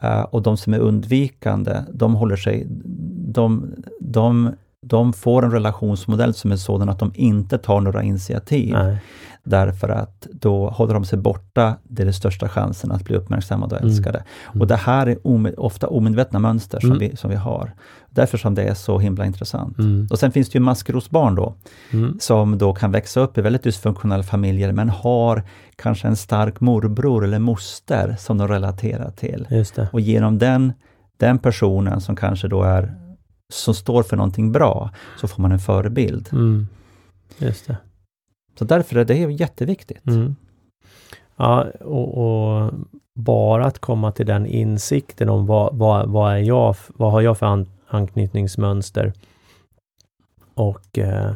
Eh, 0.01 0.21
och 0.21 0.41
de 0.41 0.57
som 0.57 0.73
är 0.73 0.79
undvikande, 0.79 1.83
de 1.93 2.15
håller 2.15 2.35
sig, 2.35 2.67
de, 3.27 3.73
de, 3.99 4.51
de 4.85 5.13
får 5.13 5.45
en 5.45 5.51
relationsmodell 5.51 6.33
som 6.33 6.51
är 6.51 6.55
sådan 6.55 6.89
att 6.89 6.99
de 6.99 7.11
inte 7.15 7.57
tar 7.57 7.81
några 7.81 8.03
initiativ. 8.03 8.73
Nej. 8.73 8.97
Därför 9.43 9.89
att 9.89 10.27
då 10.31 10.69
håller 10.69 10.93
de 10.93 11.05
sig 11.05 11.19
borta, 11.19 11.75
det 11.83 12.03
är 12.03 12.05
den 12.05 12.13
största 12.13 12.49
chansen 12.49 12.91
att 12.91 13.03
bli 13.03 13.15
uppmärksammade 13.15 13.75
och 13.75 13.81
Mm. 13.81 13.91
älskade. 13.93 14.23
Mm. 14.51 14.61
Och 14.61 14.67
det 14.67 14.75
här 14.75 15.07
är 15.07 15.15
ome- 15.23 15.53
ofta 15.57 15.87
omedvetna 15.87 16.39
mönster 16.39 16.79
som, 16.79 16.89
Mm. 16.91 16.99
vi, 16.99 17.15
som 17.17 17.29
vi 17.29 17.35
har. 17.35 17.71
Därför 18.09 18.37
som 18.37 18.55
det 18.55 18.63
är 18.63 18.73
så 18.73 18.99
himla 18.99 19.25
intressant. 19.25 19.79
Mm. 19.79 20.07
Och 20.11 20.19
sen 20.19 20.31
finns 20.31 20.49
det 20.49 20.57
ju 20.57 20.63
maskrosbarn 20.63 21.35
då, 21.35 21.53
Mm. 21.93 22.17
som 22.19 22.57
då 22.57 22.73
kan 22.73 22.91
växa 22.91 23.19
upp 23.19 23.37
i 23.37 23.41
väldigt 23.41 23.63
dysfunktionella 23.63 24.23
familjer, 24.23 24.71
men 24.71 24.89
har 24.89 25.43
kanske 25.75 26.07
en 26.07 26.15
stark 26.15 26.59
morbror 26.59 27.23
eller 27.23 27.39
moster 27.39 28.15
som 28.19 28.37
de 28.37 28.47
relaterar 28.47 29.11
till. 29.11 29.47
Och 29.91 29.99
genom 30.01 30.37
den, 30.37 30.73
den 31.17 31.39
personen 31.39 32.01
som 32.01 32.15
kanske 32.15 32.47
då 32.47 32.63
är, 32.63 32.93
som 33.53 33.73
står 33.73 34.03
för 34.03 34.17
någonting 34.17 34.51
bra, 34.51 34.91
så 35.17 35.27
får 35.27 35.41
man 35.41 35.51
en 35.51 35.59
förebild. 35.59 36.29
Mm. 36.31 36.67
Just 37.37 37.67
det. 37.67 37.77
Så 38.59 38.65
därför 38.65 38.95
är 38.95 39.05
det 39.05 39.15
jätteviktigt. 39.17 40.07
Mm. 40.07 40.35
Ja, 41.35 41.65
och, 41.81 42.17
och 42.17 42.73
bara 43.15 43.65
att 43.65 43.79
komma 43.79 44.11
till 44.11 44.25
den 44.25 44.45
insikten 44.45 45.29
om 45.29 45.45
vad, 45.45 45.75
vad, 45.75 46.09
vad, 46.09 46.33
är 46.33 46.37
jag, 46.37 46.75
vad 46.87 47.11
har 47.11 47.21
jag 47.21 47.37
för 47.37 47.45
an, 47.45 47.67
anknytningsmönster 47.87 49.13
och 50.53 50.97
eh, 50.97 51.31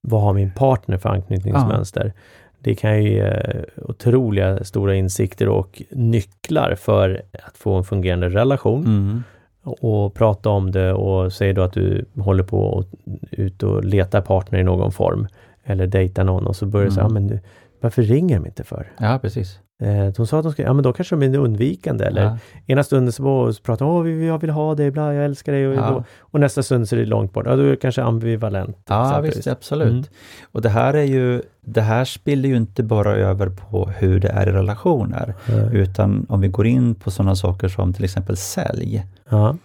vad 0.00 0.22
har 0.22 0.32
min 0.32 0.52
partner 0.54 0.98
för 0.98 1.08
anknytningsmönster. 1.08 2.12
Det 2.58 2.74
kan 2.74 3.02
ju 3.02 3.10
ge 3.10 3.42
otroliga 3.76 4.64
stora 4.64 4.94
insikter 4.94 5.48
och 5.48 5.82
nycklar 5.90 6.74
för 6.74 7.22
att 7.44 7.56
få 7.56 7.74
en 7.74 7.84
fungerande 7.84 8.28
relation 8.28 8.84
Mm. 8.86 9.22
Och 9.66 10.14
prata 10.14 10.50
om 10.50 10.70
det 10.72 10.92
och 10.92 11.32
säg 11.32 11.52
då 11.52 11.62
att 11.62 11.72
du 11.72 12.04
håller 12.20 12.44
på 12.44 12.58
och 12.60 12.84
ut 13.30 13.62
och 13.62 13.84
letar 13.84 14.20
partner 14.20 14.58
i 14.58 14.62
någon 14.64 14.92
form 14.92 15.26
eller 15.64 15.86
dejtar 15.86 16.24
någon 16.24 16.46
och 16.46 16.56
så 16.56 16.66
börjar 16.66 16.86
du 16.86 16.92
säga, 16.92 17.06
Mm. 17.06 17.26
men 17.26 17.40
varför 17.80 18.02
ringer 18.02 18.36
de 18.36 18.46
inte 18.46 18.64
för? 18.64 18.92
Ja, 18.98 19.18
precis. 19.22 19.58
Eh, 19.82 20.06
de 20.16 20.26
sa 20.26 20.38
att 20.38 20.42
de 20.42 20.52
ska, 20.52 20.62
ja 20.62 20.72
men 20.72 20.82
då 20.82 20.92
kanske 20.92 21.16
de 21.16 21.34
är 21.34 21.38
undvikande 21.38 22.04
eller 22.04 22.22
Ja. 22.22 22.38
ena 22.66 22.82
stunden 22.84 23.12
så 23.12 23.22
var- 23.22 23.52
så 23.52 23.62
pratar 23.62 23.86
åh 23.86 24.02
vi- 24.02 24.26
jag 24.26 24.38
vill 24.40 24.50
ha 24.50 24.74
dig, 24.74 24.90
bla, 24.90 25.14
jag 25.14 25.24
älskar 25.24 25.52
dig 25.52 25.68
och, 25.68 25.74
Ja. 25.74 26.04
och 26.18 26.40
nästa 26.40 26.62
stund 26.62 26.88
så 26.88 26.96
är 26.96 27.00
det 27.00 27.06
långt 27.06 27.32
bort, 27.32 27.46
ja 27.46 27.56
då 27.56 27.62
är 27.62 27.70
det 27.70 27.76
kanske 27.76 28.02
ambivalent. 28.02 28.76
Ja, 28.88 29.20
visst, 29.20 29.46
absolut. 29.46 29.88
Mm. 29.92 30.04
Och 30.52 30.62
det 30.62 30.68
här 30.68 30.94
är 30.94 31.02
ju, 31.02 31.42
det 31.60 31.80
här 31.80 32.04
spiller 32.04 32.48
ju 32.48 32.56
inte 32.56 32.82
bara 32.82 33.14
över 33.16 33.48
på 33.48 33.90
hur 33.98 34.20
det 34.20 34.28
är 34.28 34.48
i 34.48 34.52
relationer, 34.52 35.34
Eh, 35.48 35.74
utan 35.74 36.26
om 36.28 36.40
vi 36.40 36.48
går 36.48 36.66
in 36.66 36.94
på 36.94 37.10
sådana 37.10 37.34
saker 37.36 37.68
som 37.68 37.92
till 37.92 38.04
exempel 38.04 38.36
sälj, 38.36 39.04
Ja, 39.28 39.56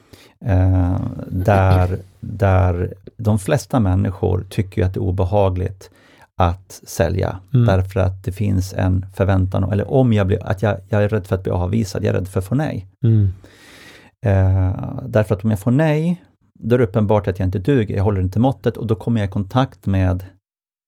eh, 0.46 0.96
där, 1.30 1.98
där 2.20 2.94
de 3.18 3.40
flesta 3.40 3.80
människor 3.80 4.44
tycker 4.50 4.86
att 4.86 4.94
det 4.94 4.98
är 4.98 5.02
obehagligt 5.02 5.90
att 6.48 6.82
sälja, 6.88 7.40
Mm. 7.54 7.66
därför 7.66 8.00
att 8.00 8.24
det 8.24 8.32
finns 8.32 8.74
en 8.74 9.06
förväntan, 9.16 9.72
eller 9.72 9.92
om 9.92 10.14
jag 10.14 10.28
blir, 10.28 10.46
att 10.48 10.62
jag, 10.62 10.78
jag 10.90 11.04
är 11.04 11.10
rädd 11.10 11.28
för 11.28 11.36
att 11.36 11.44
bli 11.44 11.52
avvisad, 11.52 12.04
jag 12.04 12.10
är 12.16 12.20
rädd 12.20 12.28
för 12.28 12.40
att 12.40 12.46
få 12.46 12.56
nej. 12.56 12.88
mm. 13.06 13.30
Eh, 14.26 15.00
därför 15.06 15.36
att 15.36 15.44
om 15.44 15.50
jag 15.50 15.60
får 15.60 15.72
nej, 15.72 16.24
då 16.60 16.76
är 16.76 16.78
det 16.80 16.86
uppenbart 16.86 17.28
att 17.28 17.40
jag 17.40 17.48
inte 17.48 17.60
duger, 17.60 17.96
jag 17.96 18.04
håller 18.04 18.22
inte 18.22 18.40
måttet 18.40 18.78
och 18.78 18.88
då 18.88 18.96
kommer 18.96 19.22
jag 19.22 19.28
i 19.28 19.32
kontakt 19.32 19.86
med 19.86 20.26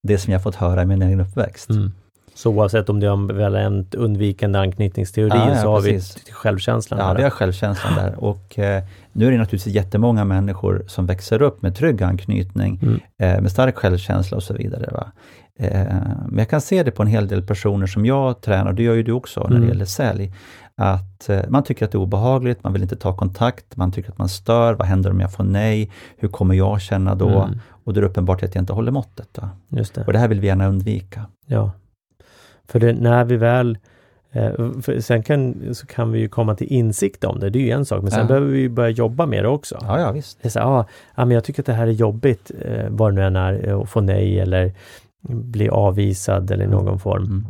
det 0.07 0.17
som 0.17 0.33
jag 0.33 0.43
fått 0.43 0.55
höra 0.55 0.81
i 0.81 0.85
min 0.85 1.01
egen 1.01 1.19
uppväxt. 1.21 1.69
Mm. 1.69 1.91
Så 2.35 2.49
oavsett 2.51 2.89
om 2.89 2.99
det 2.99 3.05
är 3.07 3.11
ambivalent 3.11 3.95
undvikande 3.95 4.59
anknytningsteori 4.59 5.29
Ja, 5.29 5.49
ja, 5.49 5.61
så 5.61 5.69
har 5.71 5.81
precis. 5.81 6.17
vi 6.27 6.31
självkänslan. 6.31 6.99
Ja, 6.99 7.05
här. 7.05 7.15
vi 7.15 7.23
har 7.23 7.29
självkänslan 7.29 7.95
där 7.95 8.23
och 8.23 8.59
eh, 8.59 8.83
nu 9.11 9.27
är 9.27 9.31
det 9.31 9.37
naturligtvis 9.37 9.75
jättemånga 9.75 10.25
människor 10.25 10.83
som 10.87 11.05
växer 11.05 11.41
upp 11.41 11.61
med 11.61 11.75
trygg 11.75 12.03
anknytning, 12.03 12.79
Mm. 12.81 12.99
eh, 13.21 13.41
med 13.41 13.51
stark 13.51 13.75
självkänsla 13.77 14.37
och 14.37 14.43
så 14.43 14.53
vidare. 14.53 14.89
Va? 14.91 15.11
Eh, 15.59 15.85
men 16.27 16.37
jag 16.37 16.49
kan 16.49 16.61
se 16.61 16.83
det 16.83 16.91
på 16.91 17.01
en 17.03 17.07
hel 17.07 17.27
del 17.27 17.41
personer 17.43 17.87
som 17.87 18.05
jag 18.05 18.41
tränar, 18.41 18.73
det 18.73 18.83
gör 18.83 18.93
ju 18.95 19.03
du 19.03 19.11
också 19.11 19.39
när 19.41 19.49
det 19.49 19.55
Mm. 19.55 19.69
gäller 19.69 19.85
sälj, 19.85 20.33
att 20.75 21.29
eh, 21.29 21.39
man 21.49 21.63
tycker 21.63 21.85
att 21.85 21.91
det 21.91 21.95
är 21.95 21.99
obehagligt, 21.99 22.63
man 22.63 22.73
vill 22.73 22.81
inte 22.81 22.95
ta 22.95 23.15
kontakt, 23.17 23.75
man 23.75 23.91
tycker 23.91 24.09
att 24.11 24.17
man 24.17 24.29
stör, 24.29 24.73
vad 24.73 24.87
händer 24.87 25.09
om 25.11 25.19
jag 25.19 25.33
får 25.33 25.43
nej, 25.43 25.91
hur 26.17 26.27
kommer 26.27 26.55
jag 26.55 26.81
känna 26.81 27.15
då? 27.15 27.29
Mm. 27.41 27.59
Och 27.85 27.93
det 27.93 27.99
är 27.99 28.03
uppenbart 28.03 28.43
att 28.43 28.55
jag 28.55 28.61
inte 28.61 28.73
håller 28.73 28.91
måttet. 28.91 29.27
Då. 29.31 29.49
Just 29.69 29.93
det. 29.95 30.03
Och 30.05 30.13
det 30.13 30.19
här 30.19 30.27
vill 30.27 30.39
vi 30.39 30.47
gärna 30.47 30.67
undvika. 30.67 31.25
Ja. 31.45 31.71
För 32.67 32.79
det, 32.79 32.93
när 32.93 33.23
vi 33.23 33.37
väl 33.37 33.77
eh, 34.31 34.51
sen 34.99 35.23
kan, 35.23 35.55
så 35.75 35.87
kan 35.87 36.11
vi 36.11 36.19
ju 36.19 36.27
komma 36.29 36.55
till 36.55 36.67
insikt 36.67 37.23
om 37.23 37.39
det, 37.39 37.49
det 37.49 37.59
är 37.59 37.63
ju 37.63 37.71
en 37.71 37.85
sak, 37.85 38.01
men 38.01 38.11
sen 38.11 38.19
Ja. 38.19 38.25
behöver 38.27 38.47
vi 38.47 38.69
börja 38.69 38.89
jobba 38.89 39.25
med 39.25 39.43
det 39.43 39.47
också. 39.49 39.77
Ja, 39.81 39.99
ja 39.99 40.11
visst. 40.11 40.37
Det 40.41 40.47
är 40.47 40.49
så 40.49 40.59
ah, 40.59 40.85
ja, 41.15 41.25
men 41.25 41.31
jag 41.35 41.43
tycker 41.43 41.61
att 41.61 41.65
det 41.65 41.73
här 41.73 41.87
är 41.87 41.91
jobbigt, 41.91 42.51
eh, 42.61 42.85
vad 42.89 43.11
det 43.11 43.15
nu 43.15 43.25
än 43.25 43.35
är, 43.35 43.81
att 43.81 43.89
få 43.89 44.01
nej 44.01 44.39
eller 44.39 44.73
bli 45.29 45.69
avvisad 45.69 46.51
eller 46.51 46.63
i 46.63 46.67
Mm. 46.67 46.85
någon 46.85 46.99
form. 46.99 47.23
Mm. 47.23 47.45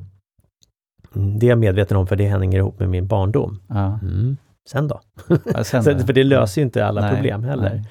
Mm, 1.15 1.39
Det 1.39 1.45
är 1.45 1.49
jag 1.49 1.59
medveten 1.59 1.97
om 1.97 2.07
för 2.07 2.15
det 2.15 2.27
hänger 2.27 2.57
ihop 2.57 2.79
med 2.79 2.89
min 2.89 3.07
barndom. 3.07 3.59
Ja. 3.67 3.99
Sen 4.69 4.87
då? 4.87 5.01
Ja, 5.53 5.63
sen 5.63 5.83
för 6.05 6.13
det 6.13 6.23
löser 6.23 6.61
ju 6.61 6.65
inte 6.65 6.85
alla 6.85 7.01
Nej, 7.01 7.15
problem 7.15 7.43
heller. 7.43 7.83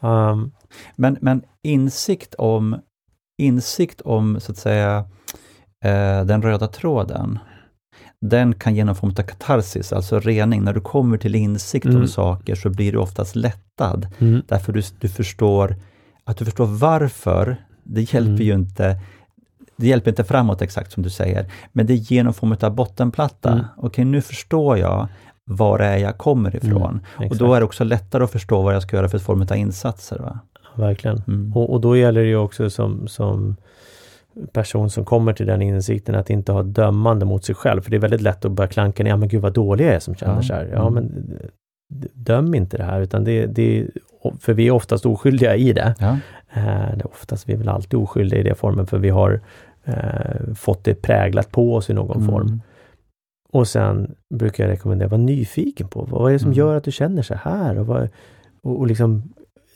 Um, 0.00 0.52
Men, 0.96 1.16
men 1.20 1.42
insikt 1.62 2.34
om, 2.34 2.76
insikt 3.42 4.00
om 4.00 4.40
så 4.40 4.52
att 4.52 4.58
säga 4.58 5.04
eh, 5.84 6.24
den 6.24 6.42
röda 6.42 6.66
tråden, 6.66 7.38
den 8.20 8.54
kan 8.54 8.74
genom 8.74 8.94
form 8.94 9.10
av 9.10 9.22
katarsis, 9.22 9.92
alltså 9.92 10.20
rening. 10.20 10.62
När 10.64 10.72
du 10.74 10.80
kommer 10.80 11.16
till 11.18 11.34
insikt 11.34 11.86
Mm. 11.86 12.00
om 12.00 12.08
saker 12.08 12.54
så 12.54 12.70
blir 12.70 12.92
du 12.92 12.98
oftast 12.98 13.36
lättad, 13.36 14.06
mm, 14.18 14.42
därför 14.48 14.72
du, 14.72 14.82
du 15.00 15.08
förstår 15.08 15.76
att 16.24 16.36
du 16.36 16.44
förstår 16.44 16.66
varför. 16.66 17.56
Det 17.82 18.00
hjälper 18.14 18.30
Mm. 18.30 18.42
ju 18.46 18.54
inte 18.54 19.00
det 19.76 19.86
hjälper 19.86 20.10
inte 20.10 20.24
framåt 20.24 20.62
exakt 20.62 20.92
som 20.92 21.02
du 21.02 21.10
säger, 21.10 21.46
men 21.72 21.86
det 21.86 21.94
ger 21.94 22.24
någon 22.24 22.34
form 22.34 22.56
av 22.60 22.74
bottenplatta. 22.74 23.52
Mm. 23.52 23.64
Okej, 23.76 24.04
nu 24.04 24.20
förstår 24.20 24.78
jag 24.78 25.08
var 25.44 25.78
är 25.78 25.96
jag 25.96 26.18
kommer 26.18 26.56
ifrån. 26.56 27.00
Och 27.16 27.24
exakt. 27.24 27.38
då 27.38 27.54
är 27.54 27.60
det 27.60 27.64
också 27.64 27.84
lättare 27.84 28.24
att 28.24 28.30
förstå 28.30 28.62
vad 28.62 28.74
jag 28.74 28.82
ska 28.82 28.96
göra 28.96 29.08
för 29.08 29.18
form 29.18 29.42
av 29.42 29.56
insatser. 29.56 30.18
Va? 30.18 30.38
Verkligen. 30.74 31.22
Mm. 31.28 31.56
Och, 31.56 31.72
och 31.72 31.80
då 31.80 31.96
gäller 31.96 32.20
det 32.20 32.26
ju 32.26 32.36
också 32.36 32.70
som, 32.70 33.08
som 33.08 33.56
person 34.52 34.90
som 34.90 35.04
kommer 35.04 35.32
till 35.32 35.46
den 35.46 35.62
insikten 35.62 36.14
att 36.14 36.30
inte 36.30 36.52
ha 36.52 36.62
dömande 36.62 37.24
mot 37.24 37.44
sig 37.44 37.54
själv. 37.54 37.82
För 37.82 37.90
det 37.90 37.96
är 37.96 38.00
väldigt 38.00 38.20
lätt 38.20 38.44
att 38.44 38.52
börja 38.52 38.68
klanka 38.68 39.02
ner, 39.02 39.10
ja 39.10 39.16
men 39.16 39.28
gud 39.28 39.42
vad 39.42 39.52
dålig 39.52 39.86
jag 39.86 39.94
är 39.94 40.00
som 40.00 40.14
känner 40.14 40.34
Ja. 40.34 40.42
så 40.42 40.54
här. 40.54 40.70
Ja 40.72 40.88
Mm. 40.88 40.94
men 40.94 41.38
döm 42.14 42.54
inte 42.54 42.76
det 42.76 42.84
här 42.84 43.00
utan 43.00 43.24
det, 43.24 43.46
det 43.46 43.86
för 44.40 44.52
vi 44.54 44.66
är 44.66 44.70
oftast 44.70 45.06
oskyldiga 45.06 45.56
i 45.56 45.72
det. 45.72 45.94
Ja. 45.98 46.18
Eh, 46.54 46.62
det 46.96 47.00
är 47.00 47.06
oftast, 47.06 47.48
vi 47.48 47.52
är 47.52 47.56
väl 47.56 47.68
alltid 47.68 47.98
oskyldiga 48.00 48.40
i 48.40 48.42
det 48.42 48.54
formen 48.54 48.86
för 48.86 48.98
vi 48.98 49.10
har 49.10 49.40
eh, 49.84 50.54
fått 50.54 50.84
det 50.84 50.94
präglat 51.02 51.50
på 51.52 51.74
oss 51.74 51.90
i 51.90 51.94
någon 51.94 52.16
Mm. 52.16 52.28
form. 52.28 52.60
Och 53.52 53.68
sen 53.68 54.14
brukar 54.34 54.64
jag 54.64 54.70
rekommendera, 54.70 55.08
var 55.08 55.18
nyfiken 55.18 55.88
på 55.88 56.02
vad 56.10 56.28
är 56.28 56.32
det 56.32 56.38
som 56.38 56.48
Mm. 56.48 56.58
gör 56.58 56.76
att 56.76 56.84
du 56.84 56.92
känner 56.92 57.22
så 57.22 57.34
här? 57.34 57.78
Och, 57.78 57.86
vad, 57.86 58.08
och, 58.62 58.78
och 58.78 58.86
liksom 58.86 59.22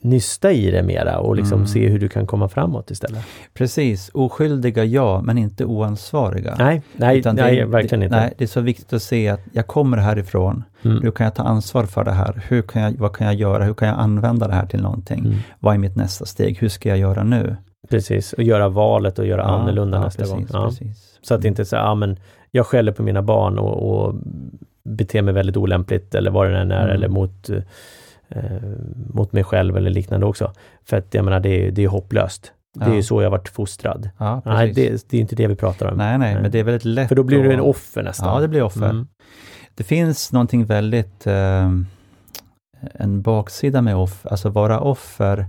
nysta 0.00 0.52
i 0.52 0.70
det 0.70 0.82
mera 0.82 1.18
och 1.18 1.36
liksom 1.36 1.58
Mm. 1.58 1.66
se 1.66 1.88
hur 1.88 1.98
du 1.98 2.08
kan 2.08 2.26
komma 2.26 2.48
framåt 2.48 2.90
istället. 2.90 3.24
Precis, 3.54 4.10
oskyldiga 4.14 4.84
ja, 4.84 5.20
men 5.22 5.38
inte 5.38 5.64
oansvariga. 5.64 6.54
Nej, 6.58 6.82
nej, 6.96 7.18
Utan 7.18 7.36
nej 7.36 7.56
det, 7.56 7.64
verkligen 7.64 8.00
det, 8.00 8.04
inte. 8.06 8.16
Nej, 8.16 8.34
det 8.38 8.44
är 8.44 8.48
så 8.48 8.60
viktigt 8.60 8.92
att 8.92 9.02
se 9.02 9.28
att 9.28 9.40
jag 9.52 9.66
kommer 9.66 9.96
härifrån, 9.96 10.64
Mm. 10.82 10.96
nu 11.02 11.10
kan 11.10 11.24
jag 11.24 11.34
ta 11.34 11.42
ansvar 11.42 11.84
för 11.84 12.04
det 12.04 12.12
här. 12.12 12.42
Hur 12.48 12.62
kan 12.62 12.82
jag, 12.82 12.92
vad 12.98 13.16
kan 13.16 13.26
jag 13.26 13.34
göra? 13.36 13.64
Hur 13.64 13.74
kan 13.74 13.88
jag 13.88 13.98
använda 13.98 14.48
det 14.48 14.54
här 14.54 14.66
till 14.66 14.82
någonting? 14.82 15.18
Mm. 15.18 15.36
Vad 15.60 15.74
är 15.74 15.78
mitt 15.78 15.96
nästa 15.96 16.24
steg? 16.26 16.58
Hur 16.58 16.68
ska 16.68 16.88
jag 16.88 16.98
göra 16.98 17.24
nu? 17.24 17.56
Precis, 17.90 18.32
och 18.32 18.42
göra 18.42 18.68
valet 18.68 19.18
och 19.18 19.26
göra 19.26 19.42
annorlunda 19.44 20.00
nästa 20.00 20.22
precis, 20.22 20.34
gång. 20.36 20.46
Ja. 20.52 20.68
Precis. 20.68 21.18
Så 21.22 21.34
att 21.34 21.44
inte 21.44 21.64
säga, 21.64 21.82
ja 21.82 21.94
men 21.94 22.16
jag 22.50 22.66
skäller 22.66 22.92
på 22.92 23.02
mina 23.02 23.22
barn 23.22 23.58
och, 23.58 23.90
och 24.06 24.14
beter 24.84 25.22
mig 25.22 25.34
väldigt 25.34 25.56
olämpligt 25.56 26.14
eller 26.14 26.30
vad 26.30 26.50
det 26.50 26.58
än 26.58 26.70
är 26.72 26.82
Mm. 26.84 26.94
eller 26.96 27.08
mot, 27.08 27.50
eh, 28.28 28.42
mot 29.14 29.32
mig 29.32 29.44
själv 29.44 29.76
eller 29.76 29.90
liknande 29.90 30.26
också. 30.26 30.52
För 30.84 30.96
att 30.96 31.14
jag 31.14 31.24
menar 31.24 31.40
det 31.40 31.66
är, 31.66 31.70
det 31.70 31.84
är 31.84 31.88
hopplöst. 31.88 32.52
Det 32.74 32.84
är 32.84 32.88
Ja. 32.88 32.94
ju 32.94 33.02
så 33.02 33.22
jag 33.22 33.30
varit 33.30 33.48
fostrad. 33.48 34.10
Ja, 34.18 34.42
Nej, 34.44 34.72
det, 34.72 35.04
det 35.10 35.16
är 35.16 35.20
inte 35.20 35.36
det 35.36 35.46
vi 35.46 35.56
pratar 35.56 35.86
om. 35.90 35.98
nej, 35.98 36.18
nej, 36.18 36.34
men 36.42 36.50
det 36.50 36.58
är 36.58 36.64
väldigt 36.64 36.84
lätt 36.84 37.08
För 37.08 37.14
då 37.16 37.22
blir 37.22 37.42
du 37.42 37.52
en 37.52 37.60
offer 37.60 38.02
nästan. 38.02 38.34
Ja, 38.34 38.40
det 38.40 38.48
blir 38.48 38.62
offer. 38.62 38.90
Mm. 38.90 39.06
Det 39.74 39.84
finns 39.84 40.32
någonting 40.32 40.64
väldigt, 40.64 41.26
eh, 41.26 41.70
en 42.94 43.22
baksida 43.22 43.82
med 43.82 43.96
offer, 43.96 44.30
alltså 44.30 44.48
vara 44.48 44.80
offer 44.80 45.46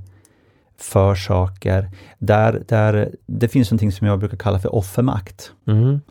för 0.78 1.16
saker, 1.16 1.90
där, 2.20 2.64
där 2.68 3.12
det 3.26 3.48
finns 3.48 3.72
någonting 3.72 3.92
som 3.92 4.08
jag 4.08 4.20
brukar 4.20 4.38
kalla 4.38 4.60
för 4.60 4.76
offermakt. 4.76 5.52
Mm. 5.68 6.02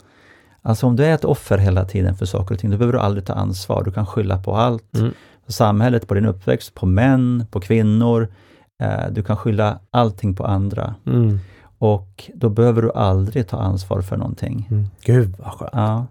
Alltså 0.61 0.87
om 0.87 0.95
du 0.95 1.05
är 1.05 1.13
ett 1.13 1.25
offer 1.25 1.57
hela 1.57 1.85
tiden 1.85 2.15
för 2.15 2.25
saker 2.25 2.55
och 2.55 2.59
ting, 2.59 2.69
då 2.71 2.77
behöver 2.77 2.93
du 2.93 2.99
aldrig 2.99 3.25
ta 3.25 3.33
ansvar. 3.33 3.83
Du 3.83 3.91
kan 3.91 4.05
skylla 4.05 4.37
på 4.37 4.55
allt. 4.55 4.95
Mm. 4.97 5.13
Samhället, 5.49 6.07
på 6.07 6.13
din 6.13 6.25
uppväxt, 6.25 6.75
på 6.75 6.85
män, 6.85 7.45
på 7.51 7.59
kvinnor. 7.59 8.27
Eh, 8.83 9.11
du 9.11 9.23
kan 9.23 9.37
skylla 9.37 9.79
allting 9.91 10.35
på 10.35 10.45
andra. 10.45 10.95
Mm. 11.05 11.39
Och 11.77 12.29
då 12.35 12.49
behöver 12.49 12.81
du 12.81 12.91
aldrig 12.91 13.47
ta 13.47 13.57
ansvar 13.57 14.01
för 14.01 14.17
någonting. 14.17 14.67
Mm. 14.71 14.85
Gud 15.05 15.35
vad 15.39 15.51
skönt. 15.51 15.71
Ja. 15.73 16.05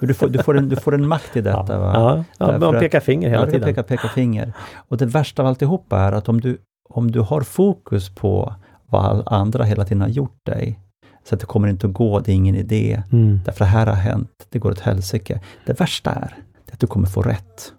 Du, 0.00 0.14
får, 0.14 0.28
du, 0.28 0.42
får 0.42 0.56
en, 0.58 0.68
du 0.68 0.76
får 0.76 0.94
en 0.94 1.08
makt 1.08 1.36
i 1.36 1.40
detta. 1.40 1.78
Va? 1.78 1.92
ja, 1.94 2.24
ja 2.38 2.58
man 2.58 2.78
pekar 2.78 3.00
finger 3.00 3.30
hela 3.30 3.46
tiden. 3.46 3.62
peka, 3.62 3.82
peka 3.82 4.08
finger. 4.08 4.52
Och 4.88 4.96
det 4.96 5.06
värsta 5.06 5.42
av 5.42 5.48
alltihopa 5.48 5.98
är 6.00 6.12
att 6.12 6.28
om 6.28 6.40
du, 6.40 6.58
om 6.88 7.10
du 7.10 7.20
har 7.20 7.40
fokus 7.40 8.14
på 8.14 8.54
vad 8.86 9.22
andra 9.26 9.64
hela 9.64 9.84
tiden 9.84 10.00
har 10.00 10.08
gjort 10.08 10.46
dig, 10.46 10.78
så 11.24 11.34
att 11.34 11.40
det 11.40 11.46
kommer 11.46 11.68
inte 11.68 11.86
att 11.86 11.92
gå, 11.92 12.20
det 12.20 12.32
är 12.32 12.36
ingen 12.36 12.54
idé, 12.54 13.02
Mm. 13.12 13.40
därför 13.44 13.64
det 13.64 13.70
här 13.70 13.86
har 13.86 13.94
hänt, 13.94 14.30
det 14.48 14.58
går 14.58 14.70
åt 14.70 14.80
helsike. 14.80 15.40
Det 15.66 15.80
värsta 15.80 16.10
är 16.10 16.36
att 16.72 16.80
du 16.80 16.86
kommer 16.86 17.06
få 17.06 17.22
rätt. 17.22 17.72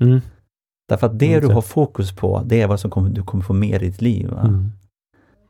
Mm. 0.00 0.20
Därför 0.92 1.06
att 1.06 1.18
det 1.18 1.34
Mm, 1.34 1.48
du 1.48 1.54
har 1.54 1.62
fokus 1.62 2.12
på, 2.12 2.42
det 2.46 2.60
är 2.62 2.66
vad 2.66 2.80
som 2.80 2.90
kommer, 2.90 3.10
du 3.10 3.22
kommer 3.22 3.44
få 3.44 3.52
mer 3.52 3.82
i 3.82 3.86
ditt 3.86 4.02
liv. 4.02 4.32
Mm. 4.44 4.72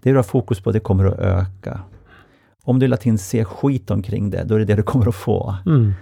Det 0.02 0.10
du 0.10 0.16
har 0.16 0.22
fokus 0.22 0.60
på, 0.60 0.72
det 0.72 0.80
kommer 0.80 1.04
att 1.04 1.18
öka. 1.18 1.80
Om 2.64 2.78
du 2.78 2.84
hela 2.84 2.96
tiden 2.96 3.18
ser 3.18 3.44
skit 3.44 3.90
omkring 3.90 4.30
det, 4.30 4.44
då 4.44 4.54
är 4.54 4.58
det 4.58 4.64
det 4.64 4.74
du 4.74 4.82
kommer 4.82 5.08
att 5.08 5.14
få. 5.14 5.54
Mm. 5.66 5.92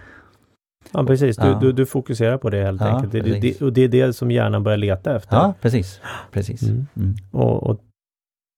Ja 0.93 1.05
precis, 1.05 1.37
du, 1.37 1.47
Ja. 1.47 1.59
du, 1.61 1.73
du 1.73 1.87
fokuserar 1.87 2.39
på 2.39 2.51
det 2.51 2.63
helt 2.63 2.81
Ja, 2.81 2.87
enkelt. 2.87 3.13
Det, 3.13 3.21
det, 3.41 3.63
och 3.63 3.73
det 3.73 3.81
är 3.83 3.89
det 3.89 4.13
som 4.13 4.31
hjärnan 4.31 4.63
börjar 4.63 4.79
leta 4.79 5.17
efter. 5.17 5.37
Ja, 5.37 5.55
precis. 5.61 6.01
precis. 6.33 6.63
Mm. 6.63 6.87
Mm. 6.97 7.15
Och, 7.31 7.63
och 7.63 7.81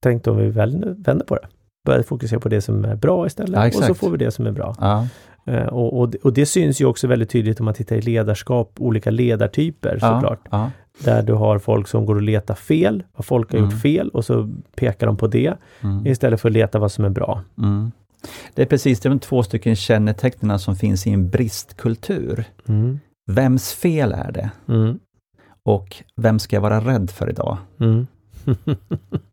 tänk 0.02 0.26
om 0.26 0.36
vi 0.36 0.48
väl 0.50 0.94
vänder 0.98 1.26
på 1.26 1.34
det. 1.34 1.46
Börjar 1.86 2.02
fokusera 2.02 2.40
på 2.40 2.48
det 2.48 2.60
som 2.60 2.84
är 2.84 2.94
bra 2.96 3.26
istället 3.26 3.74
Ja, 3.74 3.78
och 3.78 3.84
så 3.84 3.94
får 3.94 4.10
vi 4.10 4.16
det 4.16 4.30
som 4.30 4.46
är 4.46 4.52
bra. 4.52 4.74
Eh, 5.46 5.66
och, 5.66 5.98
och, 6.00 6.08
det- 6.08 6.18
och 6.18 6.32
det 6.32 6.46
syns 6.46 6.80
ju 6.80 6.84
också 6.84 7.06
väldigt 7.06 7.30
tydligt 7.30 7.60
om 7.60 7.64
man 7.64 7.74
tittar 7.74 7.96
i 7.96 8.00
ledarskap, 8.02 8.72
olika 8.78 9.10
ledartyper 9.10 9.98
ja, 10.00 10.10
såklart. 10.20 10.40
ja. 10.50 10.70
Där 11.04 11.22
du 11.22 11.32
har 11.32 11.58
folk 11.58 11.88
som 11.88 12.06
går 12.06 12.14
och 12.14 12.22
letar 12.22 12.54
fel, 12.54 13.02
vad 13.16 13.24
folk 13.24 13.52
har 13.52 13.58
Mm. 13.58 13.70
gjort 13.70 13.80
fel 13.80 14.08
och 14.08 14.24
så 14.24 14.54
pekar 14.76 15.06
de 15.06 15.16
på 15.16 15.26
det 15.26 15.54
Mm. 15.80 16.06
istället 16.06 16.40
för 16.40 16.48
att 16.48 16.52
leta 16.52 16.78
vad 16.78 16.92
som 16.92 17.04
är 17.04 17.10
bra. 17.10 17.40
Mm. 17.58 17.92
Det 18.54 18.62
är 18.62 18.66
precis 18.66 19.00
de 19.00 19.18
två 19.18 19.42
stycken 19.42 19.76
kännetecknen 19.76 20.58
som 20.58 20.76
finns 20.76 21.06
i 21.06 21.10
en 21.10 21.30
bristkultur. 21.30 22.44
Mm. 22.68 23.00
Vems 23.30 23.72
fel 23.72 24.12
är 24.12 24.32
det? 24.32 24.50
Mm. 24.68 24.98
Och 25.64 26.02
vem 26.16 26.38
ska 26.38 26.56
jag 26.56 26.60
vara 26.60 26.80
rädd 26.80 27.10
för 27.10 27.30
idag? 27.30 27.58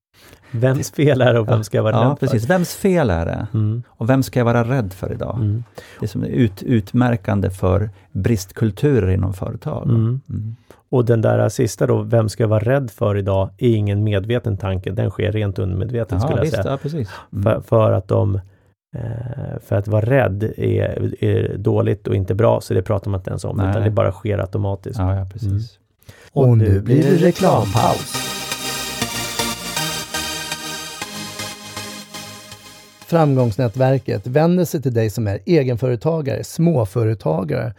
Vems 0.51 0.91
fel 0.91 1.21
är 1.21 1.33
det 1.33 1.39
och 1.39 1.47
vem 1.47 1.63
ska 1.63 1.77
jag 1.77 1.83
vara 1.83 1.95
Ja, 1.95 2.01
rädd 2.01 2.19
för? 2.19 2.27
precis. 2.27 2.49
Vems 2.49 2.73
fel 2.75 3.09
är 3.09 3.25
det? 3.25 3.47
Mm. 3.53 3.83
Och 3.89 4.09
vem 4.09 4.23
ska 4.23 4.39
jag 4.39 4.45
vara 4.45 4.63
rädd 4.63 4.93
för 4.93 5.11
idag? 5.13 5.35
Mm. 5.35 5.63
Det 5.99 6.07
som 6.07 6.23
är 6.23 6.27
ut, 6.27 6.63
utmärkande 6.63 7.49
för 7.49 7.89
bristkulturer 8.11 9.09
inom 9.11 9.33
företag. 9.33 9.83
Mm. 9.89 10.21
Mm. 10.29 10.55
Och 10.91 11.05
den 11.05 11.21
där 11.21 11.49
sista 11.49 11.87
då, 11.87 12.01
vem 12.01 12.29
ska 12.29 12.43
jag 12.43 12.47
vara 12.47 12.63
rädd 12.63 12.91
för 12.91 13.17
idag, 13.17 13.49
är 13.57 13.69
ingen 13.75 14.03
medveten 14.03 14.57
tanke. 14.57 14.91
Den 14.91 15.09
sker 15.09 15.31
rent 15.31 15.59
undermedvetet 15.59 16.11
Ja, 16.11 16.19
skulle 16.19 16.37
jag 16.37 16.43
visst, 16.43 16.55
säga. 16.55 16.71
ja, 16.71 16.77
precis. 16.77 17.09
Mm. 17.33 17.43
För, 17.43 17.61
för 17.61 17.91
att 17.91 18.07
de 18.07 18.35
eh, 18.95 19.01
för 19.65 19.75
att 19.75 19.87
vara 19.87 20.05
rädd 20.05 20.43
är, 20.57 21.23
är 21.23 21.57
dåligt 21.57 22.07
och 22.07 22.15
inte 22.15 22.35
bra, 22.35 22.61
så 22.61 22.73
det 22.73 22.81
pratar 22.81 23.11
man 23.11 23.19
inte 23.19 23.29
ens 23.29 23.43
om, 23.43 23.57
Nej. 23.57 23.69
utan 23.69 23.83
det 23.83 23.91
bara 23.91 24.11
sker 24.11 24.37
automatiskt. 24.39 24.99
Ja, 24.99 25.15
ja, 25.15 25.25
precis. 25.33 25.49
Mm. 25.51 26.49
Och 26.49 26.57
nu 26.57 26.79
blir 26.81 27.03
det 27.03 27.25
reklampaus. 27.25 28.38
Framgångsnätverket 33.09 34.27
vänder 34.27 34.65
sig 34.65 34.81
till 34.81 34.93
dig 34.93 35.09
som 35.09 35.27
är 35.27 35.39
egenföretagare, 35.45 36.43
småföretagare 36.43 37.73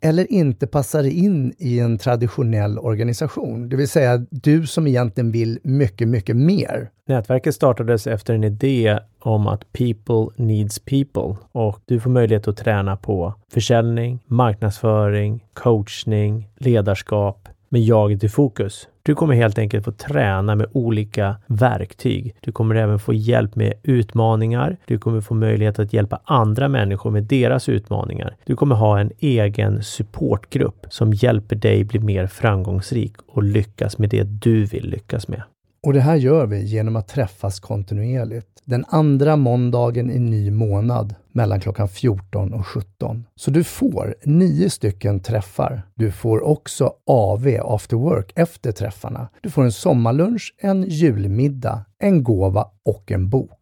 eller 0.00 0.32
inte 0.32 0.66
passar 0.66 1.04
in 1.04 1.52
i 1.58 1.78
en 1.78 1.98
traditionell 1.98 2.78
organisation. 2.78 3.68
Det 3.68 3.76
vill 3.76 3.88
säga 3.88 4.26
du 4.30 4.66
som 4.66 4.86
egentligen 4.86 5.30
vill 5.30 5.58
mycket, 5.62 6.08
mycket 6.08 6.36
mer. 6.36 6.90
Nätverket 7.06 7.54
startades 7.54 8.06
efter 8.06 8.34
en 8.34 8.44
idé 8.44 8.98
om 9.18 9.46
att 9.46 9.72
people 9.72 10.44
needs 10.44 10.78
people 10.78 11.36
och 11.52 11.80
du 11.84 12.00
får 12.00 12.10
möjlighet 12.10 12.48
att 12.48 12.56
träna 12.56 12.96
på 12.96 13.34
försäljning, 13.52 14.18
marknadsföring, 14.26 15.44
coachning, 15.52 16.48
ledarskap 16.56 17.48
med 17.68 17.82
jaget 17.82 18.24
i 18.24 18.28
fokus. 18.28 18.88
Du 19.04 19.14
kommer 19.14 19.34
helt 19.34 19.58
enkelt 19.58 19.84
få 19.84 19.92
träna 19.92 20.54
med 20.54 20.66
olika 20.72 21.36
verktyg. 21.46 22.34
Du 22.40 22.52
kommer 22.52 22.74
även 22.74 22.98
få 22.98 23.12
hjälp 23.12 23.56
med 23.56 23.72
utmaningar. 23.82 24.76
Du 24.84 24.98
kommer 24.98 25.20
få 25.20 25.34
möjlighet 25.34 25.78
att 25.78 25.92
hjälpa 25.92 26.20
andra 26.24 26.68
människor 26.68 27.10
med 27.10 27.22
deras 27.22 27.68
utmaningar. 27.68 28.36
Du 28.44 28.56
kommer 28.56 28.74
ha 28.74 29.00
en 29.00 29.10
egen 29.18 29.82
supportgrupp 29.82 30.86
som 30.90 31.12
hjälper 31.12 31.56
dig 31.56 31.84
bli 31.84 32.00
mer 32.00 32.26
framgångsrik 32.26 33.12
och 33.26 33.42
lyckas 33.42 33.98
med 33.98 34.10
det 34.10 34.22
du 34.22 34.64
vill 34.64 34.88
lyckas 34.88 35.28
med. 35.28 35.42
Och 35.86 35.92
det 35.92 36.00
här 36.00 36.16
gör 36.16 36.46
vi 36.46 36.64
genom 36.64 36.96
att 36.96 37.08
träffas 37.08 37.60
kontinuerligt. 37.60 38.51
Den 38.64 38.84
andra 38.88 39.36
måndagen 39.36 40.10
i 40.10 40.18
ny 40.18 40.50
månad 40.50 41.14
mellan 41.32 41.60
klockan 41.60 41.88
14 41.88 42.54
och 42.54 42.66
17. 42.66 43.24
Så 43.36 43.50
du 43.50 43.64
får 43.64 44.14
nio 44.24 44.70
stycken 44.70 45.20
träffar. 45.20 45.82
Du 45.94 46.10
får 46.10 46.44
också 46.44 46.92
AV, 47.06 47.58
after 47.62 47.96
work, 47.96 48.32
efter 48.34 48.72
träffarna. 48.72 49.28
Du 49.40 49.50
får 49.50 49.62
en 49.62 49.72
sommarlunch, 49.72 50.54
en 50.58 50.82
julmiddag, 50.82 51.84
en 51.98 52.24
gåva 52.24 52.66
och 52.84 53.12
en 53.12 53.28
bok. 53.28 53.58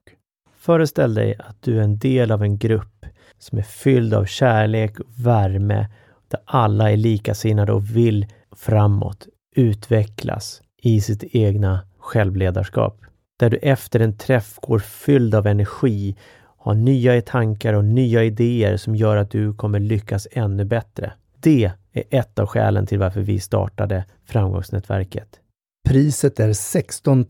Föreställ 0.58 1.14
dig 1.14 1.36
att 1.38 1.62
du 1.62 1.78
är 1.78 1.82
en 1.82 1.98
del 1.98 2.30
av 2.30 2.42
en 2.42 2.58
grupp 2.58 3.06
som 3.38 3.58
är 3.58 3.62
fylld 3.62 4.14
av 4.14 4.24
kärlek 4.24 5.00
och 5.00 5.06
värme, 5.16 5.86
där 6.28 6.40
alla 6.44 6.90
är 6.90 6.96
likasinnade 6.96 7.72
och 7.72 7.96
vill 7.96 8.26
framåt, 8.56 9.26
utvecklas 9.56 10.62
i 10.82 11.00
sitt 11.00 11.24
egna 11.24 11.80
självledarskap. 11.98 13.00
Där 13.40 13.50
du 13.50 13.57
efter 13.57 14.00
en 14.00 14.16
träff 14.16 14.59
går 14.62 14.79
fylld 14.79 15.35
av 15.35 15.46
energi, 15.46 16.16
har 16.59 16.74
nya 16.74 17.22
tankar 17.22 17.74
och 17.74 17.85
nya 17.85 18.24
idéer 18.24 18.76
som 18.76 18.96
gör 18.96 19.16
att 19.16 19.31
du 19.31 19.55
kommer 19.55 19.81
lyckas 19.81 20.29
ännu 20.31 20.64
bättre. 20.64 21.12
Det 21.40 21.72
är 21.92 22.05
ett 22.11 22.38
av 22.38 22.46
skälen 22.46 22.87
till 22.87 22.98
varför 22.98 23.20
vi 23.20 23.40
startade 23.40 24.05
Framgångsnätverket. 24.24 25.40
Priset 25.88 26.40
är 26.40 26.53
16 26.53 27.26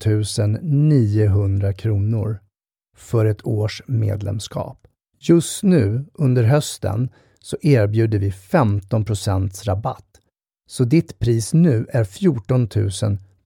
900 0.63 1.73
kronor 1.73 2.39
för 2.97 3.25
ett 3.27 3.47
års 3.47 3.83
medlemskap. 3.87 4.87
Just 5.19 5.63
nu 5.63 6.05
under 6.15 6.43
hösten 6.43 7.09
så 7.41 7.57
erbjuder 7.63 8.19
vi 8.19 8.31
15% 8.31 9.65
rabatt. 9.65 10.21
Så 10.71 10.85
ditt 10.85 11.19
pris 11.19 11.55
nu 11.55 11.87
är 11.93 12.05
14 12.05 12.69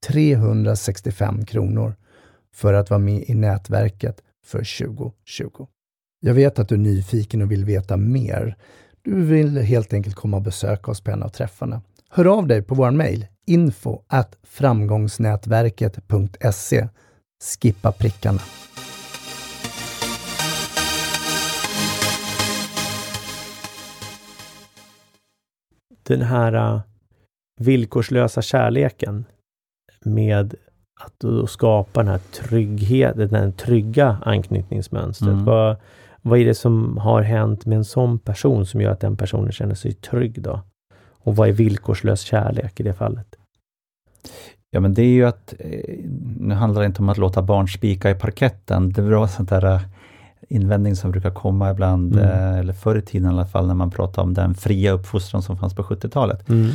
365 0.09 1.45
kronor 1.45 1.95
för 2.55 2.75
att 2.75 2.91
vara 2.91 2.99
med 2.99 3.25
i 3.27 3.35
nätverket 3.35 4.23
för 4.47 4.59
2020. 4.59 5.67
Jag 6.21 6.35
vet 6.35 6.59
att 6.59 6.69
du 6.69 6.75
är 6.75 6.79
nyfiken 6.79 7.43
och 7.43 7.53
vill 7.53 7.65
veta 7.65 7.97
mer. 7.97 8.57
Du 9.03 9.25
vill 9.25 9.59
helt 9.59 9.93
enkelt 9.93 10.17
komma 10.17 10.37
och 10.37 10.43
besöka 10.43 10.91
oss 10.91 11.01
på 11.01 11.11
en 11.11 11.23
av 11.23 11.29
träffarna. 11.29 11.83
Hör 12.09 12.25
av 12.25 12.47
dig 12.47 12.63
på 12.63 12.75
vår 12.75 12.91
mejl 12.91 13.27
info 13.47 14.03
at 14.07 14.37
framgångsnätverket.se 14.43 16.89
Skippa 17.61 17.93
prickarna. 17.93 18.41
den 26.07 26.23
här 26.23 26.53
äh, 26.53 26.81
villkorslösa 27.61 28.43
kärleken 28.43 29.25
med 30.05 30.55
att 31.05 31.15
då 31.21 31.47
skapa 31.47 32.01
den 32.03 32.11
här 32.11 32.21
tryggheten, 32.33 33.29
den 33.29 33.53
trygga 33.53 34.17
anknytningsmönstret. 34.23 35.33
Mm. 35.33 35.45
Vad, 35.45 35.77
vad 36.23 36.39
är 36.39 36.45
det 36.45 36.55
som 36.55 36.97
har 36.99 37.23
hänt 37.23 37.67
med 37.67 37.79
en 37.79 37.85
sån 37.85 38.19
person 38.19 38.67
som 38.67 38.81
gör 38.81 38.91
att 38.91 39.01
den 39.01 39.17
personen 39.17 39.53
känner 39.53 39.75
sig 39.75 39.93
trygg 39.93 40.43
då? 40.43 40.61
Och 41.25 41.37
vad 41.37 41.49
är 41.49 41.53
villkorslös 41.53 42.21
kärlek 42.21 42.81
i 42.81 42.83
det 42.83 42.93
fallet? 42.95 43.27
Ja, 44.71 44.81
men 44.81 44.95
det 44.95 45.03
är 45.03 45.07
ju 45.13 45.25
att, 45.25 45.55
eh, 45.59 45.95
nu 46.41 46.55
handlar 46.55 46.81
det 46.83 46.87
inte 46.87 47.03
om 47.03 47.09
att 47.09 47.19
låta 47.19 47.43
barn 47.43 47.69
spika 47.69 48.11
i 48.11 48.15
parketten. 48.15 48.93
Det 48.93 49.03
var 49.03 49.27
sånt 49.27 49.49
där 49.49 49.65
eh, 49.75 49.81
invändning 50.49 50.97
som 50.97 51.11
brukar 51.11 51.31
komma 51.31 51.71
ibland, 51.71 52.15
Mm. 52.17 52.29
eh, 52.29 52.59
eller 52.59 52.73
förr 52.73 52.97
i 52.99 53.03
tiden 53.03 53.31
i 53.31 53.33
alla 53.35 53.47
fall, 53.47 53.67
när 53.67 53.75
man 53.75 53.91
pratar 53.91 54.23
om 54.23 54.35
den 54.35 54.55
fria 54.55 54.93
uppfostran 54.93 55.43
som 55.43 55.57
fanns 55.59 55.75
på 55.75 55.83
70-talet. 55.83 56.49
Mm. 56.49 56.71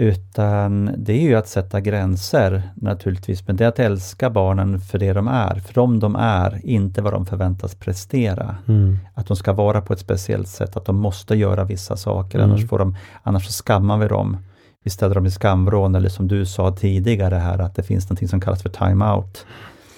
Utan 0.00 0.90
det 0.96 1.12
är 1.12 1.20
ju 1.22 1.34
att 1.34 1.48
sätta 1.48 1.80
gränser 1.80 2.62
naturligtvis, 2.74 3.46
men 3.46 3.56
det 3.56 3.64
är 3.64 3.68
att 3.68 3.78
älska 3.78 4.30
barnen 4.30 4.80
för 4.80 4.98
det 4.98 5.12
de 5.12 5.28
är, 5.28 5.54
för 5.54 5.74
de 5.74 6.00
de 6.00 6.16
är, 6.16 6.60
inte 6.66 7.02
vad 7.02 7.12
de 7.12 7.26
förväntas 7.26 7.74
prestera. 7.74 8.56
Mm. 8.68 8.98
Att 9.14 9.26
de 9.26 9.36
ska 9.36 9.52
vara 9.52 9.80
på 9.80 9.92
ett 9.92 9.98
speciellt 9.98 10.48
sätt, 10.48 10.76
att 10.76 10.84
de 10.84 10.96
måste 10.96 11.34
göra 11.34 11.64
vissa 11.64 11.96
saker, 11.96 12.38
Mm. 12.38 12.50
annars, 12.50 12.68
får 12.68 12.78
de, 12.78 12.96
annars 13.22 13.46
så 13.46 13.62
skammar 13.64 13.98
vi 13.98 14.08
dem. 14.08 14.36
Vi 14.84 14.90
ställer 14.90 15.14
dem 15.14 15.26
i 15.26 15.30
skamvrån, 15.30 15.94
eller 15.94 16.08
som 16.08 16.28
du 16.28 16.46
sa 16.46 16.72
tidigare 16.76 17.34
här, 17.34 17.58
att 17.58 17.74
det 17.74 17.82
finns 17.82 18.10
något 18.10 18.30
som 18.30 18.40
kallas 18.40 18.62
för 18.62 18.70
time-out. 18.70 19.46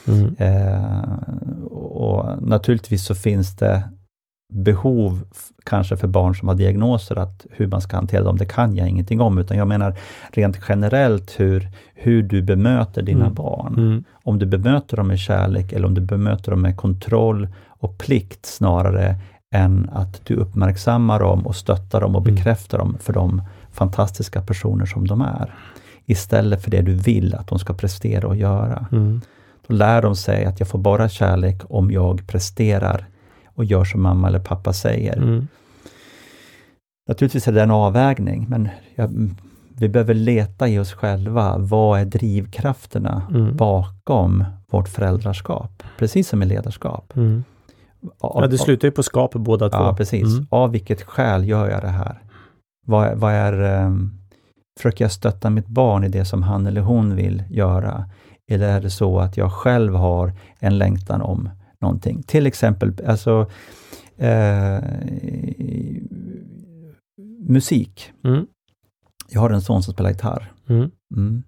Mm. 0.08 0.36
Eh, 0.38 1.14
och 1.70 2.42
naturligtvis 2.42 3.04
så 3.04 3.14
finns 3.14 3.56
det 3.56 3.82
behov 4.50 5.20
kanske 5.64 5.96
för 5.96 6.08
barn 6.08 6.34
som 6.34 6.48
har 6.48 6.54
diagnoser, 6.54 7.16
att 7.18 7.46
hur 7.50 7.66
man 7.66 7.80
ska 7.80 7.96
hantera 7.96 8.22
dem, 8.24 8.36
det 8.36 8.44
kan 8.44 8.76
jag 8.76 8.88
ingenting 8.88 9.20
om, 9.20 9.38
utan 9.38 9.56
jag 9.56 9.68
menar 9.68 9.94
rent 10.32 10.58
generellt 10.68 11.40
hur, 11.40 11.68
hur 11.94 12.22
du 12.22 12.42
bemöter 12.42 13.02
dina 13.02 13.24
Mm. 13.24 13.34
barn. 13.34 13.74
Mm. 13.78 14.04
Om 14.24 14.38
du 14.38 14.46
bemöter 14.46 14.96
dem 14.96 15.08
med 15.08 15.18
kärlek 15.18 15.72
eller 15.72 15.86
om 15.86 15.94
du 15.94 16.00
bemöter 16.00 16.50
dem 16.50 16.62
med 16.62 16.76
kontroll 16.76 17.48
och 17.68 17.98
plikt 17.98 18.46
snarare 18.46 19.16
än 19.54 19.90
att 19.92 20.20
du 20.24 20.34
uppmärksammar 20.34 21.20
dem 21.20 21.46
och 21.46 21.56
stöttar 21.56 22.00
dem 22.00 22.16
och 22.16 22.22
Mm. 22.22 22.34
bekräftar 22.34 22.78
dem 22.78 22.96
för 23.00 23.12
de 23.12 23.42
fantastiska 23.72 24.42
personer 24.42 24.86
som 24.86 25.06
de 25.06 25.20
är. 25.20 25.54
Istället 26.06 26.62
för 26.64 26.70
det 26.70 26.80
du 26.82 26.94
vill 26.94 27.34
att 27.34 27.48
de 27.48 27.58
ska 27.58 27.74
prestera 27.74 28.28
och 28.28 28.36
göra. 28.36 28.86
Mm. 28.92 29.20
Då 29.66 29.74
lär 29.74 30.02
de 30.02 30.16
sig 30.16 30.44
att 30.44 30.60
jag 30.60 30.68
får 30.68 30.78
bara 30.78 31.08
kärlek 31.08 31.62
om 31.68 31.90
jag 31.90 32.26
presterar 32.26 33.06
och 33.60 33.64
gör 33.64 33.84
som 33.84 34.02
mamma 34.02 34.28
eller 34.28 34.38
pappa 34.38 34.72
säger. 34.72 35.16
Mm. 35.16 35.48
Naturligtvis 37.08 37.48
är 37.48 37.52
det 37.52 37.62
en 37.62 37.70
avvägning, 37.70 38.46
men 38.48 38.68
jag, 38.94 39.30
vi 39.78 39.88
behöver 39.88 40.14
leta 40.14 40.68
i 40.68 40.78
oss 40.78 40.92
själva. 40.92 41.58
Vad 41.58 42.00
är 42.00 42.04
drivkrafterna 42.04 43.22
Mm. 43.30 43.56
bakom 43.56 44.44
vårt 44.70 44.88
föräldraskap? 44.88 45.82
Precis 45.98 46.28
som 46.28 46.42
i 46.42 46.46
ledarskap. 46.46 47.12
Mm. 47.16 47.44
Av, 48.20 48.42
Ja, 48.42 48.46
det 48.46 48.58
slutar 48.58 48.88
ju 48.88 48.92
på 48.92 49.02
skap 49.02 49.32
båda 49.32 49.68
två. 49.68 49.78
Ja, 49.78 49.94
precis. 49.96 50.34
Mm. 50.34 50.46
Av 50.50 50.70
vilket 50.72 51.02
skäl 51.02 51.48
gör 51.48 51.70
jag 51.70 51.82
det 51.82 51.88
här? 51.88 52.22
Vad, 52.86 53.18
vad 53.18 53.32
är, 53.32 53.84
um, 53.86 54.18
försöker 54.78 55.04
jag 55.04 55.12
stötta 55.12 55.50
mitt 55.50 55.66
barn 55.66 56.04
i 56.04 56.08
det 56.08 56.24
som 56.24 56.42
han 56.42 56.66
eller 56.66 56.80
hon 56.80 57.16
vill 57.16 57.42
göra? 57.50 58.04
Eller 58.50 58.68
är 58.68 58.80
det 58.80 58.90
så 58.90 59.18
att 59.18 59.36
jag 59.36 59.52
själv 59.52 59.94
har 59.94 60.32
en 60.58 60.78
längtan 60.78 61.20
om 61.22 61.48
någonting? 61.80 62.22
Till 62.22 62.46
exempel, 62.46 62.92
alltså 63.06 63.50
eh, 64.16 64.78
musik. 67.48 68.12
Mm. 68.24 68.46
Jag 69.28 69.40
har 69.40 69.50
en 69.50 69.62
son 69.62 69.82
som 69.82 69.94
spelar 69.94 70.10
gitarr. 70.10 70.52
Mm. 70.68 70.90
Mm. 71.16 71.42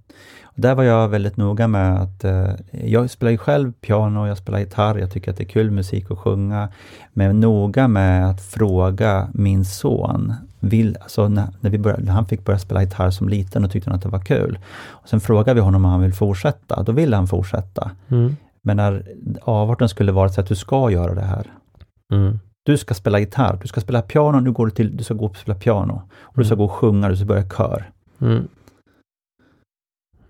Och 0.44 0.60
där 0.60 0.74
var 0.74 0.82
jag 0.82 1.08
väldigt 1.08 1.36
noga 1.36 1.68
med 1.68 2.00
att 2.00 2.24
eh, 2.24 2.50
jag 2.84 3.10
spelar 3.10 3.30
ju 3.30 3.38
själv 3.38 3.72
piano, 3.72 4.26
jag 4.26 4.38
spelar 4.38 4.58
gitarr, 4.58 4.98
jag 4.98 5.10
tycker 5.10 5.30
att 5.30 5.36
det 5.36 5.44
är 5.44 5.48
kul 5.48 5.70
musik 5.70 6.10
att 6.10 6.18
sjunga. 6.18 6.68
Men 7.12 7.40
noga 7.40 7.88
med 7.88 8.30
att 8.30 8.42
fråga 8.42 9.28
min 9.34 9.64
son, 9.64 10.34
vill, 10.60 10.96
alltså 11.00 11.28
när, 11.28 11.48
när, 11.60 11.70
vi 11.70 11.78
började, 11.78 12.02
när 12.02 12.12
han 12.12 12.26
fick 12.26 12.44
börja 12.44 12.58
spela 12.58 12.82
gitarr 12.82 13.10
som 13.10 13.28
liten 13.28 13.64
och 13.64 13.70
tyckte 13.70 13.90
han 13.90 13.96
att 13.96 14.02
det 14.02 14.08
var 14.08 14.24
kul. 14.24 14.58
Och 14.86 15.08
sen 15.08 15.20
frågade 15.20 15.54
vi 15.54 15.60
honom 15.60 15.84
om 15.84 15.90
han 15.90 16.00
vill 16.00 16.14
fortsätta, 16.14 16.82
då 16.82 16.92
ville 16.92 17.16
han 17.16 17.26
fortsätta. 17.26 17.90
Mm. 18.08 18.36
Men 18.66 18.76
när 18.76 19.04
avarten 19.42 19.88
skulle 19.88 20.12
vara 20.12 20.28
så 20.28 20.40
att 20.40 20.46
du 20.46 20.54
ska 20.54 20.90
göra 20.90 21.14
det 21.14 21.20
här. 21.24 21.52
Mm. 22.12 22.38
Du 22.64 22.78
ska 22.78 22.94
spela 22.94 23.18
gitarr, 23.18 23.58
du 23.62 23.68
ska 23.68 23.80
spela 23.80 24.02
piano, 24.02 24.40
nu 24.40 24.52
går 24.52 24.66
du 24.66 24.72
till, 24.72 24.96
du 24.96 25.04
ska 25.04 25.14
gå 25.14 25.26
och 25.26 25.36
spela 25.36 25.58
piano. 25.58 26.02
Och 26.20 26.38
du 26.38 26.44
ska 26.44 26.54
Mm. 26.54 26.58
gå 26.58 26.64
och 26.64 26.72
sjunga, 26.72 27.08
du 27.08 27.16
ska 27.16 27.24
börja 27.26 27.48
kör. 27.48 27.90
Mm. 28.20 28.48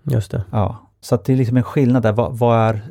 Just 0.03 0.31
det. 0.31 0.43
Ja, 0.51 0.77
så 0.99 1.15
att 1.15 1.25
det 1.25 1.33
är 1.33 1.37
liksom 1.37 1.57
en 1.57 1.63
skillnad 1.63 2.03
där. 2.03 2.11
Vad, 2.11 2.37
vad 2.37 2.59
är, 2.59 2.81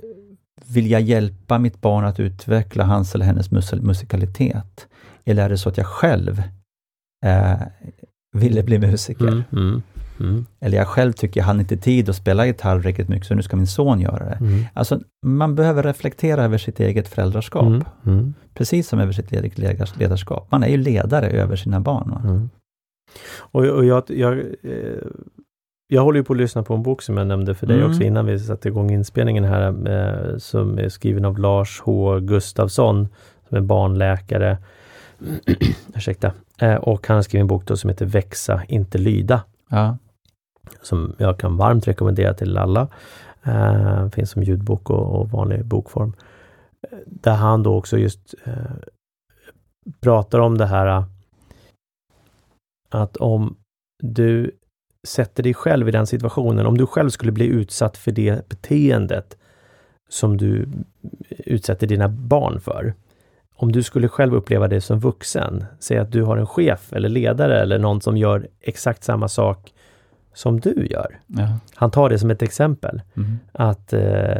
vill 0.66 0.90
jag 0.90 1.00
hjälpa 1.00 1.58
mitt 1.58 1.80
barn 1.80 2.04
att 2.04 2.20
utveckla 2.20 2.84
hans 2.84 3.14
eller 3.14 3.24
hennes 3.26 3.50
mus 3.50 3.72
musikalitet? 3.72 4.88
Eller 5.24 5.44
är 5.44 5.48
det 5.48 5.58
så 5.58 5.68
att 5.68 5.76
jag 5.76 5.86
själv 5.86 6.42
eh, 7.26 7.60
ville 8.36 8.62
bli 8.62 8.78
musiker? 8.78 9.28
Mm. 9.28 9.42
Mm. 9.52 9.82
Mm. 10.20 10.46
Eller 10.60 10.78
jag 10.78 10.86
själv 10.88 11.12
tycker 11.12 11.40
jag 11.40 11.44
hann 11.46 11.60
inte 11.60 11.76
tid 11.76 12.08
att 12.08 12.16
spela 12.16 12.46
gitarr 12.46 12.78
riktigt 12.80 13.08
mycket, 13.08 13.26
så 13.26 13.34
nu 13.34 13.42
ska 13.42 13.56
min 13.56 13.66
son 13.66 14.00
göra 14.00 14.24
det. 14.24 14.36
Mm. 14.40 14.64
Alltså, 14.74 15.00
man 15.26 15.54
behöver 15.54 15.82
reflektera 15.82 16.44
över 16.44 16.58
sitt 16.58 16.80
eget 16.80 17.08
föräldraskap, 17.08 17.62
Mm. 17.66 17.82
Mm. 18.06 18.34
precis 18.54 18.88
som 18.88 18.98
över 19.00 19.12
sitt 19.12 19.32
eget 19.32 19.58
ledars- 19.58 19.98
ledarskap. 19.98 20.46
Man 20.50 20.62
är 20.62 20.68
ju 20.68 20.76
ledare 20.76 21.26
över 21.30 21.56
sina 21.56 21.80
barn. 21.80 22.18
Mm. 22.24 22.50
Och, 23.38 23.64
och 23.64 23.84
jag, 23.84 24.02
jag, 24.06 24.38
eh, 24.38 25.06
jag 25.88 26.02
håller 26.02 26.18
ju 26.20 26.24
på 26.24 26.32
att 26.32 26.36
lyssna 26.38 26.62
på 26.62 26.74
en 26.74 26.82
bok 26.82 27.02
som 27.02 27.16
jag 27.16 27.26
nämnde 27.26 27.54
för 27.54 27.66
dig 27.66 27.76
Mm. 27.76 27.90
också 27.90 28.02
innan 28.02 28.26
vi 28.26 28.38
satte 28.38 28.68
igång 28.68 28.90
inspelningen 28.90 29.44
här, 29.44 29.68
eh, 29.68 30.38
som 30.38 30.78
är 30.78 30.88
skriven 30.88 31.24
av 31.24 31.38
Lars 31.38 31.80
H 31.80 32.18
Gustafsson, 32.20 33.08
som 33.48 33.56
är 33.56 33.60
barnläkare. 33.60 34.58
Ursäkta. 35.94 36.32
Eh, 36.60 36.74
och 36.74 37.06
han 37.08 37.14
har 37.16 37.22
skrivit 37.22 37.40
en 37.42 37.46
bok 37.46 37.66
då 37.66 37.76
som 37.76 37.90
heter 37.90 38.06
Växa, 38.06 38.62
inte 38.68 38.98
lyda. 38.98 39.42
Ja. 39.72 39.96
som 40.82 41.14
jag 41.18 41.38
kan 41.38 41.56
varmt 41.56 41.88
rekommendera 41.88 42.34
till 42.34 42.58
alla. 42.58 42.88
Eh, 43.42 44.08
finns 44.08 44.30
som 44.30 44.42
ljudbok 44.42 44.90
och, 44.90 45.20
och 45.20 45.30
vanlig 45.30 45.64
bokform. 45.64 46.14
Där 47.06 47.34
han 47.34 47.62
då 47.62 47.76
också 47.76 47.98
just 47.98 48.34
eh, 48.44 48.54
pratar 50.00 50.38
om 50.38 50.58
det 50.58 50.66
här 50.66 51.04
att 52.88 53.16
om 53.16 53.56
du 54.02 54.58
sätter 55.06 55.42
dig 55.42 55.54
själv 55.54 55.88
i 55.88 55.92
den 55.92 56.06
situationen, 56.06 56.66
om 56.66 56.78
du 56.78 56.86
själv 56.86 57.10
skulle 57.10 57.32
bli 57.32 57.46
utsatt 57.46 57.96
för 57.96 58.12
det 58.12 58.48
beteendet 58.48 59.38
som 60.08 60.36
du 60.36 60.68
utsätter 61.28 61.86
dina 61.86 62.08
barn 62.08 62.60
för. 62.60 62.94
Om 63.62 63.72
du 63.72 63.82
skulle 63.82 64.08
själv 64.08 64.34
uppleva 64.34 64.68
det 64.68 64.80
som 64.80 64.98
vuxen, 64.98 65.64
säg 65.80 65.98
att 65.98 66.12
du 66.12 66.22
har 66.22 66.36
en 66.36 66.46
chef 66.46 66.92
eller 66.92 67.08
ledare 67.08 67.60
eller 67.60 67.78
någon 67.78 68.00
som 68.00 68.16
gör 68.16 68.48
exakt 68.60 69.04
samma 69.04 69.28
sak 69.28 69.72
som 70.34 70.60
du 70.60 70.86
gör. 70.90 71.18
Ja. 71.26 71.58
Han 71.74 71.90
tar 71.90 72.08
det 72.08 72.18
som 72.18 72.30
ett 72.30 72.42
exempel. 72.42 73.02
Mm. 73.16 73.38
Att 73.52 73.92
eh, 73.92 74.38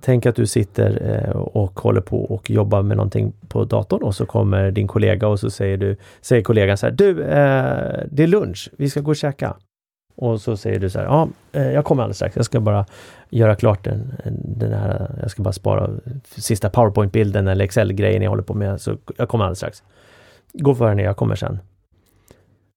Tänk 0.00 0.26
att 0.26 0.36
du 0.36 0.46
sitter 0.46 1.20
eh, 1.26 1.36
och 1.36 1.80
håller 1.80 2.00
på 2.00 2.24
och 2.24 2.50
jobbar 2.50 2.82
med 2.82 2.96
någonting 2.96 3.32
på 3.48 3.64
datorn 3.64 4.02
och 4.02 4.14
så 4.14 4.26
kommer 4.26 4.70
din 4.70 4.88
kollega 4.88 5.28
och 5.28 5.40
så 5.40 5.50
säger 5.50 5.76
du, 5.76 5.96
säger 6.20 6.42
kollegan 6.42 6.76
så 6.76 6.86
här, 6.86 6.92
du, 6.92 7.22
eh, 7.22 8.04
det 8.10 8.22
är 8.22 8.26
lunch, 8.26 8.70
vi 8.76 8.90
ska 8.90 9.00
gå 9.00 9.10
och 9.10 9.16
käka. 9.16 9.56
Och 10.16 10.40
så 10.40 10.56
säger 10.56 10.80
du 10.80 10.90
så 10.90 10.98
här, 10.98 11.06
ja, 11.06 11.28
eh, 11.52 11.70
jag 11.70 11.84
kommer 11.84 12.02
alldeles 12.02 12.16
strax, 12.16 12.36
jag 12.36 12.44
ska 12.44 12.60
bara 12.60 12.86
göra 13.32 13.54
klart 13.56 13.84
den, 13.84 14.12
den 14.44 14.72
här, 14.72 15.18
jag 15.20 15.30
ska 15.30 15.42
bara 15.42 15.52
spara 15.52 15.90
sista 16.24 16.70
powerpoint-bilden 16.70 17.48
eller 17.48 17.64
Excel-grejen 17.64 18.22
jag 18.22 18.30
håller 18.30 18.42
på 18.42 18.54
med, 18.54 18.80
så 18.80 18.96
jag 19.16 19.28
kommer 19.28 19.44
alldeles 19.44 19.58
strax. 19.58 19.82
Gå 20.52 20.74
före 20.74 20.94
ner, 20.94 21.04
jag 21.04 21.16
kommer 21.16 21.34
sen. 21.34 21.58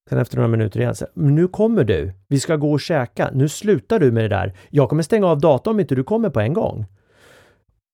Sen 0.09 0.19
efter 0.19 0.35
några 0.37 0.47
minuter 0.47 0.79
igen, 0.79 0.95
så, 0.95 1.05
här, 1.05 1.11
"Men 1.13 1.35
nu 1.35 1.47
kommer 1.47 1.83
du, 1.83 2.13
vi 2.27 2.39
ska 2.39 2.55
gå 2.55 2.71
och 2.71 2.79
käka, 2.81 3.29
nu 3.33 3.49
slutar 3.49 3.99
du 3.99 4.11
med 4.11 4.23
det 4.23 4.27
där. 4.27 4.53
Jag 4.69 4.89
kommer 4.89 5.03
stänga 5.03 5.27
av 5.27 5.39
datorn 5.39 5.73
om 5.75 5.79
inte 5.79 5.95
du 5.95 6.03
kommer 6.03 6.29
på 6.29 6.39
en 6.39 6.53
gång. 6.53 6.85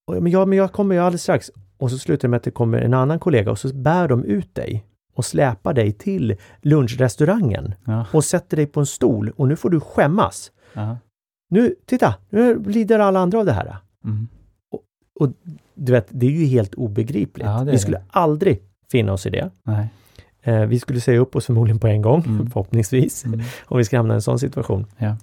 Och, 0.06 0.22
men, 0.22 0.32
ja, 0.32 0.46
men 0.46 0.58
jag 0.58 0.72
kommer 0.72 0.94
ju 0.94 1.00
alldeles 1.00 1.22
strax. 1.22 1.50
Och 1.78 1.90
så 1.90 1.98
slutar 1.98 2.22
det 2.22 2.30
med 2.30 2.36
att 2.36 2.42
det 2.42 2.50
kommer 2.50 2.78
en 2.78 2.94
annan 2.94 3.18
kollega 3.18 3.50
och 3.50 3.58
så 3.58 3.74
bär 3.74 4.08
de 4.08 4.24
ut 4.24 4.54
dig 4.54 4.84
och 5.14 5.24
släpar 5.24 5.72
dig 5.74 5.92
till 5.92 6.36
lunchrestaurangen 6.62 7.74
Ja. 7.84 8.06
och 8.12 8.24
sätter 8.24 8.56
dig 8.56 8.66
på 8.66 8.80
en 8.80 8.86
stol 8.86 9.32
och 9.36 9.48
nu 9.48 9.56
får 9.56 9.70
du 9.70 9.80
skämmas. 9.80 10.52
Ja. 10.74 10.96
Nu, 11.52 11.74
titta, 11.86 12.14
nu 12.30 12.62
lider 12.64 12.98
alla 12.98 13.20
andra 13.20 13.38
av 13.38 13.44
det 13.46 13.52
här. 13.52 13.76
Mm. 14.04 14.28
Och 15.20 15.28
du 15.74 15.92
vet, 15.92 16.06
det 16.10 16.26
är 16.26 16.30
ju 16.30 16.44
helt 16.46 16.74
obegripligt. 16.74 17.46
Ja, 17.46 17.58
det 17.58 17.64
vi 17.64 17.70
det. 17.70 17.78
skulle 17.78 18.02
aldrig 18.10 18.62
finna 18.90 19.12
oss 19.12 19.26
i 19.26 19.30
det. 19.30 19.50
Nej. 19.62 19.88
Eh, 20.42 20.60
vi 20.66 20.78
skulle 20.78 21.00
säga 21.00 21.18
upp 21.20 21.36
oss 21.36 21.46
förmodligen 21.46 21.78
på 21.78 21.86
en 21.86 22.02
gång, 22.02 22.22
Mm. 22.26 22.46
förhoppningsvis, 22.50 23.24
Mm. 23.24 23.40
om 23.64 23.78
vi 23.78 23.84
ska 23.84 23.96
hamna 23.96 24.14
i 24.14 24.16
en 24.16 24.22
sån 24.22 24.38
situation. 24.38 24.86
Ja. 24.98 25.16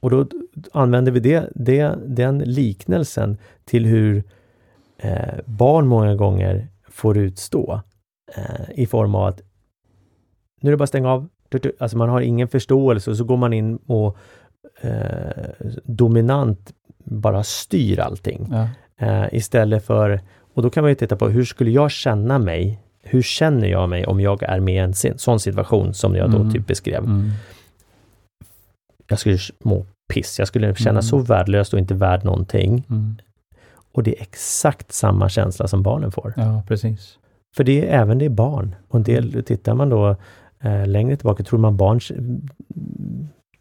Och 0.00 0.10
då 0.10 0.26
använder 0.72 1.12
vi 1.12 1.20
det, 1.20 1.48
det, 1.54 1.94
den 2.06 2.38
liknelsen 2.38 3.38
till 3.64 3.86
hur 3.86 4.24
eh, 4.98 5.34
barn 5.46 5.86
många 5.86 6.14
gånger 6.14 6.68
får 6.88 7.18
utstå 7.18 7.80
eh, 8.36 8.70
i 8.74 8.86
form 8.86 9.14
av 9.14 9.24
att 9.26 9.40
nu 10.60 10.68
är 10.68 10.72
det 10.72 10.76
bara 10.76 10.82
att 10.84 10.88
stänga 10.88 11.10
av. 11.10 11.28
Alltså 11.78 11.96
man 11.96 12.08
har 12.08 12.20
ingen 12.20 12.48
förståelse 12.48 13.10
och 13.10 13.16
så 13.16 13.24
går 13.24 13.36
man 13.36 13.52
in 13.52 13.76
och 13.76 14.16
eh, 14.80 15.70
dominant 15.84 16.72
bara 17.04 17.42
styr 17.44 17.98
allting. 18.00 18.48
Ja. 18.50 18.68
Eh, 19.06 19.24
istället 19.32 19.84
för, 19.86 20.20
och 20.54 20.62
då 20.62 20.70
kan 20.70 20.82
man 20.84 20.90
ju 20.90 20.94
titta 20.94 21.16
på 21.16 21.28
hur 21.28 21.44
skulle 21.44 21.70
jag 21.70 21.90
känna 21.90 22.38
mig? 22.38 22.80
Hur 23.02 23.22
känner 23.22 23.68
jag 23.68 23.88
mig 23.88 24.06
om 24.06 24.20
jag 24.20 24.42
är 24.42 24.60
med 24.60 24.74
i 24.74 24.78
en 24.78 24.94
sin- 24.94 25.18
sån 25.18 25.40
situation 25.40 25.94
som 25.94 26.14
jag 26.16 26.30
då 26.30 26.36
Mm. 26.38 26.52
typ 26.52 26.66
beskrev? 26.66 27.04
Mm. 27.04 27.30
Jag 29.08 29.18
skulle 29.18 29.38
må 29.64 29.86
piss, 30.12 30.38
jag 30.38 30.48
skulle 30.48 30.74
känna 30.74 30.90
Mm. 30.90 31.02
så 31.02 31.18
värdelös 31.18 31.72
och 31.72 31.78
inte 31.78 31.94
värd 31.94 32.24
någonting. 32.24 32.86
Mm. 32.90 33.16
Och 33.92 34.02
det 34.02 34.18
är 34.18 34.22
exakt 34.22 34.92
samma 34.92 35.28
känsla 35.28 35.68
som 35.68 35.82
barnen 35.82 36.12
får. 36.12 36.34
Ja, 36.36 36.62
precis. 36.68 37.18
För 37.56 37.64
det 37.64 37.88
är 37.88 38.00
även 38.00 38.18
det 38.18 38.24
är 38.24 38.28
barn. 38.30 38.74
Och 38.88 38.94
en 38.96 39.02
del, 39.02 39.44
tittar 39.44 39.74
man 39.74 39.88
då 39.88 40.16
eh, 40.60 40.86
längre 40.86 41.16
tillbaka, 41.16 41.42
tror 41.44 41.58
man 41.58 41.76
barn 41.76 42.00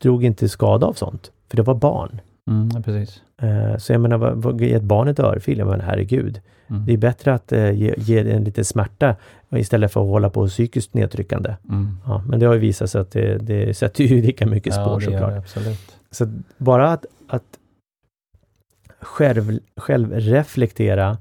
drog 0.03 0.23
inte 0.23 0.49
skada 0.49 0.87
av 0.87 0.93
sånt. 0.93 1.31
För 1.49 1.57
det 1.57 1.63
var 1.63 1.75
barn. 1.75 2.21
Mm, 2.49 2.69
ja, 2.73 2.81
precis. 2.81 3.21
Eh, 3.41 3.77
så 3.77 3.93
jag 3.93 4.01
menar, 4.01 4.17
vad, 4.17 4.41
vad, 4.43 4.61
ge 4.61 4.73
ett 4.73 4.83
barn 4.83 5.07
ett 5.07 5.19
örfil, 5.19 5.57
jag 5.57 5.67
menar 5.67 5.85
herregud. 5.85 6.41
Mm. 6.69 6.85
Det 6.85 6.93
är 6.93 6.97
bättre 6.97 7.33
att 7.33 7.51
eh, 7.51 7.71
ge, 7.71 7.93
ge 7.97 8.31
en 8.31 8.43
liten 8.43 8.65
smärta 8.65 9.15
istället 9.55 9.91
för 9.91 10.01
att 10.01 10.07
hålla 10.07 10.29
på 10.29 10.47
psykiskt 10.47 10.93
nedtryckande. 10.93 11.55
Mm. 11.69 11.97
Ja, 12.05 12.23
men 12.27 12.39
det 12.39 12.45
har 12.45 12.53
ju 12.53 12.59
visat 12.59 12.89
sig 12.89 13.01
att 13.01 13.11
det, 13.11 13.37
det 13.37 13.73
sätter 13.77 14.03
ju 14.03 14.21
lika 14.25 14.45
mycket 14.45 14.73
spår 14.73 15.03
ja, 15.03 15.11
såklart. 15.11 15.33
absolut. 15.37 15.79
Så 16.11 16.27
bara 16.57 16.91
att, 16.91 17.05
att 17.27 17.43
själv, 19.01 19.59
själv 19.77 20.11
reflektera 20.13 21.17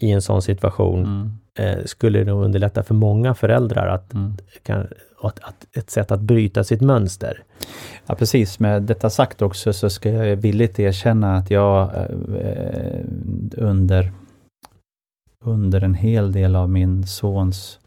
i 0.00 0.10
en 0.12 0.22
sån 0.22 0.42
situation 0.42 1.04
Mm. 1.04 1.30
eh, 1.78 1.84
skulle 1.84 2.24
nog 2.24 2.44
underlätta 2.44 2.82
för 2.82 2.94
många 2.94 3.34
föräldrar 3.34 3.86
att, 3.86 4.14
Mm. 4.14 4.32
kan, 4.62 4.86
att, 5.20 5.40
att 5.40 5.66
ett 5.72 5.90
sätt 5.90 6.10
att 6.10 6.20
bryta 6.20 6.64
sitt 6.64 6.80
mönster. 6.80 7.42
Ja 8.06 8.14
precis, 8.14 8.58
med 8.58 8.82
detta 8.82 9.10
sagt 9.10 9.42
också 9.42 9.72
så 9.72 9.90
ska 9.90 10.10
jag 10.10 10.36
villigt 10.36 10.78
erkänna 10.78 11.36
att 11.36 11.50
jag 11.50 11.90
eh, 12.40 13.00
under, 13.56 14.12
under 15.44 15.80
en 15.84 15.94
hel 15.94 16.32
del 16.32 16.56
av 16.56 16.70
min 16.70 17.06
sons, 17.06 17.78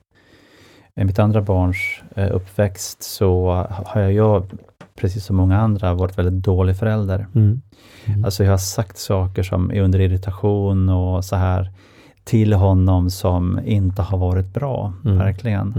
eh, 0.96 1.06
mitt 1.06 1.20
andra 1.20 1.42
barns 1.42 2.02
eh, 2.16 2.36
uppväxt 2.36 3.04
så 3.04 3.52
har 3.70 4.02
jag, 4.02 4.14
jag, 4.14 4.52
precis 4.96 5.26
som 5.26 5.36
många 5.36 5.58
andra, 5.58 5.94
varit 5.94 6.18
väldigt 6.18 6.44
dålig 6.44 6.78
förälder. 6.78 7.28
Mm. 7.36 7.62
Alltså 8.26 8.44
jag 8.44 8.52
har 8.52 8.58
sagt 8.58 8.98
saker 8.98 9.44
som 9.44 9.72
är 9.72 9.82
under 9.82 10.00
irritation 10.00 10.90
och 10.90 11.26
så 11.26 11.36
här 11.36 11.72
till 12.24 12.54
honom 12.54 13.10
som 13.10 13.60
inte 13.66 14.02
har 14.02 14.18
varit 14.18 14.54
bra, 14.54 14.94
Mm. 15.06 15.18
verkligen. 15.18 15.74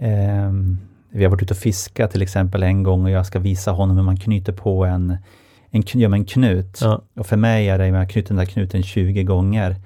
Ehm, 0.00 0.78
vi 1.10 1.24
har 1.24 1.30
varit 1.30 1.42
ute 1.42 1.54
och 1.54 1.58
fiskat 1.58 2.10
till 2.10 2.22
exempel 2.22 2.62
en 2.62 2.82
gång 2.82 3.04
och 3.04 3.10
jag 3.10 3.26
ska 3.26 3.38
visa 3.38 3.70
honom 3.70 3.96
hur 3.96 4.04
man 4.04 4.16
knyter 4.16 4.52
på 4.52 4.84
en, 4.84 5.16
en, 5.70 5.82
ja, 5.94 6.14
en 6.14 6.24
knut. 6.24 6.78
Ja. 6.82 7.00
Och 7.16 7.26
för 7.26 7.36
mig 7.36 7.68
är 7.68 7.78
det, 7.78 7.86
jag 7.86 8.10
knutit 8.10 8.28
den 8.28 8.36
där 8.36 8.44
knuten 8.44 8.82
20 8.82 9.22
gånger, 9.22 9.76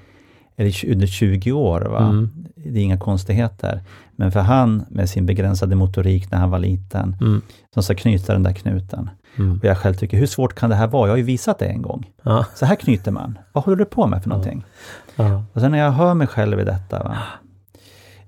eller 0.57 0.91
under 0.91 1.07
20 1.07 1.53
år. 1.53 1.81
Va? 1.81 1.99
Mm. 2.05 2.31
Det 2.57 2.79
är 2.79 2.83
inga 2.83 2.99
konstigheter. 2.99 3.83
Men 4.17 4.33
för 4.33 4.41
han 4.41 4.85
med 4.89 5.09
sin 5.11 5.27
begränsade 5.27 5.75
motorik 5.77 6.31
när 6.31 6.39
han 6.39 6.51
var 6.51 6.59
liten, 6.59 7.17
Mm. 7.21 7.43
som 7.75 7.83
ska 7.83 7.95
knyta 7.95 8.33
den 8.33 8.43
där 8.43 8.53
knuten. 8.53 9.11
Mm. 9.39 9.59
Och 9.59 9.65
jag 9.65 9.79
själv 9.79 9.95
tycker, 9.95 10.17
hur 10.19 10.27
svårt 10.27 10.55
kan 10.55 10.71
det 10.71 10.77
här 10.77 10.87
vara? 10.87 11.07
Jag 11.07 11.13
har 11.13 11.17
ju 11.19 11.23
visat 11.23 11.59
det 11.59 11.67
en 11.67 11.83
gång. 11.83 12.11
Ja. 12.23 12.47
Så 12.55 12.67
här 12.67 12.77
knyter 12.77 13.11
man. 13.13 13.39
Vad 13.53 13.65
håller 13.65 13.77
du 13.77 13.85
på 13.85 14.07
med 14.07 14.23
för 14.23 14.29
någonting? 14.29 14.65
Ja. 15.17 15.45
Och 15.53 15.61
sen 15.61 15.71
när 15.71 15.79
jag 15.79 15.91
hör 15.93 16.15
mig 16.15 16.27
själv 16.27 16.61
i 16.61 16.65
detta, 16.65 17.03
va? 17.05 17.17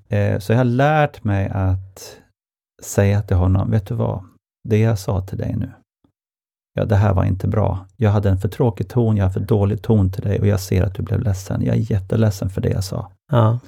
Eh, 0.09 0.39
så 0.39 0.53
jag 0.53 0.59
har 0.59 0.65
lärt 0.65 1.25
mig 1.25 1.49
att 1.49 2.17
säga 2.83 3.23
till 3.23 3.37
honom, 3.37 3.71
vet 3.71 3.87
du 3.87 3.95
vad? 3.95 4.25
Det 4.69 4.79
jag 4.79 4.99
sa 4.99 5.21
till 5.21 5.39
dig 5.39 5.57
nu, 5.57 5.73
ja 6.75 6.85
det 6.85 6.97
här 6.97 7.15
var 7.15 7.25
inte 7.25 7.49
bra. 7.49 7.87
Jag 7.97 8.11
hade 8.11 8.31
en 8.31 8.39
för 8.39 8.49
tråkig 8.49 8.89
ton, 8.89 9.17
jag 9.17 9.25
har 9.25 9.33
för 9.33 9.41
dålig 9.41 9.83
ton 9.83 10.13
till 10.13 10.23
dig 10.23 10.41
och 10.41 10.47
jag 10.47 10.61
ser 10.61 10.83
att 10.83 10.95
du 10.95 11.03
blev 11.03 11.21
ledsen. 11.21 11.63
Jag 11.65 11.77
är 11.77 11.93
jätteledsen 11.93 12.51
för 12.51 12.61
det 12.61 12.71
jag 12.71 12.85
sa. 12.85 13.13
ja, 13.33 13.59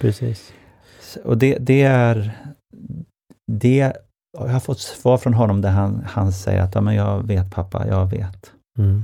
precis. 0.00 0.52
Och 1.24 1.38
det, 1.38 1.58
det 1.60 1.82
är, 1.82 2.38
det, 3.46 3.92
jag 4.38 4.48
har 4.48 4.60
fått 4.60 4.80
svar 4.80 5.18
från 5.18 5.34
honom 5.34 5.60
där 5.60 5.70
han, 5.70 6.04
han 6.06 6.32
säger 6.32 6.62
att, 6.62 6.74
ja 6.74 6.80
men 6.80 6.94
jag 6.94 7.26
vet 7.26 7.50
pappa, 7.50 7.88
jag 7.88 8.10
vet. 8.10 8.52
Mm. 8.78 9.02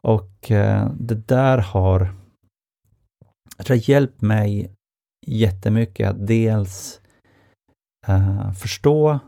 Och 0.00 0.50
eh, 0.50 0.90
det 0.94 1.28
där 1.28 1.58
har, 1.58 2.14
jag 3.56 3.66
tror, 3.66 3.78
hjälpt 3.90 4.20
mig 4.20 4.73
jättemycket 5.26 6.10
att 6.10 6.26
dels 6.26 7.00
eh, 8.06 8.52
förstå 8.52 9.18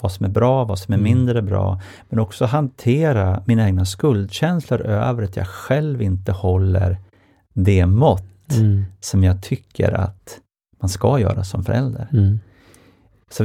vad 0.00 0.12
som 0.12 0.26
är 0.26 0.30
bra, 0.30 0.64
vad 0.64 0.78
som 0.78 0.94
är 0.94 0.98
Mm. 0.98 1.12
mindre 1.12 1.42
bra, 1.42 1.80
men 2.08 2.18
också 2.20 2.44
hantera 2.44 3.42
mina 3.46 3.66
egna 3.66 3.84
skuldkänslor 3.84 4.80
över 4.80 5.22
att 5.22 5.36
jag 5.36 5.46
själv 5.46 6.02
inte 6.02 6.32
håller 6.32 6.98
det 7.52 7.86
mått 7.86 8.24
Mm. 8.58 8.84
som 9.00 9.24
jag 9.24 9.42
tycker 9.42 9.92
att 9.92 10.38
man 10.80 10.88
ska 10.88 11.18
göra 11.20 11.44
som 11.44 11.64
förälder. 11.64 12.08
Mm. 12.12 12.40
Så 13.30 13.44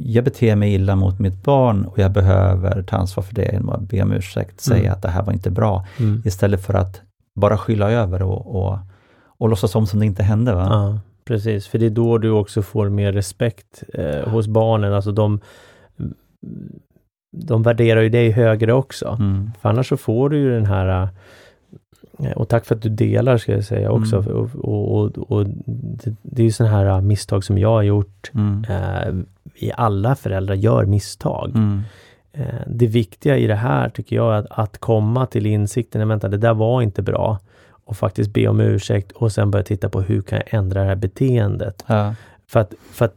jag 0.00 0.24
beter 0.24 0.56
mig 0.56 0.74
illa 0.74 0.96
mot 0.96 1.18
mitt 1.18 1.42
barn 1.42 1.84
och 1.84 1.98
jag 1.98 2.12
behöver 2.12 2.82
ta 2.82 2.96
ansvar 2.96 3.22
för 3.22 3.34
det 3.34 3.52
genom 3.52 3.68
att 3.68 3.80
be 3.80 4.02
om 4.02 4.12
ursäkt, 4.12 4.60
säga 4.60 4.80
Mm. 4.80 4.92
att 4.92 5.02
det 5.02 5.08
här 5.08 5.22
var 5.22 5.32
inte 5.32 5.50
bra, 5.50 5.86
Mm. 5.98 6.22
istället 6.24 6.66
för 6.66 6.74
att 6.74 7.00
bara 7.40 7.58
skylla 7.58 7.90
över 7.90 8.22
och, 8.22 8.64
och, 8.66 8.78
och 9.42 9.48
låtsas 9.48 9.74
om 9.74 9.86
som 9.86 10.00
det 10.00 10.06
inte 10.06 10.22
hände. 10.22 10.54
Va? 10.54 10.66
Ja, 10.70 10.98
precis. 11.24 11.66
För 11.66 11.78
det 11.78 11.86
är 11.86 11.90
då 11.90 12.18
du 12.18 12.30
också 12.30 12.62
får 12.62 12.88
mer 12.88 13.12
respekt 13.12 13.82
eh, 13.94 14.28
hos 14.28 14.46
barnen. 14.46 14.92
Alltså 14.92 15.12
de, 15.12 15.40
de 17.36 17.62
värderar 17.62 18.00
ju 18.00 18.08
dig 18.08 18.30
högre 18.30 18.72
också. 18.72 19.16
Mm. 19.20 19.50
För 19.60 19.68
annars 19.68 19.88
så 19.88 19.96
får 19.96 20.30
du 20.30 20.38
ju 20.38 20.50
den 20.50 20.66
här 20.66 21.08
eh, 22.18 22.32
och 22.32 22.48
tack 22.48 22.64
för 22.64 22.74
att 22.74 22.82
du 22.82 22.88
delar 22.88 23.36
ska 23.36 23.52
jag 23.52 23.64
säga 23.64 23.90
också. 23.90 24.16
Mm. 24.16 24.36
Och, 24.36 24.48
och, 24.54 24.98
och, 24.98 25.18
och 25.18 25.46
det, 25.66 26.14
det 26.22 26.42
är 26.42 26.46
ju 26.46 26.52
sådana 26.52 26.76
här 26.76 26.86
eh, 26.86 27.00
misstag 27.00 27.44
som 27.44 27.58
jag 27.58 27.68
har 27.68 27.82
gjort. 27.82 28.30
Mm. 28.34 28.64
Eh, 28.68 29.74
alla 29.74 30.14
föräldrar 30.14 30.54
gör 30.54 30.84
misstag. 30.84 31.52
Mm. 31.54 31.80
Eh, 32.32 32.62
det 32.66 32.86
viktiga 32.86 33.38
i 33.38 33.46
det 33.46 33.54
här 33.54 33.88
tycker 33.88 34.16
jag 34.16 34.34
är 34.34 34.38
att, 34.38 34.46
att 34.50 34.78
komma 34.78 35.26
till 35.26 35.46
insikten, 35.46 36.08
vänta 36.08 36.28
det 36.28 36.38
där 36.38 36.54
var 36.54 36.82
inte 36.82 37.02
bra. 37.02 37.38
Och 37.84 37.96
faktiskt 37.96 38.32
be 38.32 38.48
om 38.48 38.60
ursäkt 38.60 39.12
och 39.12 39.32
sen 39.32 39.50
börja 39.50 39.62
titta 39.62 39.88
på 39.88 40.00
hur 40.00 40.22
kan 40.22 40.38
jag 40.38 40.54
ändra 40.58 40.80
det 40.80 40.86
här 40.86 40.96
beteendet. 40.96 41.84
Ja. 41.86 42.14
För 42.46 42.60
att, 42.60 42.74
för 42.92 43.04
att 43.04 43.14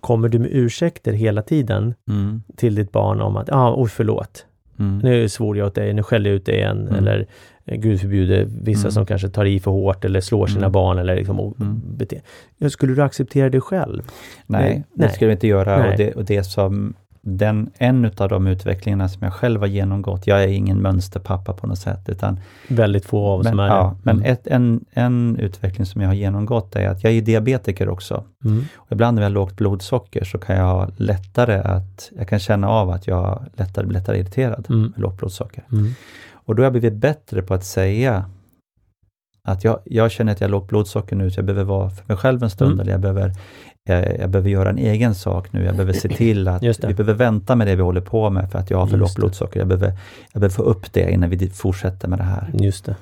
kommer 0.00 0.28
du 0.28 0.38
med 0.38 0.48
ursäkter 0.52 1.12
hela 1.12 1.42
tiden 1.42 1.94
Mm. 2.08 2.42
till 2.56 2.74
ditt 2.74 2.92
barn 2.92 3.20
om 3.20 3.36
att, 3.36 3.48
ja, 3.48 3.56
ah, 3.68 3.86
förlåt, 3.86 4.46
Mm. 4.78 4.98
nu 4.98 5.28
svor 5.28 5.56
jag 5.58 5.66
åt 5.66 5.74
dig, 5.74 5.92
nu 5.94 6.02
skäller 6.02 6.30
jag 6.30 6.36
ut 6.36 6.46
dig 6.46 6.54
igen. 6.54 6.80
Mm. 6.88 6.94
Eller 6.94 7.26
eh, 7.66 7.76
Gud 7.78 8.00
förbjude 8.00 8.44
vissa 8.62 8.80
Mm. 8.80 8.90
som 8.92 9.06
kanske 9.06 9.28
tar 9.28 9.44
i 9.44 9.60
för 9.60 9.70
hårt 9.70 10.04
eller 10.04 10.20
slår 10.20 10.46
sina 10.46 10.58
Mm. 10.60 10.72
barn 10.72 10.98
eller 10.98 11.16
liksom 11.16 11.38
Mm. 11.38 11.80
bete- 11.96 12.68
Skulle 12.70 12.94
du 12.94 13.02
acceptera 13.02 13.48
det 13.50 13.60
själv? 13.60 14.02
Nej, 14.46 14.84
det 14.94 15.04
Nej. 15.04 15.14
skulle 15.14 15.26
vi 15.28 15.32
inte 15.32 15.46
göra. 15.46 15.90
Och 15.90 15.96
det, 15.96 16.12
och 16.12 16.24
det 16.24 16.44
som 16.44 16.94
den, 17.22 17.70
en 17.78 18.10
av 18.16 18.28
de 18.28 18.46
utvecklingarna 18.46 19.08
som 19.08 19.22
jag 19.22 19.32
själv 19.32 19.60
har 19.60 19.66
genomgått, 19.66 20.26
jag 20.26 20.42
är 20.44 20.48
ingen 20.48 20.82
mönsterpappa 20.82 21.52
på 21.52 21.66
något 21.66 21.78
sätt, 21.78 22.08
utan 22.08 22.40
Väldigt 22.68 23.04
få 23.06 23.26
av 23.26 23.40
oss 23.40 23.44
men, 23.44 23.52
som 23.52 23.60
är 23.60 23.66
ja, 23.68 23.94
det. 23.96 24.00
men 24.02 24.16
Mm. 24.16 24.32
ett, 24.32 24.46
en, 24.46 24.84
en 24.92 25.36
utveckling 25.36 25.86
som 25.86 26.00
jag 26.00 26.08
har 26.08 26.14
genomgått 26.14 26.76
är 26.76 26.88
att 26.88 27.04
jag 27.04 27.12
är 27.12 27.22
diabetiker 27.22 27.88
också. 27.88 28.24
Mm. 28.44 28.64
Och 28.76 28.92
ibland 28.92 29.14
när 29.14 29.22
jag 29.22 29.28
har 29.30 29.34
lågt 29.34 29.56
blodsocker 29.56 30.24
så 30.24 30.38
kan 30.38 30.56
jag 30.56 30.64
ha 30.64 30.88
lättare 30.96 31.54
att, 31.54 32.10
jag 32.18 32.28
kan 32.28 32.38
känna 32.38 32.68
av 32.68 32.90
att 32.90 33.06
jag 33.06 33.44
lättare 33.56 33.86
blir 33.86 33.98
lättare 33.98 34.18
irriterad 34.18 34.66
Mm. 34.70 34.82
med 34.82 35.00
lågt 35.00 35.18
blodsocker. 35.18 35.64
Mm. 35.72 35.92
Och 36.32 36.54
då 36.56 36.60
har 36.62 36.64
jag 36.64 36.72
blivit 36.72 36.94
bättre 36.94 37.42
på 37.42 37.54
att 37.54 37.64
säga 37.64 38.24
att 39.42 39.64
jag, 39.64 39.78
jag 39.84 40.10
känner 40.10 40.32
att 40.32 40.40
jag 40.40 40.48
har 40.48 40.52
lågt 40.52 40.68
blodsocker 40.68 41.16
nu, 41.16 41.30
så 41.30 41.38
jag 41.38 41.44
behöver 41.46 41.64
vara 41.64 41.90
för 41.90 42.04
mig 42.08 42.16
själv 42.16 42.42
en 42.42 42.50
stund, 42.50 42.70
Mm. 42.72 42.80
eller 42.80 42.92
jag 42.92 43.00
behöver, 43.00 43.32
jag, 43.90 44.20
jag 44.20 44.30
behöver 44.30 44.50
göra 44.50 44.70
en 44.70 44.78
egen 44.78 45.14
sak 45.14 45.52
nu. 45.52 45.64
Jag 45.64 45.74
behöver 45.74 45.92
se 45.92 46.08
till 46.08 46.48
att 46.48 46.62
vi 46.62 46.94
behöver 46.94 47.14
vänta 47.14 47.56
med 47.56 47.66
det 47.66 47.76
vi 47.76 47.82
håller 47.82 48.00
på 48.00 48.30
med 48.30 48.50
för 48.50 48.58
att 48.58 48.70
jag 48.70 48.78
har 48.78 48.86
för 48.86 48.96
lågt 48.96 49.14
blodsocker. 49.14 49.60
Jag 49.60 49.68
behöver, 49.68 49.92
jag 50.32 50.40
behöver 50.40 50.54
få 50.54 50.62
upp 50.62 50.92
det 50.92 51.10
innan 51.10 51.30
vi 51.30 51.50
fortsätter 51.50 52.08
med 52.08 52.18
det 52.18 52.24
här. 52.24 52.50
Just 52.52 52.84
det. 52.84 52.96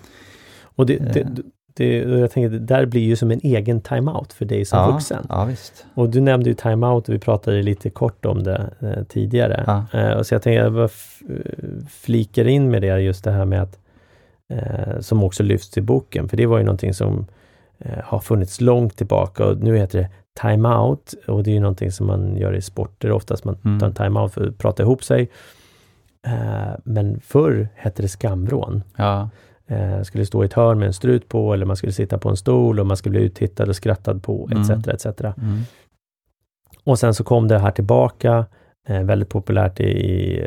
Och 0.62 0.86
det, 0.86 0.96
det, 1.14 1.20
Eh. 1.20 1.26
det, 1.78 2.18
jag 2.18 2.30
tänker, 2.30 2.50
det 2.50 2.58
där 2.58 2.86
blir 2.86 3.02
ju 3.02 3.16
som 3.16 3.30
en 3.30 3.40
egen 3.42 3.80
timeout 3.80 4.32
för 4.32 4.44
dig 4.44 4.64
som 4.64 4.78
ja, 4.78 4.90
vuxen. 4.90 5.26
Ja, 5.28 5.44
visst. 5.44 5.86
Och 5.94 6.10
du 6.10 6.20
nämnde 6.20 6.48
ju 6.50 6.54
timeout 6.54 7.08
och 7.08 7.14
vi 7.14 7.18
pratade 7.18 7.62
lite 7.62 7.90
kort 7.90 8.24
om 8.24 8.42
det 8.42 8.70
eh, 8.80 9.04
tidigare. 9.04 9.64
Ja. 9.66 10.00
Eh, 10.00 10.12
och 10.12 10.26
så 10.26 10.34
jag 10.34 10.42
tänker 10.42 10.62
jag 10.62 10.72
bara 10.72 10.88
flikar 11.88 12.46
in 12.46 12.70
med 12.70 12.82
det, 12.82 13.00
just 13.00 13.24
det 13.24 13.30
här 13.30 13.44
med 13.44 13.62
att 13.62 13.78
eh, 14.52 15.00
som 15.00 15.22
också 15.22 15.42
lyfts 15.42 15.78
i 15.78 15.80
boken, 15.80 16.28
för 16.28 16.36
det 16.36 16.46
var 16.46 16.58
ju 16.58 16.64
någonting 16.64 16.94
som 16.94 17.26
eh, 17.78 17.98
har 18.04 18.18
funnits 18.18 18.60
långt 18.60 18.96
tillbaka 18.96 19.44
och 19.44 19.58
nu 19.58 19.76
heter 19.76 19.98
det 19.98 20.08
timeout 20.42 21.14
och 21.26 21.42
det 21.42 21.50
är 21.50 21.54
ju 21.54 21.60
någonting 21.60 21.92
som 21.92 22.06
man 22.06 22.36
gör 22.36 22.54
i 22.54 22.60
sporter 22.62 23.10
oftast, 23.10 23.44
man 23.44 23.56
Mm. 23.64 23.78
tar 23.80 23.86
en 23.86 23.94
timeout 23.94 24.32
för 24.34 24.46
att 24.48 24.58
prata 24.58 24.82
ihop 24.82 25.04
sig. 25.04 25.30
Eh, 26.26 26.74
men 26.84 27.20
förr 27.20 27.68
hette 27.74 28.02
det 28.02 28.08
skamvrån. 28.08 28.82
Ja. 28.96 29.30
Eh, 29.66 30.02
skulle 30.02 30.26
stå 30.26 30.42
i 30.42 30.46
ett 30.46 30.52
hörn 30.52 30.78
med 30.78 30.86
en 30.86 30.92
strut 30.92 31.28
på 31.28 31.54
eller 31.54 31.66
man 31.66 31.76
skulle 31.76 31.92
sitta 31.92 32.18
på 32.18 32.28
en 32.28 32.36
stol 32.36 32.80
och 32.80 32.86
man 32.86 32.96
skulle 32.96 33.10
bli 33.10 33.22
uttittad 33.22 33.68
och 33.68 33.76
skrattad 33.76 34.22
på 34.22 34.48
Mm. 34.52 34.62
etc. 34.62 34.88
etc. 34.88 35.06
Mm. 35.24 35.60
Och 36.84 36.98
sen 36.98 37.14
så 37.14 37.24
kom 37.24 37.48
det 37.48 37.58
här 37.58 37.70
tillbaka 37.70 38.46
Eh, 38.90 39.02
väldigt 39.02 39.28
populärt 39.28 39.80
i, 39.80 40.44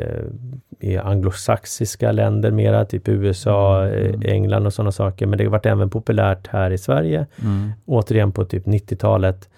i 0.80 0.96
anglosaxiska 0.98 2.12
länder 2.12 2.50
mera, 2.50 2.84
typ 2.84 3.08
USA, 3.08 3.82
Mm, 3.84 4.04
mm. 4.04 4.22
eh, 4.22 4.32
England 4.32 4.66
och 4.66 4.72
sådana 4.72 4.92
saker. 4.92 5.26
Men 5.26 5.38
det 5.38 5.44
har 5.44 5.50
varit 5.50 5.66
även 5.66 5.90
populärt 5.90 6.46
här 6.46 6.70
i 6.70 6.78
Sverige. 6.78 7.26
Mm. 7.42 7.72
Återigen 7.86 8.32
på 8.32 8.44
typ 8.44 8.66
90-talet. 8.66 9.48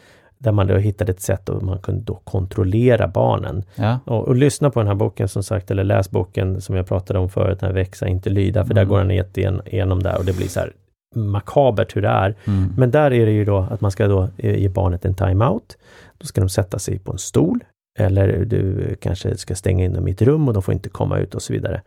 Där 0.45 0.53
man 0.53 0.67
då 0.67 0.77
hittade 0.77 1.13
ett 1.13 1.21
sätt 1.21 1.49
att 1.49 1.63
man 1.63 1.79
kunde 1.79 2.01
då 2.05 2.15
kontrollera 2.25 3.09
barnen. 3.09 3.65
Ja. 3.75 3.99
Och, 4.05 4.29
och 4.29 4.37
lyssna 4.37 4.71
på 4.71 4.81
den 4.81 4.87
här 4.87 4.95
boken 4.95 5.29
som 5.29 5.43
sagt, 5.43 5.71
eller 5.71 5.85
läs 5.85 6.11
boken 6.11 6.61
som 6.61 6.77
jag 6.77 6.87
pratade 6.87 7.19
om 7.19 7.29
förut, 7.29 7.61
den 7.61 7.67
här 7.67 7.75
Växa 7.75 8.07
inte 8.09 8.31
lyda, 8.31 8.65
för 8.65 8.75
där 8.75 8.83
Mm. 8.83 8.89
går 8.91 8.99
han 8.99 9.11
igen- 9.11 9.63
igenom 9.67 10.03
där 10.03 10.19
och 10.19 10.25
det 10.25 10.37
blir 10.37 10.49
så 10.49 10.61
här 10.61 10.73
makabert 11.17 11.97
hur 11.97 12.03
det 12.03 12.09
är. 12.09 12.35
Mm. 12.47 12.73
Men 12.77 12.91
där 12.91 13.13
är 13.13 13.27
det 13.27 13.33
ju 13.33 13.45
då 13.45 13.59
att 13.71 13.81
man 13.81 13.91
ska 13.91 14.07
då 14.09 14.29
eh, 14.37 14.57
ge 14.59 14.69
barnet 14.69 15.05
en 15.05 15.15
time-out. 15.15 15.77
Då 16.19 16.27
ska 16.27 16.41
de 16.41 16.49
sätta 16.49 16.79
sig 16.79 16.99
på 16.99 17.13
en 17.13 17.19
stol 17.19 17.59
eller 17.99 18.45
du 18.45 18.97
kanske 19.01 19.37
ska 19.37 19.55
stänga 19.55 19.85
in 19.85 19.93
dem 19.95 20.09
i 20.09 20.11
ett 20.11 20.23
rum 20.23 20.49
och 20.49 20.55
de 20.55 20.63
får 20.63 20.75
inte 20.75 20.89
komma 20.89 21.19
ut 21.19 21.35
och 21.35 21.43
så 21.43 21.53
vidare. 21.53 21.83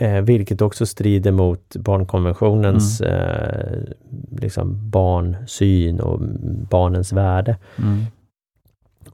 Eh, 0.00 0.20
vilket 0.20 0.62
också 0.62 0.86
strider 0.86 1.32
mot 1.32 1.76
barnkonventionens 1.76 3.00
eh, 3.00 3.78
liksom 4.40 4.90
barnsyn 4.90 6.00
och 6.00 6.20
barnens 6.70 7.12
värde. 7.12 7.56
Mm. 7.78 8.04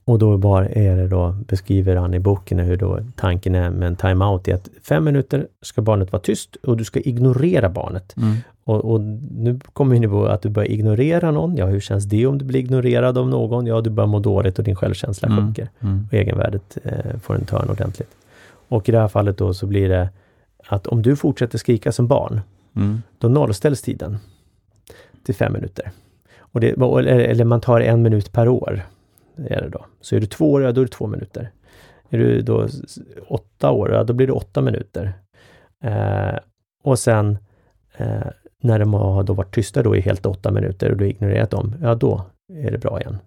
Och 0.04 0.18
då 0.18 0.32
är 0.70 0.96
det 0.96 1.08
då, 1.08 1.36
beskriver 1.48 1.96
han 1.96 2.14
i 2.14 2.18
boken 2.18 2.58
hur 2.58 2.76
då 2.76 2.98
tanken 3.16 3.54
är 3.54 3.70
med 3.70 3.88
en 3.88 3.96
time-out 3.96 4.48
är 4.48 4.54
att 4.54 4.68
fem 4.82 5.04
minuter 5.04 5.46
ska 5.62 5.82
barnet 5.82 6.12
vara 6.12 6.22
tyst 6.22 6.56
och 6.56 6.76
du 6.76 6.84
ska 6.84 7.00
ignorera 7.00 7.68
barnet. 7.68 8.16
Mm. 8.16 8.36
Och, 8.64 8.92
och 8.92 9.00
nu 9.00 9.60
kommer 9.72 9.98
vi 9.98 10.08
på 10.08 10.26
att 10.26 10.42
du 10.42 10.48
börjar 10.48 10.70
ignorera 10.70 11.30
någon. 11.30 11.56
Ja, 11.56 11.66
hur 11.66 11.80
känns 11.80 12.04
det 12.04 12.26
om 12.26 12.38
du 12.38 12.44
blir 12.44 12.60
ignorerad 12.60 13.18
av 13.18 13.28
någon? 13.28 13.66
Ja, 13.66 13.80
du 13.80 13.90
börjar 13.90 14.08
må 14.08 14.18
dåligt 14.18 14.58
och 14.58 14.64
din 14.64 14.76
självkänsla 14.76 15.28
Mm. 15.28 15.38
sjunker. 15.38 15.68
Mm. 15.80 16.06
Och 16.06 16.14
egenvärdet 16.14 16.78
eh, 16.82 17.18
får 17.22 17.34
en 17.34 17.44
törn 17.44 17.70
ordentligt. 17.70 18.10
Och 18.68 18.88
i 18.88 18.92
det 18.92 18.98
här 18.98 19.08
fallet 19.08 19.38
då 19.38 19.54
så 19.54 19.66
blir 19.66 19.88
det 19.88 20.08
att 20.66 20.86
om 20.86 21.02
du 21.02 21.16
fortsätter 21.16 21.58
skrika 21.58 21.92
som 21.92 22.06
barn, 22.06 22.40
Mm. 22.76 23.02
då 23.18 23.28
nollställs 23.28 23.82
tiden 23.82 24.18
till 25.24 25.34
fem 25.34 25.52
minuter. 25.52 25.90
Och 26.38 26.60
det, 26.60 26.70
eller, 26.70 27.44
man 27.44 27.60
tar 27.60 27.80
en 27.80 28.02
minut 28.02 28.32
per 28.32 28.48
år. 28.48 28.82
Är 29.36 29.62
det 29.62 29.68
då. 29.68 29.86
Så 30.00 30.16
är 30.16 30.20
du 30.20 30.26
två 30.26 30.52
år, 30.52 30.62
ja, 30.62 30.72
då 30.72 30.80
är 30.80 30.84
det 30.84 30.90
två 30.92 31.06
minuter. 31.06 31.50
Är 32.10 32.18
du 32.18 32.40
då 32.42 32.68
åtta 33.28 33.70
år, 33.70 33.90
ja, 33.92 34.04
då 34.04 34.12
blir 34.12 34.26
det 34.26 34.32
åtta 34.32 34.60
minuter. 34.60 35.12
Eh, 35.84 36.38
och 36.84 36.98
sen 36.98 37.38
eh, 37.96 38.26
när 38.62 38.78
de 38.78 38.94
har 38.94 39.22
då 39.22 39.32
varit 39.32 39.54
tysta 39.54 39.82
då 39.82 39.96
i 39.96 40.00
helt 40.00 40.26
åtta 40.26 40.50
minuter 40.50 40.90
och 40.90 40.96
du 40.96 41.08
ignorerat 41.08 41.50
dem, 41.50 41.74
ja 41.82 41.94
då 41.94 42.22
är 42.52 42.70
det 42.70 42.78
bra 42.78 43.00
igen. 43.00 43.18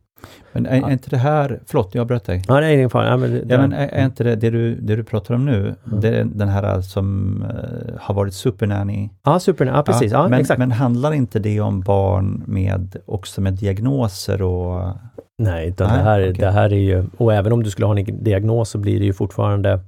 Men 0.52 0.66
är, 0.66 0.88
är 0.88 0.92
inte 0.92 1.10
det 1.10 1.18
här, 1.18 1.60
förlåt 1.66 1.96
jag 1.96 2.08
bröt 2.08 2.26
dig. 2.26 2.44
Ja, 2.48 2.60
det 2.60 2.66
är 2.66 2.72
ingen 2.72 2.90
fara. 2.90 3.08
Ja, 3.08 3.18
men, 3.18 3.32
det- 3.32 3.44
Ja, 3.50 3.58
men 3.58 3.74
är, 3.74 3.88
är 3.88 4.06
inte 4.06 4.24
det, 4.24 4.36
det 4.36 4.50
du, 4.50 4.76
det 4.76 4.96
du 4.96 5.04
pratar 5.04 5.36
om 5.36 5.46
nu, 5.46 5.60
Mm. 5.60 6.02
det 6.02 6.08
är 6.10 6.24
den 6.24 6.48
här 6.50 6.82
som 6.82 7.42
eh, 7.50 7.94
har 8.00 8.14
varit 8.16 8.34
supernanny? 8.34 9.10
ja, 9.24 9.40
super, 9.40 9.66
ja 9.66 9.84
precis. 9.84 10.12
Ja, 10.12 10.28
men, 10.28 10.40
exakt. 10.40 10.60
men 10.60 10.72
handlar 10.72 11.14
inte 11.14 11.40
det 11.40 11.62
om 11.62 11.82
barn 11.82 12.44
med, 12.48 12.96
också 13.06 13.42
med 13.42 13.54
diagnoser 13.54 14.42
och... 14.42 14.94
Nej, 15.40 15.68
utan 15.68 15.88
Nej, 15.88 15.98
det, 15.98 16.04
här, 16.04 16.22
okej. 16.22 16.34
det 16.34 16.52
här 16.52 16.74
är 16.74 16.78
ju, 16.80 17.06
och 17.18 17.34
även 17.34 17.54
om 17.54 17.64
du 17.64 17.70
skulle 17.70 17.86
ha 17.88 17.98
en 18.00 18.24
diagnos 18.24 18.70
så 18.70 18.78
blir 18.78 19.00
det 19.00 19.06
ju 19.06 19.14
fortfarande 19.14 19.80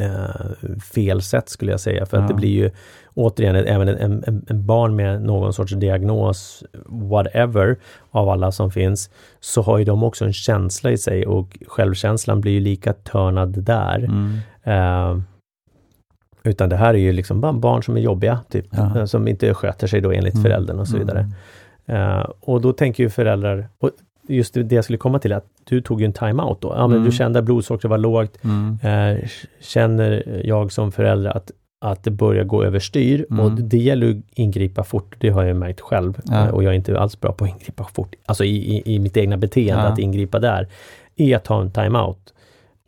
eh, 0.00 0.78
fel 0.94 1.22
sätt 1.22 1.48
skulle 1.48 1.70
jag 1.70 1.80
säga. 1.80 2.06
För 2.06 2.16
att 2.16 2.22
Ja. 2.22 2.28
det 2.28 2.34
blir 2.34 2.50
ju 2.50 2.70
återigen 3.16 3.56
även 3.56 3.88
en, 3.88 4.24
en, 4.26 4.44
en 4.48 4.66
barn 4.66 4.96
med 4.96 5.22
någon 5.22 5.52
sorts 5.52 5.72
diagnos, 5.72 6.64
whatever, 6.86 7.76
av 8.10 8.28
alla 8.28 8.52
som 8.52 8.70
finns, 8.70 9.10
så 9.40 9.62
har 9.62 9.78
ju 9.78 9.84
de 9.84 10.02
också 10.02 10.24
en 10.24 10.32
känsla 10.32 10.90
i 10.90 10.98
sig 10.98 11.26
och 11.26 11.58
självkänslan 11.66 12.40
blir 12.40 12.52
ju 12.52 12.60
lika 12.60 12.92
törnad 12.92 13.62
där. 13.64 13.98
Mm. 13.98 14.38
Eh, 14.62 15.22
utan 16.42 16.68
det 16.68 16.76
här 16.76 16.94
är 16.94 16.98
ju 16.98 17.12
liksom 17.12 17.40
bara 17.40 17.52
barn 17.52 17.82
som 17.82 17.96
är 17.96 18.00
jobbiga, 18.00 18.40
typ, 18.50 18.66
Ja. 18.70 18.98
eh, 18.98 19.04
som 19.04 19.28
inte 19.28 19.54
sköter 19.54 19.86
sig 19.86 20.00
då 20.00 20.12
enligt 20.12 20.34
Mm. 20.34 20.42
föräldern 20.44 20.78
och 20.80 20.88
så 20.88 20.98
vidare. 20.98 21.30
Eh, 21.86 22.26
och 22.40 22.60
då 22.60 22.72
tänker 22.72 23.02
ju 23.02 23.10
föräldrar, 23.10 23.68
och 23.78 23.90
just 24.28 24.54
det 24.54 24.72
jag 24.72 24.84
skulle 24.84 24.98
komma 24.98 25.18
till, 25.18 25.32
att 25.32 25.44
du 25.64 25.80
tog 25.80 26.00
ju 26.00 26.04
en 26.06 26.12
time-out 26.12 26.60
då. 26.60 26.72
Ja, 26.76 26.86
men 26.86 26.96
Mm. 26.96 27.10
Du 27.10 27.16
kände 27.16 27.38
att 27.38 27.44
blodsockret 27.44 27.90
var 27.90 27.98
lågt. 27.98 28.38
Mm. 28.44 28.78
Eh, 28.82 29.28
känner 29.60 30.40
jag 30.44 30.72
som 30.72 30.92
förälder 30.92 31.30
att, 31.36 31.50
att 31.80 32.04
det 32.04 32.10
börjar 32.10 32.44
gå 32.44 32.64
överstyr 32.64 33.26
Mm. 33.30 33.44
och 33.44 33.52
det 33.52 33.78
gäller 33.78 34.10
att 34.10 34.16
ingripa 34.38 34.84
fort. 34.84 35.14
Det 35.18 35.28
har 35.28 35.44
jag 35.44 35.56
märkt 35.56 35.80
själv 35.80 36.20
Ja. 36.24 36.44
Eh, 36.46 36.54
och 36.54 36.62
jag 36.64 36.70
är 36.72 36.76
inte 36.76 36.98
alls 37.00 37.20
bra 37.20 37.32
på 37.32 37.44
att 37.44 37.50
ingripa 37.50 37.84
fort. 37.94 38.14
Alltså 38.26 38.44
i, 38.44 38.76
i, 38.76 38.94
i 38.94 38.98
mitt 38.98 39.16
egna 39.16 39.36
beteende, 39.36 39.82
Ja. 39.84 39.88
att 39.88 39.98
ingripa 39.98 40.38
där. 40.38 40.68
Är 41.16 41.36
att 41.36 41.44
ta 41.44 41.60
en 41.62 41.70
time-out. 41.70 42.32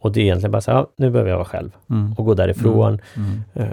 Och 0.00 0.12
det 0.12 0.20
är 0.20 0.24
egentligen 0.24 0.50
bara 0.52 0.60
så 0.60 0.70
här, 0.70 0.78
ja, 0.78 0.86
nu 0.96 1.10
behöver 1.10 1.30
jag 1.30 1.36
vara 1.36 1.44
själv 1.48 1.70
Mm. 1.90 2.12
och 2.12 2.24
gå 2.24 2.34
därifrån. 2.34 2.98
Mm. 3.16 3.40
Mm. 3.54 3.68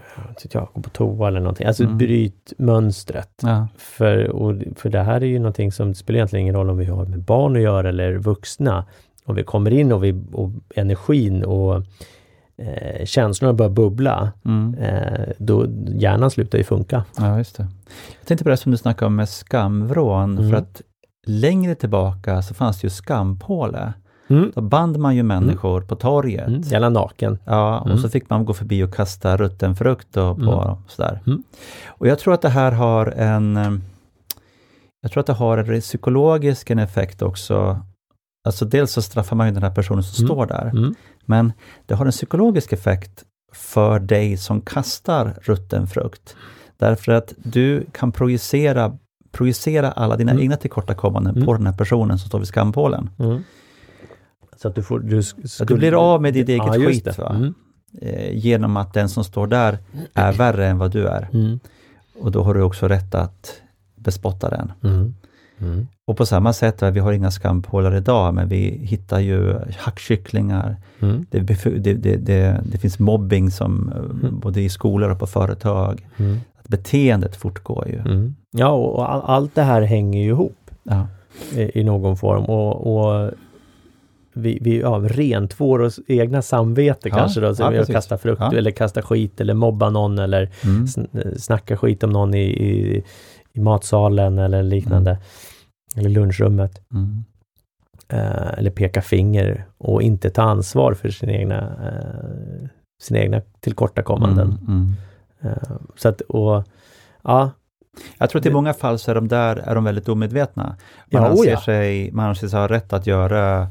jag, 0.51 0.67
gå 0.73 0.81
på 0.81 0.89
toa 0.89 1.27
eller 1.27 1.39
någonting. 1.39 1.67
Alltså 1.67 1.83
Mm. 1.83 1.97
bryt 1.97 2.53
mönstret. 2.57 3.29
Ja. 3.41 3.67
För, 3.77 4.27
och, 4.29 4.53
för 4.75 4.89
det 4.89 5.03
här 5.03 5.21
är 5.21 5.25
ju 5.25 5.39
någonting 5.39 5.71
som 5.71 5.87
det 5.89 5.95
spelar 5.95 6.17
egentligen 6.17 6.41
ingen 6.41 6.55
roll 6.55 6.69
om 6.69 6.77
vi 6.77 6.85
har 6.85 7.05
med 7.05 7.19
barn 7.21 7.55
att 7.55 7.61
göra 7.61 7.89
eller 7.89 8.13
vuxna. 8.17 8.85
Om 9.25 9.35
vi 9.35 9.43
kommer 9.43 9.71
in 9.71 9.91
och, 9.91 10.03
vi, 10.03 10.23
och 10.33 10.51
energin 10.75 11.43
och 11.43 11.81
eh, 12.57 13.05
känslorna 13.05 13.53
börjar 13.53 13.69
bubbla, 13.71 14.31
Mm. 14.45 14.73
eh, 14.73 15.27
då 15.37 15.65
hjärnan 15.87 16.31
slutar 16.31 16.57
ju 16.57 16.63
funka. 16.63 17.03
ja, 17.17 17.37
just 17.37 17.57
det. 17.57 17.67
Jag 18.19 18.27
tänkte 18.27 18.43
på 18.43 18.49
det 18.49 18.57
som 18.57 18.71
du 18.71 18.77
snackade 18.77 19.07
om 19.07 19.15
med 19.15 19.29
skamvrån, 19.29 20.37
Mm. 20.37 20.49
för 20.51 20.57
att 20.57 20.81
längre 21.27 21.75
tillbaka 21.75 22.41
så 22.41 22.53
fanns 22.53 22.81
det 22.81 22.85
ju 22.85 22.89
skampåle. 22.89 23.93
Mm. 24.27 24.51
Då 24.55 24.61
band 24.61 24.97
man 24.97 25.15
ju 25.15 25.23
människor 25.23 25.81
på 25.81 25.95
torget. 25.95 26.47
Mm. 26.47 26.61
Gärna 26.61 26.89
naken. 26.89 27.39
Ja, 27.45 27.79
och 27.79 27.85
Mm. 27.87 27.97
så 27.97 28.09
fick 28.09 28.29
man 28.29 28.45
gå 28.45 28.53
förbi 28.53 28.83
och 28.83 28.93
kasta 28.93 29.37
rutten 29.37 29.75
frukt 29.75 30.17
och 30.17 30.37
på 30.37 30.61
Mm. 30.61 30.75
sådär. 30.87 31.21
Mm. 31.27 31.43
Och 31.87 32.07
jag 32.07 32.19
tror 32.19 32.33
att 32.33 32.41
det 32.41 32.49
här 32.49 32.71
har 32.71 33.05
en 33.05 33.57
eh, 33.57 33.71
jag 35.01 35.11
tror 35.11 35.21
att 35.21 35.27
det 35.27 35.33
har 35.33 35.57
en 35.57 35.81
psykologisk 35.81 36.69
en 36.69 36.79
effekt 36.79 37.21
också. 37.21 37.79
Alltså 38.45 38.65
dels 38.65 38.91
så 38.91 39.01
straffar 39.01 39.35
man 39.35 39.47
ju 39.47 39.53
den 39.53 39.63
här 39.63 39.75
personen 39.75 40.03
som 40.03 40.25
Mm. 40.25 40.35
står 40.35 40.45
där, 40.45 40.69
Mm. 40.69 40.95
men 41.25 41.53
det 41.85 41.93
har 41.93 42.05
en 42.05 42.11
psykologisk 42.11 42.73
effekt 42.73 43.23
för 43.53 43.99
dig 43.99 44.37
som 44.37 44.61
kastar 44.61 45.33
rutten 45.41 45.87
frukt. 45.87 46.35
Därför 46.77 47.11
att 47.11 47.33
du 47.37 47.85
kan 47.91 48.11
projicera, 48.11 48.97
projicera 49.31 49.91
alla 49.91 50.17
dina 50.17 50.31
Mm. 50.31 50.43
egna 50.43 50.57
tillkortakommanden 50.57 51.35
Mm. 51.35 51.45
på 51.45 51.53
den 51.53 51.65
här 51.67 51.73
personen 51.73 52.19
som 52.19 52.27
står 52.27 52.39
vid 52.39 52.47
skampålen. 52.47 53.09
Mm. 53.19 53.43
Så 54.57 54.67
att 54.67 54.75
du 54.75 54.83
får... 54.83 54.99
Du, 54.99 55.19
sk- 55.21 55.61
att 55.61 55.67
du 55.67 55.75
blir 55.75 56.13
av 56.13 56.21
med 56.21 56.33
ditt 56.33 56.49
eget 56.49 56.75
just 56.81 57.05
skit. 57.05 57.19
Mm. 57.19 57.53
Eh, 58.01 58.37
genom 58.37 58.77
att 58.77 58.93
den 58.93 59.09
som 59.09 59.23
står 59.23 59.47
där 59.47 59.77
är 60.13 60.33
värre 60.33 60.67
än 60.67 60.77
vad 60.77 60.91
du 60.91 61.07
är. 61.07 61.29
Mm. 61.33 61.59
Och 62.19 62.31
då 62.31 62.43
har 62.43 62.53
du 62.53 62.61
också 62.61 62.87
rätt 62.87 63.15
att 63.15 63.61
bespotta 63.95 64.49
den. 64.49 64.71
Mm. 65.61 65.87
Och 66.07 66.17
på 66.17 66.25
samma 66.25 66.53
sätt, 66.53 66.81
vi 66.83 66.99
har 66.99 67.11
inga 67.11 67.31
skampålar 67.31 67.95
idag, 67.95 68.33
men 68.33 68.47
vi 68.49 68.57
hittar 68.83 69.19
ju 69.19 69.55
hackkycklingar. 69.77 70.75
Mm. 70.99 71.25
Det, 71.29 71.39
det, 71.39 71.93
det, 72.17 72.61
det, 72.65 72.77
finns 72.77 72.99
mobbing 72.99 73.51
som, 73.51 73.91
eh, 73.95 73.99
Mm. 74.27 74.39
både 74.39 74.61
i 74.61 74.69
skolor 74.69 75.09
och 75.11 75.19
på 75.19 75.27
företag. 75.27 76.07
Mm. 76.17 76.37
Beteendet 76.67 77.35
fortgår 77.35 77.87
ju. 77.87 77.99
Mm. 77.99 78.35
Ja, 78.51 78.69
och 78.71 79.11
all, 79.13 79.21
allt 79.25 79.55
det 79.55 79.61
här 79.63 79.81
hänger 79.81 80.21
ju 80.23 80.29
ihop. 80.29 80.57
Ja. 80.83 81.07
i, 81.55 81.79
i 81.79 81.83
någon 81.83 82.17
form 82.17 82.43
och, 82.45 82.97
och 82.97 83.31
vi, 84.33 84.57
vi 84.61 84.79
ja, 84.81 85.01
rentvår 85.07 85.81
oss 85.81 85.99
egna 86.07 86.41
samvete 86.41 87.09
Ja, 87.09 87.15
kanske 87.15 87.39
då, 87.41 87.55
så 87.55 87.63
ja, 87.63 87.69
vi 87.69 87.93
kastar 87.93 88.17
frukt 88.17 88.41
Ja. 88.41 88.57
eller 88.57 88.71
kastar 88.71 89.01
skit 89.01 89.41
eller 89.41 89.53
mobba 89.53 89.89
någon 89.89 90.19
eller 90.19 90.49
Mm. 90.63 90.85
sn- 90.85 91.37
snacka 91.37 91.77
skit 91.77 92.03
om 92.03 92.09
någon 92.09 92.33
i, 92.33 92.43
i, 92.43 93.03
i 93.55 93.59
matsalen 93.59 94.39
eller 94.39 94.63
liknande. 94.63 95.17
Eller 95.95 96.09
lunchrummet. 96.09 96.81
Mm. 96.93 97.23
Eh, 98.09 98.53
eller 98.57 98.71
peka 98.71 99.01
finger 99.01 99.65
och 99.77 100.01
inte 100.01 100.29
ta 100.29 100.41
ansvar 100.41 100.93
för 100.93 101.09
sina 101.09 101.31
egna, 101.31 101.59
eh, 101.61 102.67
sina 103.01 103.19
egna 103.19 103.41
tillkortakommanden. 103.59 104.47
Mm. 104.47 104.63
Mm. 104.67 104.93
Eh, 105.41 105.77
så 105.95 106.09
att, 106.09 106.21
och 106.21 106.63
ja, 107.23 107.51
Jag 108.17 108.29
tror 108.29 108.39
att 108.39 108.45
i 108.45 108.51
många 108.51 108.73
fall 108.73 108.99
så 108.99 109.11
är 109.11 109.15
de 109.15 109.27
där 109.27 109.55
är 109.55 109.75
de 109.75 109.83
väldigt 109.83 110.09
omedvetna. 110.09 110.63
Man, 110.63 110.75
Ja, 111.09 111.27
anser, 111.27 111.43
oh 111.43 111.47
ja. 111.49 111.61
sig, 111.61 112.11
man 112.11 112.25
anser 112.25 112.47
sig 112.47 112.59
ha 112.59 112.67
rätt 112.67 112.93
att 112.93 113.07
göra 113.07 113.67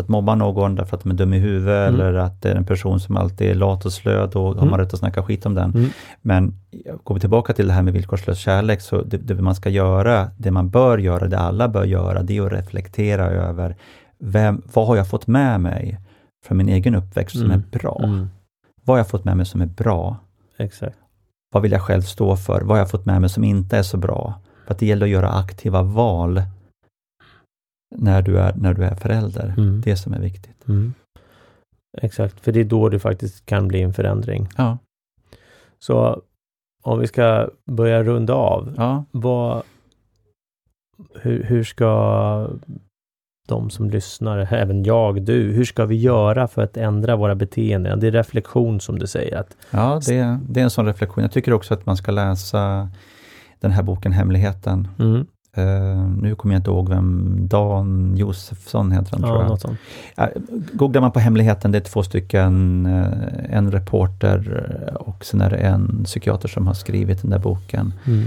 att 0.00 0.08
mobba 0.08 0.34
någon 0.34 0.74
därför 0.74 0.96
att 0.96 1.02
de 1.02 1.10
är 1.10 1.14
dum 1.14 1.32
i 1.34 1.38
huvudet 1.38 1.88
Mm. 1.88 2.00
eller 2.00 2.14
att 2.18 2.42
det 2.42 2.50
är 2.50 2.54
en 2.54 2.64
person 2.66 3.00
som 3.00 3.16
alltid 3.16 3.50
är 3.50 3.54
lat 3.54 3.84
och 3.86 3.92
slö, 3.92 4.26
då 4.26 4.46
har 4.46 4.54
Mm. 4.54 4.70
man 4.70 4.78
rätt 4.80 4.92
att 4.92 4.98
snacka 4.98 5.22
skit 5.22 5.46
om 5.46 5.54
den. 5.54 5.70
Mm. 5.74 5.90
Men 6.22 6.54
går 7.04 7.14
vi 7.14 7.20
tillbaka 7.20 7.52
till 7.52 7.66
det 7.66 7.72
här 7.72 7.82
med 7.82 7.92
villkorslös 7.92 8.38
kärlek, 8.38 8.80
så 8.80 9.02
det, 9.02 9.16
det 9.16 9.34
man 9.42 9.54
ska 9.54 9.68
göra, 9.70 10.30
det 10.36 10.50
man 10.50 10.70
bör 10.70 10.98
göra, 10.98 11.26
det 11.28 11.38
alla 11.38 11.68
bör 11.68 11.84
göra, 11.84 12.22
det 12.22 12.36
är 12.36 12.46
att 12.46 12.52
reflektera 12.52 13.26
över 13.30 13.76
vem, 14.18 14.62
vad 14.74 14.86
har 14.86 14.96
jag 14.96 15.08
fått 15.08 15.26
med 15.26 15.60
mig 15.60 15.98
från 16.46 16.58
min 16.58 16.68
egen 16.68 16.94
uppväxt 16.94 17.36
som 17.38 17.44
Mm. 17.50 17.62
är 17.72 17.78
bra? 17.78 18.00
Mm, 18.04 18.28
Vad 18.84 18.94
har 18.94 18.98
jag 18.98 19.08
fått 19.08 19.24
med 19.24 19.36
mig 19.36 19.46
som 19.46 19.60
är 19.60 19.66
bra? 19.66 20.16
exakt. 20.58 20.96
Vad 21.52 21.62
vill 21.62 21.72
jag 21.72 21.82
själv 21.82 22.02
stå 22.02 22.36
för? 22.36 22.60
Vad 22.60 22.70
har 22.70 22.78
jag 22.78 22.90
fått 22.90 23.06
med 23.06 23.20
mig 23.20 23.30
som 23.30 23.44
inte 23.44 23.78
är 23.78 23.82
så 23.82 23.96
bra? 23.96 24.34
För 24.66 24.74
att 24.74 24.78
det 24.78 24.86
gäller 24.86 25.06
att 25.06 25.12
göra 25.12 25.28
aktiva 25.30 25.82
val 25.82 26.42
när 27.96 28.22
du 28.22 28.38
är, 28.38 28.54
när 28.56 28.74
du 28.74 28.84
är 28.84 28.94
förälder. 28.94 29.54
Mm. 29.58 29.80
Det 29.84 29.96
som 29.96 30.12
är 30.12 30.20
viktigt. 30.20 30.68
Mm. 30.68 30.94
exakt. 32.02 32.40
För 32.40 32.52
det 32.52 32.60
är 32.60 32.64
då 32.64 32.88
det 32.88 32.98
faktiskt 32.98 33.46
kan 33.46 33.68
bli 33.68 33.82
en 33.82 33.92
förändring. 33.94 34.48
Ja. 34.56 34.78
Så 35.78 36.22
om 36.82 36.98
vi 36.98 37.06
ska 37.06 37.50
börja 37.64 38.02
runda 38.02 38.34
av. 38.34 38.74
ja. 38.76 39.04
Vad, 39.10 39.62
hur, 41.14 41.42
hur 41.44 41.64
ska 41.64 42.50
de 43.48 43.70
som 43.70 43.90
lyssnar, 43.90 44.38
även 44.52 44.84
jag, 44.84 45.22
du, 45.22 45.52
hur 45.52 45.64
ska 45.64 45.84
vi 45.84 45.96
göra 45.96 46.48
för 46.48 46.62
att 46.62 46.76
ändra 46.76 47.16
våra 47.16 47.34
beteenden? 47.34 48.00
Det 48.00 48.06
är 48.06 48.10
reflektion 48.10 48.80
som 48.80 48.98
du 48.98 49.06
säger. 49.06 49.36
Att, 49.36 49.56
Ja, 49.70 50.00
det, 50.06 50.38
det 50.48 50.60
är 50.60 50.64
en 50.64 50.70
sån 50.70 50.86
reflektion. 50.86 51.22
Jag 51.22 51.32
tycker 51.32 51.52
också 51.52 51.74
att 51.74 51.86
man 51.86 51.96
ska 51.96 52.12
läsa 52.12 52.90
den 53.60 53.70
här 53.70 53.82
boken 53.82 54.12
Hemligheten. 54.12 54.88
mm, 54.98 55.26
Eh, 55.56 56.08
nu 56.22 56.34
kommer 56.34 56.54
jag 56.54 56.60
inte 56.60 56.70
ihåg 56.70 56.88
vem 56.88 57.36
Dan 57.48 58.16
Josefsson 58.16 58.92
heter 58.92 59.10
han, 59.10 59.20
tror 59.20 59.34
ja, 59.34 59.40
jag. 59.40 59.48
något 59.48 59.60
sånt. 59.60 59.78
Ja, 60.16 60.28
Googlar 60.72 61.00
man 61.00 61.12
på 61.12 61.18
Hemligheten, 61.18 61.72
det 61.72 61.78
är 61.78 61.82
två 61.82 62.02
stycken, 62.02 62.86
eh, 62.86 63.56
en 63.56 63.72
reporter 63.72 64.92
och 65.00 65.24
sen 65.24 65.40
är 65.40 65.50
det 65.50 65.56
en 65.56 66.04
psykiater 66.04 66.48
som 66.48 66.66
har 66.66 66.74
skrivit 66.74 67.22
den 67.22 67.30
där 67.30 67.38
boken. 67.38 67.92
Mm. 68.06 68.24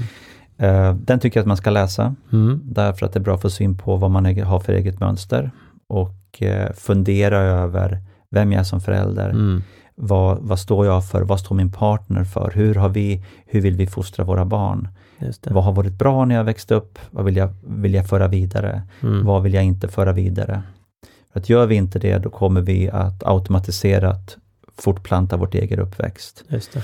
Eh, 0.57 0.95
Den 0.95 1.19
tycker 1.19 1.39
jag 1.39 1.43
att 1.43 1.47
man 1.47 1.57
ska 1.57 1.69
läsa, 1.69 2.15
Mm. 2.32 2.61
därför 2.63 3.05
att 3.05 3.13
det 3.13 3.19
är 3.19 3.24
bra 3.24 3.36
att 3.36 3.41
få 3.41 3.49
syn 3.49 3.78
på 3.78 3.95
vad 3.97 4.11
man 4.11 4.26
har 4.26 4.59
för 4.59 4.74
eget 4.74 4.99
mönster 4.99 5.51
och 5.88 6.43
fundera 6.76 7.38
över 7.39 7.99
vem 8.32 8.51
jag 8.51 8.59
är 8.59 8.63
som 8.63 8.82
förälder. 8.82 9.30
Mm. 9.30 9.63
Vad, 9.95 10.38
vad 10.41 10.59
står 10.59 10.86
jag 10.86 11.05
för? 11.05 11.22
Vad 11.22 11.39
står 11.39 11.55
min 11.55 11.72
partner 11.72 12.24
för? 12.24 12.51
Hur, 12.55 12.76
har 12.76 12.89
vi, 12.89 13.24
hur 13.45 13.61
vill 13.61 13.76
vi 13.76 13.88
fostra 13.88 14.26
våra 14.26 14.45
barn? 14.45 14.88
Vad 15.53 15.63
har 15.63 15.72
varit 15.72 15.93
bra 15.93 16.26
när 16.26 16.36
jag 16.36 16.43
växte 16.43 16.76
upp? 16.76 16.99
Vad 17.11 17.26
vill 17.26 17.36
jag, 17.36 17.49
vill 17.67 17.93
jag 17.93 18.07
föra 18.07 18.28
vidare? 18.28 18.82
Mm. 19.01 19.26
Vad 19.26 19.43
vill 19.43 19.53
jag 19.53 19.63
inte 19.63 19.88
föra 19.88 20.13
vidare? 20.13 20.61
För 21.34 21.39
att 21.39 21.49
gör 21.49 21.65
vi 21.65 21.76
inte 21.76 21.99
det, 21.99 22.17
då 22.17 22.30
kommer 22.30 22.61
vi 22.61 22.89
att 22.89 23.24
automatiserat 23.24 24.38
fortplanta 24.78 25.38
vårt 25.38 25.55
egen 25.55 25.80
uppväxt. 25.80 26.43
Just 26.47 26.74
det. 26.74 26.80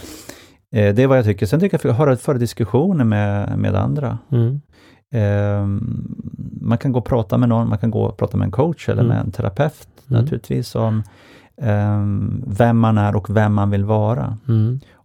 Eh, 0.80 0.96
det 0.96 1.04
är 1.04 1.08
vad 1.08 1.18
jag 1.18 1.26
tycker. 1.26 1.46
Sen 1.46 1.60
tycker 1.60 1.80
jag 1.84 1.92
att 1.92 1.98
föra, 1.98 2.16
föra 2.18 2.38
diskussioner 2.38 3.04
med, 3.04 3.58
med 3.60 3.76
andra. 3.76 4.18
Mm. 4.32 4.62
Ehm, 5.12 6.08
man 6.62 6.78
kan 6.78 6.92
gå 6.92 7.00
och 7.00 7.06
prata 7.06 7.38
med 7.38 7.50
någon, 7.50 7.70
man 7.70 7.78
kan 7.78 7.92
gå 7.92 8.04
och 8.04 8.18
prata 8.18 8.38
med 8.38 8.46
en 8.46 8.52
coach 8.52 8.90
eller 8.90 9.04
Mm. 9.04 9.16
med 9.16 9.26
en 9.26 9.32
terapeut 9.32 9.88
Mm. 10.10 10.22
naturligtvis 10.22 10.76
om 10.76 11.04
ehm, 11.62 12.44
vem 12.48 12.78
man 12.80 12.98
är 12.98 13.16
och 13.16 13.36
vem 13.36 13.54
man 13.54 13.70
vill 13.70 13.86
vara. 13.86 14.38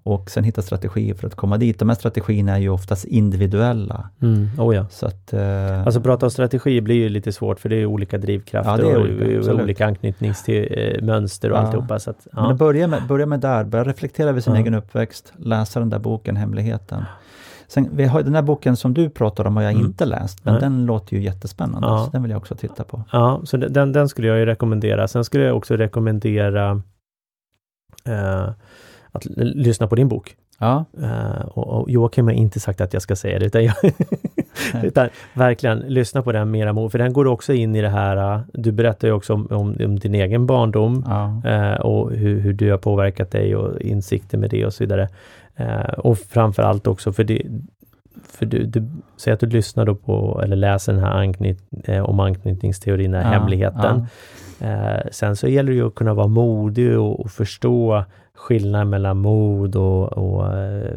Och 0.05 0.31
sen 0.31 0.45
hitta 0.45 0.63
strategier 0.63 1.15
för 1.15 1.27
att 1.27 1.35
komma 1.35 1.59
dit. 1.59 1.79
De 1.79 1.89
här 1.89 1.97
strategierna 1.97 2.53
är 2.53 2.59
ju 2.59 2.69
oftast 2.69 3.05
individuella. 3.05 4.09
Mm. 4.23 4.49
Oh 4.59 4.75
ja. 4.77 4.87
Så 4.91 5.07
att, 5.07 5.33
eh, 5.33 5.83
Alltså 5.85 6.01
prata 6.01 6.27
om 6.27 6.31
strategi 6.31 6.81
blir 6.81 6.95
ju 6.97 7.09
lite 7.09 7.33
svårt 7.33 7.61
för 7.61 7.69
det 7.69 7.77
är 7.77 7.87
olika 7.87 8.19
drivkrafter 8.19 8.83
Ja, 8.85 8.91
är 8.91 8.97
och 8.97 9.01
olika, 9.03 9.39
absolut. 9.39 9.63
olika 9.63 9.87
anknytningsmönster 9.87 11.51
och 11.53 11.57
Ja. 11.57 11.61
alltihopa. 11.61 11.99
Så 11.99 12.11
att, 12.11 12.27
Men 12.33 12.45
ja. 12.45 12.55
börja, 12.55 12.87
med, 12.87 13.03
börja 13.09 13.27
med 13.27 13.41
där, 13.41 13.65
börja 13.65 13.85
reflektera 13.85 14.29
över 14.29 14.41
sin 14.41 14.55
Ja. 14.55 14.61
egen 14.61 14.75
uppväxt, 14.75 15.33
läsa 15.37 15.81
den 15.81 15.91
där 15.91 15.99
boken 15.99 16.37
Hemligheten. 16.37 17.05
Sen, 17.69 17.89
vi 17.93 18.05
har, 18.05 18.23
den 18.23 18.35
här 18.35 18.43
boken 18.43 18.77
som 18.77 18.95
du 18.95 19.11
pratar 19.11 19.47
om 19.47 19.57
har 19.57 19.63
jag 19.63 19.73
Mm. 19.73 19.87
inte 19.87 20.05
läst, 20.05 20.45
men 20.45 20.55
Nej. 20.55 20.61
den 20.61 20.87
låter 20.87 21.17
ju 21.17 21.23
jättespännande. 21.23 21.89
Ja. 21.89 22.05
Så 22.05 22.11
den 22.11 22.23
vill 22.23 22.31
jag 22.31 22.39
också 22.39 22.55
titta 22.55 22.85
på. 22.85 23.05
ja, 23.13 23.41
så 23.45 23.57
den, 23.57 23.93
den 23.93 24.09
skulle 24.09 24.29
jag 24.29 24.39
ju 24.39 24.47
rekommendera. 24.47 25.09
Sen 25.09 25.25
skulle 25.25 25.45
jag 25.45 25.57
också 25.57 25.77
rekommendera 25.77 26.83
eh, 28.05 28.49
att 29.13 29.27
lyssna 29.37 29.87
på 29.87 29.95
din 29.95 30.09
bok. 30.09 30.37
Ja, 30.59 30.85
Eh, 31.03 31.45
och, 31.47 31.81
och 31.81 31.91
Joakim 31.91 32.27
har 32.27 32.33
inte 32.33 32.61
sagt 32.61 32.81
att 32.81 32.93
jag 32.93 33.03
ska 33.03 33.17
säga 33.17 33.39
det, 33.39 33.47
utan, 33.47 33.65
jag, 33.65 33.75
utan 34.85 35.09
verkligen 35.35 35.79
lyssna 35.79 36.23
på 36.23 36.33
den 36.33 36.51
mera, 36.51 36.91
för 36.91 36.99
den 36.99 37.13
går 37.13 37.27
också 37.27 37.53
in 37.53 37.77
i 37.77 37.83
det 37.83 37.89
här, 37.89 38.35
eh, 38.35 38.41
du 38.53 38.73
berättar 38.73 39.09
ju 39.09 39.15
också 39.15 39.35
om, 39.35 39.47
om, 39.51 39.77
om 39.85 39.99
din 39.99 40.15
egen 40.15 40.47
barndom 40.47 41.05
ja, 41.07 41.51
eh, 41.51 41.81
och 41.81 42.13
hur, 42.13 42.41
hur 42.41 42.53
du 42.53 42.71
har 42.71 42.79
påverkat 42.79 43.31
dig 43.31 43.57
och 43.57 43.81
insikter 43.81 44.39
med 44.39 44.51
det 44.51 44.67
och 44.67 44.75
så 44.75 44.85
vidare. 44.85 45.09
Och 45.99 46.19
framförallt 46.19 46.87
också 46.87 47.13
för 47.13 47.25
det, 47.25 47.43
för 48.25 48.47
du, 48.47 48.65
du 48.65 48.89
säger 49.17 49.35
att 49.35 49.41
du 49.41 49.47
lyssnar 49.47 49.85
då 49.85 49.95
på, 49.95 50.41
eller 50.45 50.57
läser 50.57 50.93
den 50.93 51.03
här 51.03 51.11
anknyt, 51.11 51.59
om 52.05 52.21
anknytningsteorin, 52.21 53.11
den 53.11 53.23
här 53.23 53.33
ja, 53.33 53.39
hemligheten. 53.39 54.07
Eh, 54.63 55.01
sen 55.11 55.37
så 55.37 55.49
gäller 55.49 55.73
det 55.73 55.77
ju 55.77 55.87
att 55.87 55.95
kunna 55.95 56.15
vara 56.15 56.27
modig 56.27 56.99
och, 56.99 57.21
och 57.21 57.31
förstå 57.31 58.05
skillnaden 58.35 58.91
mellan 58.91 59.19
mod 59.19 59.77
och, 59.77 60.13
och 60.13 60.59
eh, 60.59 60.93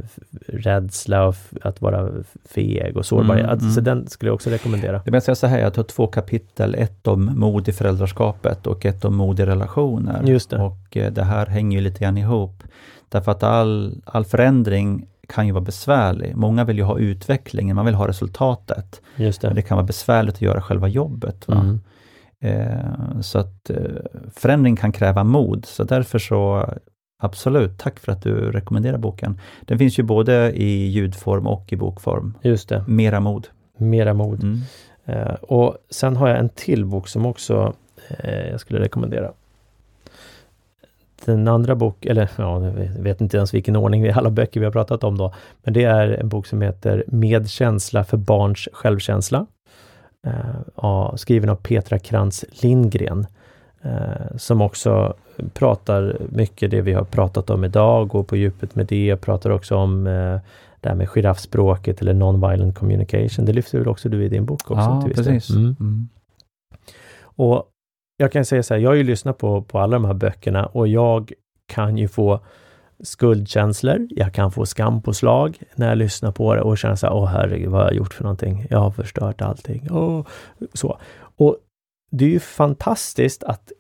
rädsla 0.48 1.28
och 1.28 1.36
att 1.62 1.82
vara 1.82 2.10
feg 2.50 2.98
och 2.98 3.06
sårbar. 3.06 3.36
Mm, 3.36 3.50
Att- 3.50 3.62
Så 3.62 3.80
mm. 3.80 3.84
den 3.84 4.08
skulle 4.08 4.30
jag 4.30 4.36
också 4.36 4.50
rekommendera. 4.50 5.02
Jag 5.06 5.24
säga 5.24 5.36
så 5.36 5.48
här, 5.48 5.60
jag 5.60 5.74
tar 5.74 5.84
två 5.84 6.08
kapitel, 6.08 6.76
ett 6.76 7.08
om 7.08 7.26
mod 7.40 7.68
i 7.68 7.72
föräldraskapet 7.74 8.68
och 8.68 8.86
ett 8.86 9.06
om 9.06 9.16
mod 9.16 9.40
i 9.40 9.46
relationer. 9.46 10.24
Just 10.24 10.50
det. 10.50 10.58
Och 10.62 10.98
eh, 10.98 11.12
det 11.14 11.24
här 11.24 11.46
hänger 11.46 11.78
ju 11.78 11.84
lite 11.84 12.00
grann 12.00 12.18
ihop. 12.18 12.64
Därför 13.10 13.32
att 13.32 13.44
all, 13.44 14.02
all 14.06 14.26
förändring 14.26 15.06
kan 15.28 15.48
ju 15.48 15.54
vara 15.54 15.64
besvärlig. 15.64 16.36
Många 16.36 16.64
vill 16.64 16.78
ju 16.78 16.84
ha 16.84 17.00
utvecklingen, 17.00 17.76
man 17.76 17.86
vill 17.86 17.96
ha 17.96 18.08
resultatet. 18.08 19.02
Just 19.16 19.44
Men 19.44 19.50
det. 19.50 19.56
det 19.56 19.62
kan 19.68 19.76
vara 19.78 19.86
besvärligt 19.86 20.36
att 20.36 20.42
göra 20.42 20.62
själva 20.62 20.88
jobbet. 20.88 21.48
Mm. 21.50 21.80
Eh, 22.40 23.20
så 23.22 23.40
att 23.40 23.70
eh, 23.70 23.76
förändring 24.36 24.76
kan 24.76 24.92
kräva 24.92 25.24
mod, 25.24 25.66
så 25.66 25.84
därför 25.84 26.20
så 26.20 26.70
absolut, 27.26 27.78
tack 27.78 28.00
för 28.00 28.12
att 28.12 28.22
du 28.22 28.52
rekommenderar 28.52 28.98
boken. 28.98 29.40
Den 29.62 29.78
finns 29.80 30.00
ju 30.00 30.04
både 30.04 30.52
i 30.52 30.88
ljudform 30.88 31.48
och 31.48 31.74
i 31.74 31.76
bokform. 31.76 32.34
Just 32.42 32.70
det. 32.70 32.84
Mera 32.88 33.20
mod. 33.20 33.48
Mera 33.78 34.14
mod. 34.14 34.44
Mm. 34.44 34.60
Eh, 35.06 35.34
och 35.34 35.78
sen 35.90 36.16
har 36.16 36.30
jag 36.30 36.40
en 36.40 36.50
till 36.50 36.86
bok 36.86 37.08
som 37.08 37.26
också 37.26 37.74
eh, 38.08 38.50
jag 38.50 38.60
skulle 38.60 38.80
rekommendera. 38.80 39.32
Den 41.26 41.48
andra 41.48 41.76
bok, 41.76 42.06
eller 42.06 42.30
ja, 42.36 42.66
jag 42.66 42.72
vet- 43.04 43.22
inte 43.22 43.38
ens 43.38 43.54
vilken 43.54 43.76
ordning 43.76 44.04
det 44.04 44.10
är 44.10 44.18
alla 44.18 44.30
böcker 44.30 44.60
vi 44.60 44.66
har 44.66 44.72
pratat 44.72 45.04
om 45.04 45.18
då. 45.18 45.34
Men 45.64 45.74
det 45.74 45.84
är 45.84 46.08
en 46.08 46.30
bok 46.30 46.48
som 46.48 46.62
heter 46.62 47.04
Medkänsla 47.08 48.04
för 48.04 48.18
barns 48.18 48.70
självkänsla. 48.74 49.46
Ja, 50.76 51.14
skriven 51.18 51.50
av 51.50 51.56
Petra 51.56 52.00
Krantz 52.00 52.46
Lindgren. 52.62 53.28
Som 54.36 54.62
också 54.62 55.14
pratar 55.54 56.18
mycket 56.30 56.72
det 56.72 56.82
vi 56.82 56.94
har 56.94 57.04
pratat 57.04 57.50
om 57.50 57.64
idag, 57.64 58.08
går 58.08 58.24
på 58.24 58.36
djupet 58.36 58.76
med 58.76 58.86
det, 58.86 59.18
pratar 59.18 59.50
också 59.50 59.76
om 59.76 60.08
eh, 60.08 60.40
det 60.82 60.90
här 60.90 60.96
med 60.96 61.10
giraffspråket 61.10 62.02
eller 62.02 62.14
non-violent 62.14 62.74
communication. 62.74 63.46
Det 63.46 63.54
lyfter 63.54 63.78
väl 63.78 63.88
också 63.88 64.10
du 64.10 64.24
i 64.24 64.30
din 64.30 64.46
bok 64.46 64.72
också? 64.72 64.74
Ja, 64.74 65.02
till 65.02 65.16
precis. 65.16 65.50
Mm. 65.50 65.76
Mm. 65.80 66.10
Och 67.22 67.70
jag 68.18 68.32
kan 68.32 68.46
säga 68.46 68.64
så 68.64 68.74
här, 68.74 68.82
jag 68.82 68.90
har 68.90 68.96
ju 68.96 69.04
lyssnat 69.04 69.38
på, 69.38 69.62
på 69.62 69.80
alla 69.80 69.94
de 69.94 70.06
här 70.06 70.14
böckerna 70.14 70.66
och 70.66 70.88
jag 70.88 71.34
kan 71.68 71.98
ju 71.98 72.08
få 72.08 72.40
skuldkänslor, 73.04 74.08
jag 74.10 74.34
kan 74.34 74.52
få 74.52 74.66
skampåslag 74.66 75.60
när 75.76 75.90
jag 75.90 75.98
lyssnar 75.98 76.32
på 76.32 76.56
det 76.56 76.62
och 76.62 76.78
känna 76.78 76.98
så 76.98 77.08
här, 77.08 77.14
åh 77.14 77.26
herregud, 77.26 77.70
vad 77.70 77.82
har 77.82 77.88
jag 77.88 77.98
gjort 77.98 78.14
för 78.14 78.24
någonting? 78.24 78.68
Jag 78.70 78.80
har 78.80 78.92
förstört 78.92 79.42
allting. 79.42 79.88
Åh, 79.92 80.26
så. 80.74 81.00
Och 81.38 81.58
det 82.12 82.26
är 82.26 82.30
ju 82.30 82.40
fantastiskt 82.40 83.44
att 83.44 83.72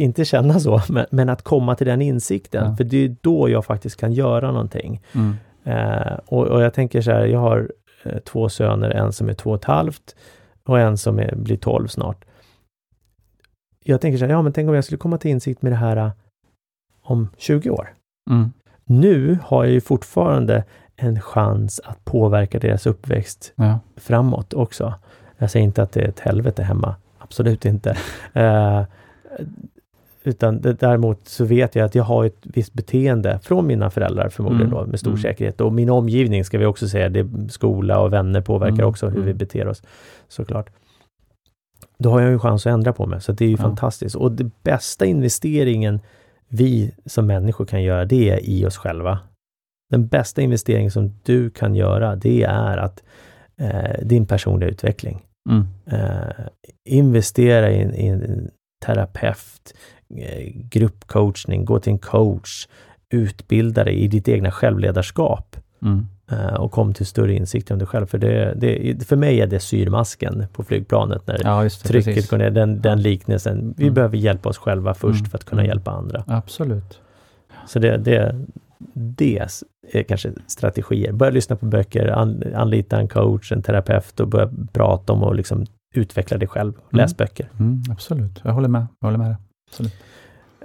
inte 0.00 0.24
känna 0.24 0.60
så, 0.60 0.80
men, 0.88 1.06
men 1.10 1.28
att 1.28 1.42
komma 1.42 1.74
till 1.74 1.86
den 1.86 2.02
insikten, 2.02 2.64
Ja. 2.70 2.76
för 2.76 2.84
det 2.84 3.04
är 3.04 3.16
då 3.20 3.48
jag 3.48 3.64
faktiskt 3.64 3.96
kan 4.00 4.12
göra 4.12 4.52
någonting. 4.52 5.00
Mm. 5.14 5.34
Eh, 5.64 6.12
och, 6.26 6.46
och 6.46 6.62
jag 6.62 6.74
tänker 6.74 7.00
så 7.02 7.10
här, 7.10 7.26
jag 7.26 7.38
har 7.40 7.72
eh, 8.04 8.18
två 8.18 8.48
söner, 8.48 8.90
en 8.90 9.12
som 9.12 9.28
är 9.28 9.34
två 9.34 9.50
och 9.50 9.56
ett 9.56 9.64
halvt 9.64 10.16
och 10.64 10.80
en 10.80 10.98
som 10.98 11.18
är, 11.18 11.34
blir 11.36 11.56
tolv 11.56 11.86
snart. 11.88 12.24
Jag 13.84 14.00
tänker 14.00 14.18
så 14.18 14.24
här, 14.24 14.32
ja 14.32 14.42
men 14.42 14.52
tänk 14.52 14.68
om 14.68 14.74
jag 14.74 14.84
skulle 14.84 14.98
komma 14.98 15.18
till 15.18 15.30
insikt 15.30 15.62
med 15.62 15.72
det 15.72 15.76
här 15.76 15.96
eh, 15.96 16.10
om 17.02 17.28
20 17.36 17.70
år. 17.70 17.94
Mm. 18.30 18.52
Nu 18.84 19.38
har 19.44 19.64
jag 19.64 19.72
ju 19.72 19.80
fortfarande 19.80 20.64
en 20.96 21.20
chans 21.20 21.80
att 21.84 22.04
påverka 22.04 22.58
deras 22.58 22.86
uppväxt 22.86 23.52
Ja. 23.56 23.78
framåt 23.96 24.54
också. 24.54 24.94
Jag 25.38 25.50
säger 25.50 25.64
inte 25.64 25.82
att 25.82 25.92
det 25.92 26.00
är 26.00 26.08
ett 26.08 26.20
helvete 26.20 26.62
hemma, 26.62 26.94
absolut 27.18 27.64
inte. 27.64 27.96
Eh, 28.32 28.82
utan 30.28 30.60
det, 30.60 30.72
däremot 30.72 31.28
så 31.28 31.44
vet 31.44 31.74
jag 31.74 31.84
att 31.84 31.94
jag 31.94 32.04
har 32.04 32.24
ett 32.24 32.38
visst 32.42 32.72
beteende 32.72 33.38
från 33.42 33.66
mina 33.66 33.90
föräldrar 33.90 34.28
förmodligen 34.28 34.66
Mm, 34.66 34.84
då 34.84 34.86
med 34.90 35.00
stor 35.00 35.10
mm. 35.10 35.22
säkerhet. 35.22 35.60
Och 35.60 35.72
min 35.72 35.90
omgivning 35.90 36.44
ska 36.44 36.58
vi 36.58 36.66
också 36.66 36.88
säga, 36.88 37.08
det 37.08 37.28
skola 37.48 38.00
och 38.00 38.12
vänner 38.12 38.40
påverkar 38.40 38.74
Mm, 38.74 38.88
också 38.88 39.06
hur 39.06 39.20
vi 39.20 39.30
mm. 39.30 39.36
beter 39.38 39.68
oss 39.68 39.82
såklart. 40.28 40.70
Då 41.98 42.10
har 42.10 42.20
jag 42.20 42.30
ju 42.30 42.38
chans 42.38 42.66
att 42.66 42.72
ändra 42.72 42.92
på 42.92 43.06
mig, 43.06 43.20
så 43.20 43.32
det 43.32 43.44
är 43.44 43.48
ju 43.48 43.54
Ja. 43.54 43.62
fantastiskt. 43.62 44.16
Och 44.16 44.32
det 44.32 44.50
bästa 44.62 45.06
investeringen 45.06 46.00
vi 46.48 46.94
som 47.06 47.26
människor 47.26 47.64
kan 47.64 47.82
göra, 47.82 48.04
det 48.04 48.30
är 48.30 48.40
i 48.48 48.66
oss 48.66 48.76
själva. 48.76 49.18
Den 49.90 50.06
bästa 50.06 50.42
investeringen 50.42 50.90
som 50.90 51.12
du 51.22 51.50
kan 51.50 51.74
göra, 51.74 52.16
det 52.16 52.42
är 52.42 52.76
att 52.76 53.02
eh, 53.60 54.04
din 54.06 54.26
personliga 54.26 54.70
utveckling. 54.70 55.22
Mm. 55.50 55.66
Eh, 55.86 56.46
investera 56.84 57.70
i 57.70 58.06
en, 58.08 58.50
terapeut, 58.86 59.74
gruppcoachning, 60.70 61.64
gå 61.64 61.78
till 61.80 61.92
en 61.92 61.98
coach, 61.98 62.66
utbilda 63.12 63.84
dig 63.84 63.94
i 63.94 64.08
ditt 64.08 64.28
egna 64.28 64.50
självledarskap. 64.50 65.56
Mm. 65.82 66.06
eh, 66.30 66.54
och 66.54 66.72
kom 66.72 66.94
till 66.94 67.06
större 67.06 67.34
insikt 67.34 67.70
om 67.70 67.78
dig 67.78 67.86
själv. 67.88 68.06
För, 68.06 68.18
det, 68.18 68.54
det, 68.56 69.04
för 69.08 69.16
mig 69.16 69.40
är 69.40 69.46
det 69.46 69.60
syrmasken 69.60 70.44
på 70.52 70.62
flygplanet 70.62 71.26
när 71.26 71.40
Ja, 71.44 71.62
det, 71.62 71.68
trycket 71.70 72.04
precis. 72.14 72.30
går 72.30 72.38
ner. 72.38 72.50
Den, 72.50 72.80
den 72.80 73.02
liknelsen. 73.02 73.74
Vi 73.76 73.82
Mm. 73.84 73.94
behöver 73.94 74.16
hjälpa 74.16 74.48
oss 74.48 74.58
själva 74.58 74.94
först 74.94 75.20
Mm. 75.20 75.30
för 75.30 75.38
att 75.38 75.44
kunna 75.44 75.62
Mm. 75.62 75.68
hjälpa 75.68 75.90
andra. 75.90 76.24
Absolut. 76.26 77.00
Så 77.66 77.78
det, 77.78 77.96
det, 77.96 78.46
det 78.94 79.48
är 79.92 80.02
kanske 80.02 80.32
strategier. 80.46 81.12
Börja 81.12 81.30
lyssna 81.32 81.56
på 81.56 81.66
böcker, 81.66 82.06
an, 82.08 82.42
anlita 82.54 82.98
en 82.98 83.08
coach, 83.08 83.52
en 83.52 83.62
terapeut 83.62 84.20
och 84.20 84.28
börja 84.28 84.50
prata 84.72 85.12
om 85.12 85.22
och 85.22 85.34
liksom 85.34 85.66
utveckla 85.94 86.38
dig 86.38 86.48
själv. 86.48 86.72
Läs 86.90 87.12
Mm. 87.12 87.16
böcker. 87.18 87.50
Mm, 87.60 87.82
absolut, 87.90 88.40
jag 88.44 88.52
håller 88.52 88.68
med. 88.68 88.86
Jag 89.00 89.06
håller 89.08 89.18
med. 89.18 89.36
Absolut. 89.70 89.94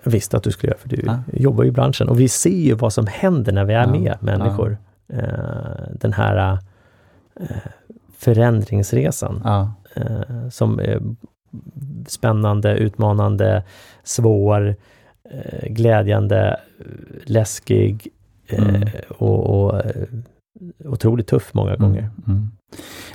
Visste 0.03 0.37
att 0.37 0.43
du 0.43 0.51
skulle 0.51 0.69
göra, 0.71 0.79
för 0.79 0.89
du 0.89 1.01
Ja. 1.05 1.19
jobbar 1.33 1.63
ju 1.63 1.69
i 1.69 1.71
branschen 1.71 2.09
och 2.09 2.19
vi 2.19 2.27
ser 2.29 2.49
ju 2.49 2.73
vad 2.73 2.93
som 2.93 3.07
händer 3.07 3.51
när 3.51 3.65
vi 3.65 3.73
är 3.73 3.81
Ja, 3.81 3.87
med 3.87 4.17
människor. 4.21 4.77
Eh, 5.07 5.19
den 5.99 6.13
här 6.13 6.57
eh, 7.39 7.47
förändringsresan 8.17 9.41
Ja, 9.43 9.73
eh, 9.95 10.49
som 10.49 10.79
är 10.79 11.01
spännande, 12.07 12.75
utmanande, 12.75 13.63
svår, 14.03 14.75
glädjande, 15.67 16.59
läskig 17.25 18.07
Mm. 18.49 18.83
och, 19.17 19.49
och 19.69 19.81
otroligt 20.85 21.27
tuff 21.27 21.53
många 21.53 21.75
gånger. 21.75 21.99
Mm, 21.99 22.11
mm. 22.27 22.51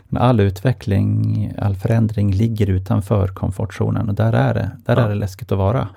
Men 0.08 0.22
all 0.22 0.40
utveckling, 0.40 1.52
all 1.58 1.74
förändring 1.76 2.32
ligger 2.32 2.70
utanför 2.70 3.28
komfortzonen 3.28 4.08
och 4.08 4.14
där 4.14 4.32
är 4.32 4.54
det, 4.54 4.70
där 4.86 4.96
Ja. 4.96 5.02
är 5.04 5.08
det 5.08 5.14
läskigt 5.14 5.52
att 5.52 5.58
vara. 5.58 5.88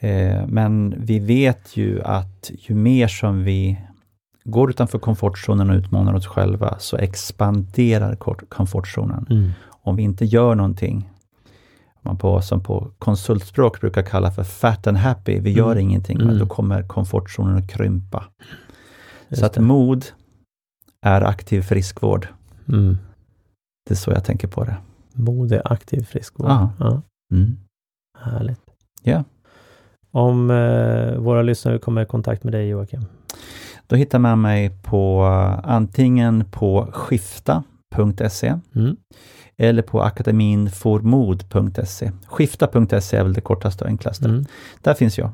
Eh, 0.00 0.46
men 0.46 0.94
vi 0.98 1.18
vet 1.18 1.76
ju 1.76 2.02
att 2.02 2.50
ju 2.58 2.74
mer 2.74 3.08
som 3.08 3.44
vi 3.44 3.80
går 4.44 4.70
utanför 4.70 4.98
komfortzonen 4.98 5.70
och 5.70 5.76
utmanar 5.76 6.14
oss 6.14 6.26
själva, 6.26 6.78
så 6.78 6.96
expanderar 6.96 8.16
komfortzonen. 8.48 9.26
Mm. 9.30 9.50
Om 9.70 9.96
vi 9.96 10.02
inte 10.02 10.24
gör 10.24 10.54
någonting, 10.54 11.10
man 12.02 12.16
på, 12.18 12.42
som 12.42 12.60
på 12.62 12.90
konsultspråk 12.98 13.80
brukar 13.80 14.02
kalla 14.02 14.30
för 14.30 14.44
fat 14.44 14.86
and 14.86 14.96
happy, 14.96 15.40
vi 15.40 15.50
gör 15.52 15.72
Mm. 15.72 15.78
ingenting, 15.78 16.16
Mm. 16.16 16.26
men 16.26 16.38
då 16.38 16.46
kommer 16.46 16.82
komfortzonen 16.82 17.56
att 17.56 17.70
krympa. 17.70 18.24
Just 19.28 19.40
så 19.40 19.46
att 19.46 19.52
det. 19.52 19.60
mod 19.60 20.04
är 21.02 21.20
aktiv 21.22 21.62
friskvård. 21.62 22.28
Mm. 22.68 22.98
Det 23.88 23.94
är 23.94 23.96
så 23.96 24.10
jag 24.10 24.24
tänker 24.24 24.48
på 24.48 24.64
det. 24.64 24.76
Mod 25.12 25.52
är 25.52 25.72
aktiv 25.72 26.02
friskvård. 26.04 26.50
Ja, 26.50 26.70
Mm. 27.32 27.56
härligt. 28.18 28.60
Ja. 29.02 29.24
Om 30.10 30.50
eh, 30.50 31.14
våra 31.18 31.42
lyssnare 31.42 31.78
kommer 31.78 32.02
i 32.02 32.06
kontakt 32.06 32.44
med 32.44 32.52
dig 32.52 32.68
Joakim? 32.68 33.04
Då 33.86 33.96
hittar 33.96 34.18
man 34.18 34.40
mig 34.40 34.70
på 34.82 35.24
eh, 35.24 35.60
antingen 35.70 36.44
på 36.50 36.88
skifta.se 36.92 38.58
Mm. 38.74 38.96
eller 39.56 39.82
på 39.82 40.02
akademinformod.se. 40.02 42.12
Skifta.se 42.26 43.16
är 43.16 43.22
väl 43.22 43.32
det 43.32 43.40
kortaste 43.40 43.84
och 43.84 43.90
enklaste. 43.90 44.28
Mm. 44.28 44.44
Där 44.82 44.94
finns 44.94 45.18
jag. 45.18 45.30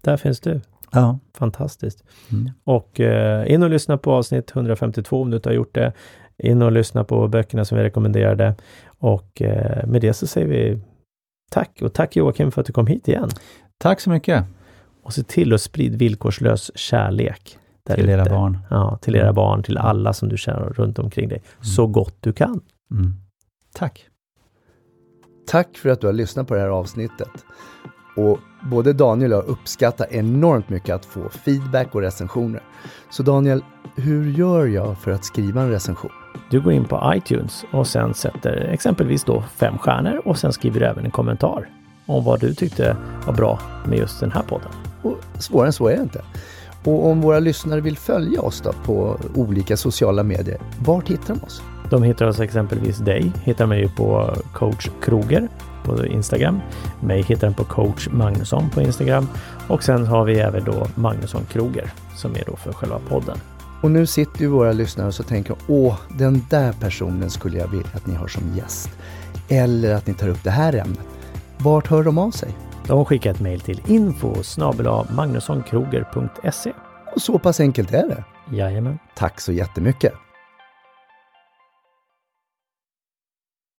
Där 0.00 0.16
finns 0.16 0.40
du. 0.40 0.60
Ja. 0.92 1.18
Fantastiskt. 1.34 2.04
Mm. 2.32 2.50
Och 2.64 3.00
eh, 3.00 3.52
in 3.52 3.62
och 3.62 3.70
lyssna 3.70 3.98
på 3.98 4.12
avsnitt 4.12 4.50
152 4.56 5.22
om 5.22 5.30
du 5.30 5.36
inte 5.36 5.48
har 5.48 5.54
gjort 5.54 5.74
det. 5.74 5.92
In 6.42 6.62
och 6.62 6.72
lyssna 6.72 7.04
på 7.04 7.28
böckerna 7.28 7.64
som 7.64 7.78
vi 7.78 7.84
rekommenderade. 7.84 8.54
Och 8.98 9.42
eh, 9.42 9.86
med 9.86 10.00
det 10.00 10.12
så 10.14 10.26
säger 10.26 10.46
vi 10.46 10.80
tack 11.50 11.82
och 11.82 11.92
tack 11.92 12.16
Joakim 12.16 12.52
för 12.52 12.60
att 12.60 12.66
du 12.66 12.72
kom 12.72 12.86
hit 12.86 13.08
igen. 13.08 13.28
Tack 13.78 14.00
så 14.00 14.10
mycket 14.10 14.44
Och 15.02 15.12
se 15.12 15.22
till 15.22 15.52
att 15.54 15.60
sprida 15.60 15.96
villkorslös 15.96 16.70
kärlek. 16.78 17.58
där 17.86 17.94
till 17.94 18.08
era 18.08 18.22
ute. 18.22 18.30
barn. 18.30 18.58
Ja, 18.70 18.98
till 19.02 19.16
era 19.16 19.32
barn, 19.32 19.62
till 19.62 19.78
alla 19.78 20.12
som 20.12 20.28
du 20.28 20.36
känner 20.36 20.60
runt 20.60 20.98
omkring 20.98 21.28
dig. 21.28 21.42
Så 21.60 21.86
gott 21.86 22.16
du 22.20 22.32
kan. 22.32 22.60
Mm. 22.90 23.12
Tack. 23.74 24.06
Tack 25.46 25.76
för 25.78 25.88
att 25.90 26.00
du 26.00 26.06
har 26.06 26.14
lyssnat 26.14 26.48
på 26.48 26.54
det 26.54 26.60
här 26.60 26.68
avsnittet. 26.68 27.28
Och 28.16 28.38
både 28.70 28.92
Daniel 28.92 29.32
och 29.32 29.38
jag 29.38 29.44
uppskattar 29.46 30.06
enormt 30.10 30.68
mycket 30.68 30.94
att 30.94 31.04
få 31.04 31.28
feedback 31.28 31.94
och 31.94 32.00
recensioner. 32.00 32.62
Så 33.10 33.22
Daniel, 33.22 33.64
hur 33.96 34.30
gör 34.30 34.66
jag 34.66 34.98
för 34.98 35.10
att 35.10 35.24
skriva 35.24 35.62
en 35.62 35.70
recension? 35.70 36.10
Du 36.50 36.60
går 36.60 36.72
in 36.72 36.84
på 36.84 37.12
iTunes 37.16 37.64
och 37.70 37.86
sen 37.86 38.14
sätter 38.14 38.68
exempelvis 38.72 39.24
då 39.24 39.42
fem 39.56 39.78
stjärnor 39.78 40.22
och 40.24 40.38
sen 40.38 40.52
skriver 40.52 40.80
du 40.80 40.86
även 40.86 41.04
en 41.04 41.10
kommentar 41.10 41.68
om 42.06 42.24
vad 42.24 42.40
du 42.40 42.54
tyckte 42.54 42.96
var 43.26 43.34
bra 43.34 43.60
med 43.86 43.98
just 43.98 44.20
den 44.20 44.32
här 44.32 44.42
podden. 44.42 44.68
Och 45.02 45.18
svårare 45.38 45.66
än 45.66 45.72
så 45.72 45.88
är 45.88 45.96
det 45.96 46.02
inte. 46.02 46.22
Och 46.84 47.06
om 47.06 47.20
våra 47.20 47.38
lyssnare 47.38 47.80
vill 47.80 47.96
följa 47.98 48.40
oss 48.40 48.60
då 48.60 48.72
på 48.72 49.18
olika 49.34 49.76
sociala 49.76 50.22
medier, 50.22 50.58
vart 50.84 51.08
hittar 51.08 51.34
de 51.34 51.42
oss? 51.42 51.62
De 51.90 52.02
hittar 52.02 52.26
oss 52.26 52.40
exempelvis 52.40 52.98
dig, 52.98 53.32
hittar 53.44 53.66
mig 53.66 53.80
ju 53.80 53.88
på 53.88 54.34
coach 54.52 54.88
Kroger 55.02 55.48
på 55.84 56.06
Instagram. 56.06 56.60
Mig 57.00 57.22
hittar 57.22 57.46
den 57.46 57.54
på 57.54 57.64
coach 57.64 58.08
Magnusson 58.10 58.70
på 58.70 58.82
Instagram 58.82 59.28
och 59.68 59.82
sen 59.82 60.06
har 60.06 60.24
vi 60.24 60.38
även 60.38 60.64
då 60.64 60.86
Magnusson 60.94 61.44
Kroger 61.44 61.90
som 62.16 62.30
är 62.30 62.44
då 62.46 62.56
för 62.56 62.72
själva 62.72 62.98
podden. 63.08 63.38
Och 63.82 63.90
nu 63.90 64.06
sitter 64.06 64.40
ju 64.40 64.46
våra 64.46 64.72
lyssnare 64.72 65.06
och 65.08 65.14
så 65.14 65.22
tänker 65.22 65.56
åh, 65.66 65.98
den 66.18 66.46
där 66.50 66.72
personen 66.72 67.30
skulle 67.30 67.58
jag 67.58 67.68
vilja 67.68 67.90
att 67.94 68.06
ni 68.06 68.14
har 68.14 68.28
som 68.28 68.56
gäst. 68.56 68.90
Eller 69.48 69.94
att 69.94 70.06
ni 70.06 70.14
tar 70.14 70.28
upp 70.28 70.44
det 70.44 70.50
här 70.50 70.72
ämnet. 70.72 71.06
Vart 71.58 71.86
hör 71.86 72.02
de 72.02 72.18
av 72.18 72.30
sig? 72.30 72.56
De 72.86 73.04
skickar 73.04 73.30
ett 73.30 73.40
mejl 73.40 73.60
till 73.60 73.82
info 73.86 74.34
magnussonkroger.se. 75.16 76.72
Och 77.14 77.22
så 77.22 77.38
pass 77.38 77.60
enkelt 77.60 77.92
är 77.92 78.08
det. 78.08 78.24
Jajamän. 78.56 78.98
Tack 79.16 79.40
så 79.40 79.52
jättemycket! 79.52 80.12